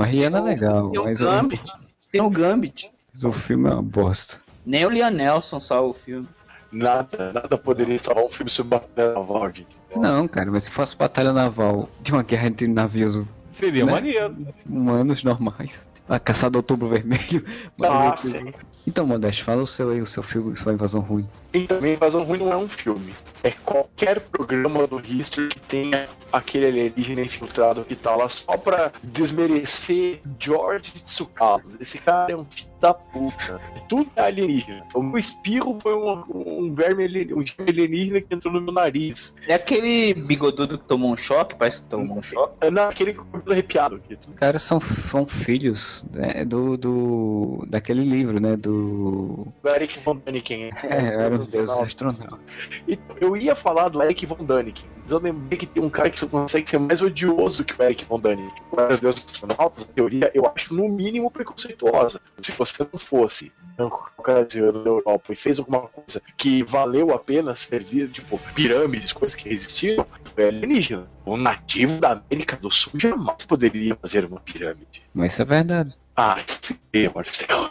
[0.00, 1.72] A Rihanna é legal, Tem o mas o, Gambit.
[2.12, 2.90] Tem o Gambit.
[3.14, 4.38] mas o filme é uma bosta.
[4.66, 6.28] Nem o Liam Nelson salva o filme.
[6.72, 9.76] Nada, nada poderia salvar um filme sobre Batalha Naval, gente.
[9.96, 13.92] Não, cara, mas se fosse batalha naval de uma guerra entre navios Seria Né?
[13.92, 14.36] maneiro.
[14.68, 17.44] humanos normais, a caçada do outubro vermelho.
[17.82, 18.52] Ah, sim.
[18.86, 21.26] Então, Modeste, fala o seu aí, o seu filme, sua invasão ruim.
[21.52, 23.12] E também Invasão Ruim não é um filme.
[23.42, 28.92] É qualquer programa do History que tenha aquele alienígena infiltrado que tá lá só pra
[29.02, 31.76] desmerecer George Tsoukalos.
[31.80, 33.60] Esse cara é um filho da puta.
[33.88, 34.84] Tudo é alienígena.
[34.94, 39.34] O meu espirro foi um, um verme alienígena, um alienígena que entrou no meu nariz.
[39.48, 42.54] É aquele bigodudo que tomou um choque, parece que tomou um choque.
[42.60, 44.18] É naquele com o cabelo arrepiado aqui.
[44.28, 44.80] Os caras são,
[45.10, 47.64] são filhos né, do, do.
[47.68, 48.56] daquele livro, né?
[48.56, 48.69] Do.
[48.70, 50.70] Do Eric Von Däniken.
[50.82, 52.38] É, era um deus astronauta.
[52.86, 56.10] Então, eu ia falar do Eric Von Däniken, mas eu lembrei que tem um cara
[56.10, 58.62] que consegue ser mais odioso que o Eric Von Däniken.
[58.70, 62.20] O Era Deus Astronautas, a teoria, eu acho no mínimo preconceituosa.
[62.40, 67.18] Se você não fosse branco, caucasiano da Europa e fez alguma coisa que valeu a
[67.18, 70.06] pena servir, tipo, pirâmides, coisas que existiram,
[70.36, 71.08] é alienígena.
[71.24, 75.02] O nativo da América do Sul jamais poderia fazer uma pirâmide.
[75.14, 75.94] Mas isso é verdade.
[76.16, 76.78] Ah, sim,
[77.14, 77.70] Marcelo.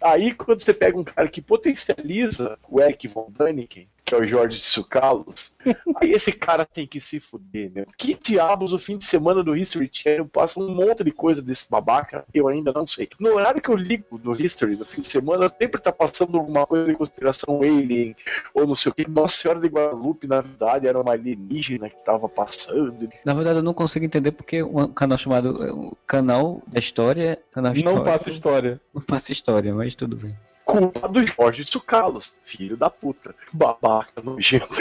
[0.00, 4.26] Aí, quando você pega um cara que potencializa o Eric Von Däniken, que é o
[4.26, 5.52] Jorge Tsoukalos,
[6.00, 7.86] aí esse cara tem que se fuder, meu.
[7.96, 11.70] Que diabos o fim de semana do History Channel passa um monte de coisa desse
[11.70, 12.24] babaca?
[12.34, 13.08] Eu ainda não sei.
[13.20, 16.66] No horário que eu ligo do History, no fim de semana, sempre tá passando alguma
[16.66, 18.16] coisa de conspiração alien,
[18.52, 19.08] ou não sei o que.
[19.08, 23.08] Nossa Senhora de Guadalupe, na verdade, era uma alienígena que tava passando.
[23.24, 27.38] Na verdade, eu não consigo entender porque um canal chamado o Canal da História.
[27.52, 28.80] Canal Não História, passa história.
[28.92, 30.36] Não passa história, mas tudo bem.
[30.64, 33.34] Culpa do Jorge Tsoukalos, filho da puta.
[33.52, 34.78] Babaca nojento.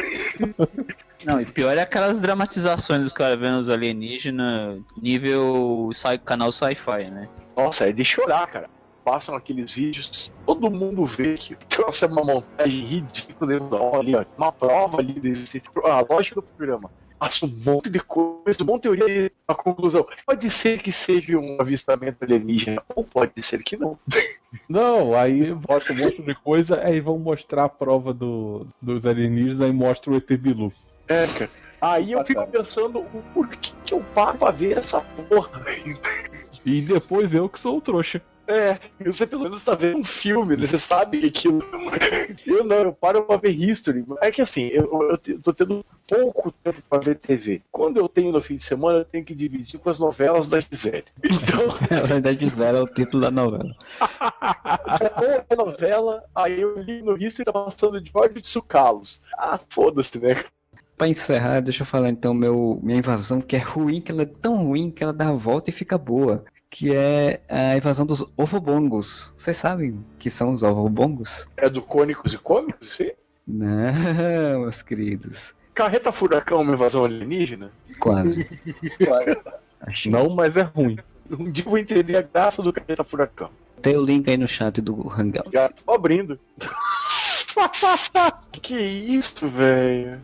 [1.26, 7.10] Não, e pior é aquelas dramatizações dos caras vendo os alienígenas nível sci- canal sci-fi,
[7.10, 7.28] né?
[7.58, 8.70] Nossa, é de chorar, cara.
[9.04, 14.52] Passam aqueles vídeos, todo mundo vê que trouxe uma montagem ridícula dentro da olha, uma
[14.52, 15.62] prova ali desse.
[15.84, 16.92] A lógica do programa.
[17.20, 20.08] Passa um monte de coisa, um monte de teoria e a conclusão.
[20.26, 24.00] Pode ser que seja um avistamento alienígena, ou pode ser que não.
[24.68, 29.62] Não, aí mostra um monte de coisa, aí vão mostrar a prova do, dos alienígenas,
[29.62, 30.74] aí mostra o ET Bilu.
[31.08, 31.52] É, cara.
[31.82, 35.64] Aí eu fico pensando, o porquê que eu paro pra ver essa porra?
[36.66, 38.22] E depois eu que sou o trouxa.
[38.50, 40.66] É, você pelo menos tá vendo um filme, né?
[40.66, 41.64] Você sabe que aquilo.
[42.48, 44.04] Eu não, eu paro pra ver history.
[44.22, 47.62] É que assim, eu, eu tô tendo pouco tempo pra ver TV.
[47.72, 50.60] Quando eu tenho no fim de semana, eu tenho que dividir com as novelas da
[50.60, 51.06] Gisele.
[51.50, 53.76] Então, verdade, Zero é o título da novela.
[55.50, 59.22] a novela, aí eu li no history tá passando George Tsukalos.
[59.38, 60.44] Ah, foda-se, né?
[60.98, 64.26] Pra encerrar, deixa eu falar então meu, minha invasão, que é ruim, que ela é
[64.26, 66.44] tão ruim que ela dá a volta e fica boa.
[66.70, 69.34] Que é a invasão dos ovobongos.
[69.36, 71.48] Vocês sabem que são os ovobongos?
[71.58, 73.12] É do Cônicos e Cômicos, sim?
[73.48, 75.56] Não, meus queridos.
[75.74, 77.72] Carreta Furacão, uma invasão alienígena?
[78.00, 78.48] Quase.
[79.82, 80.98] Acho Não, mas é ruim.
[81.32, 83.50] Um dia eu vou entender a graça do Carreta Furacão.
[83.82, 85.50] Tem o link aí no chat do Hangout.
[85.52, 86.40] Já tô abrindo.
[88.62, 90.20] que isso, velho?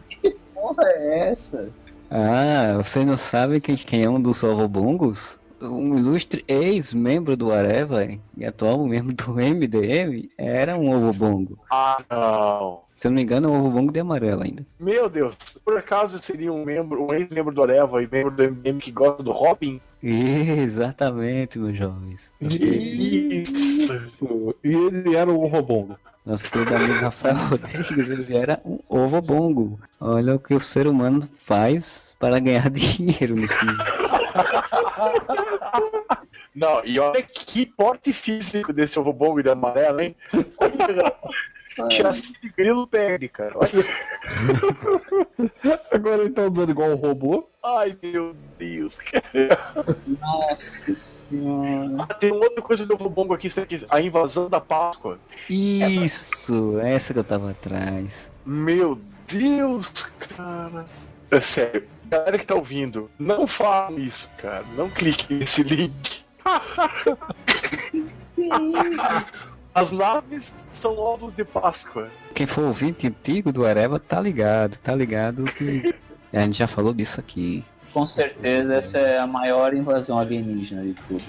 [0.54, 1.70] Porra, é essa?
[2.12, 5.40] Ah, vocês não sabem quem, quem é um dos ovobongos?
[5.62, 8.06] Um ilustre ex-membro do Areva
[8.38, 11.58] e atual membro do MDM era um ovobongo.
[11.72, 12.82] Ah, não.
[12.94, 14.66] Se eu não me engano, é um ovobongo de amarelo ainda.
[14.80, 18.80] Meu Deus, por acaso seria um membro, um ex-membro do Areva e membro do MDM
[18.80, 19.82] que gosta do Robin?
[20.02, 22.32] Exatamente, meus jovens.
[22.40, 24.56] Que isso?
[24.64, 25.98] E ele era o Robongo.
[26.26, 29.80] Nosso querido amigo Rafael Rodrigues, ele era um ovobongo.
[30.00, 33.68] Olha o que o ser humano faz para ganhar dinheiro no fim.
[36.54, 40.16] Não, e olha que porte físico desse ovo bongo e da amarela, hein?
[41.92, 43.54] Chassi de grilo perde, cara.
[45.92, 47.50] Agora ele tá andando igual um robô.
[47.62, 49.94] Ai, meu Deus, cara.
[50.08, 52.06] Nossa senhora.
[52.08, 55.20] Ah, tem uma outra coisa do ovo bongo aqui, isso aqui, a invasão da Páscoa.
[55.50, 58.32] Isso, essa que eu tava atrás.
[58.46, 58.98] Meu
[59.28, 59.90] Deus,
[60.38, 60.86] cara.
[61.36, 61.84] É sério.
[62.06, 64.64] Galera que tá ouvindo, não façam isso, cara.
[64.78, 66.24] Não clique nesse link.
[69.74, 72.08] As naves são ovos de Páscoa.
[72.34, 75.94] quem for ouvinte antigo do Areva tá ligado, tá ligado que
[76.32, 77.66] a gente já falou disso aqui.
[77.92, 81.26] Com certeza essa é a maior invasão alienígena de tudo.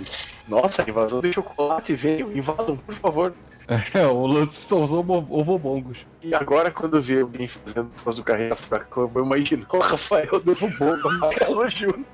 [0.46, 2.36] Nossa, a invasão de chocolate veio.
[2.36, 3.34] Invadam, por favor.
[3.68, 5.98] É, o lance são os ovo- ovobongos.
[6.22, 9.78] E agora, quando eu vi alguém fazendo voz do Carreira Furacão, eu vou imaginar o
[9.80, 12.04] Rafael do Bongo Amarelo Júnior.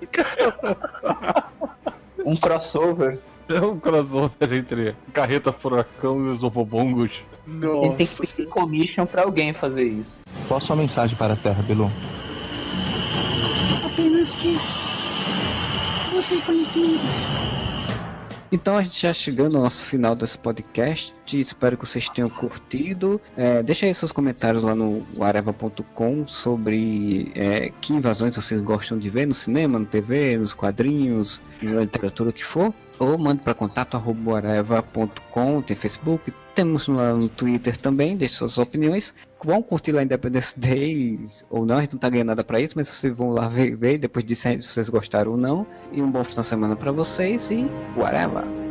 [2.25, 3.19] Um crossover.
[3.49, 7.23] É um crossover entre Carreta Furacão e os ovobongos.
[7.47, 10.15] Ele tem que pedir commission pra alguém fazer isso.
[10.49, 11.91] Qual a sua mensagem para a Terra, Belon?
[13.85, 14.57] Apenas que
[16.15, 17.03] você conhecimento.
[18.53, 21.15] Então a gente já chegando ao nosso final desse podcast.
[21.33, 23.19] Espero que vocês tenham curtido.
[23.35, 29.09] É, deixa aí seus comentários lá no areva.com sobre é, que invasões vocês gostam de
[29.09, 32.75] ver no cinema, no TV, nos quadrinhos, na literatura, o que for.
[32.99, 33.97] Ou mande para contato
[35.63, 39.15] tem Facebook, temos lá no Twitter também, deixe suas opiniões.
[39.45, 41.19] Vão curtir lá Independence Day
[41.51, 43.77] ou não, a gente não tá ganhando nada para isso, mas vocês vão lá ver,
[43.77, 45.67] ver depois aí se vocês gostaram ou não.
[45.91, 47.67] E um bom final de semana para vocês e
[47.97, 48.62] whatever.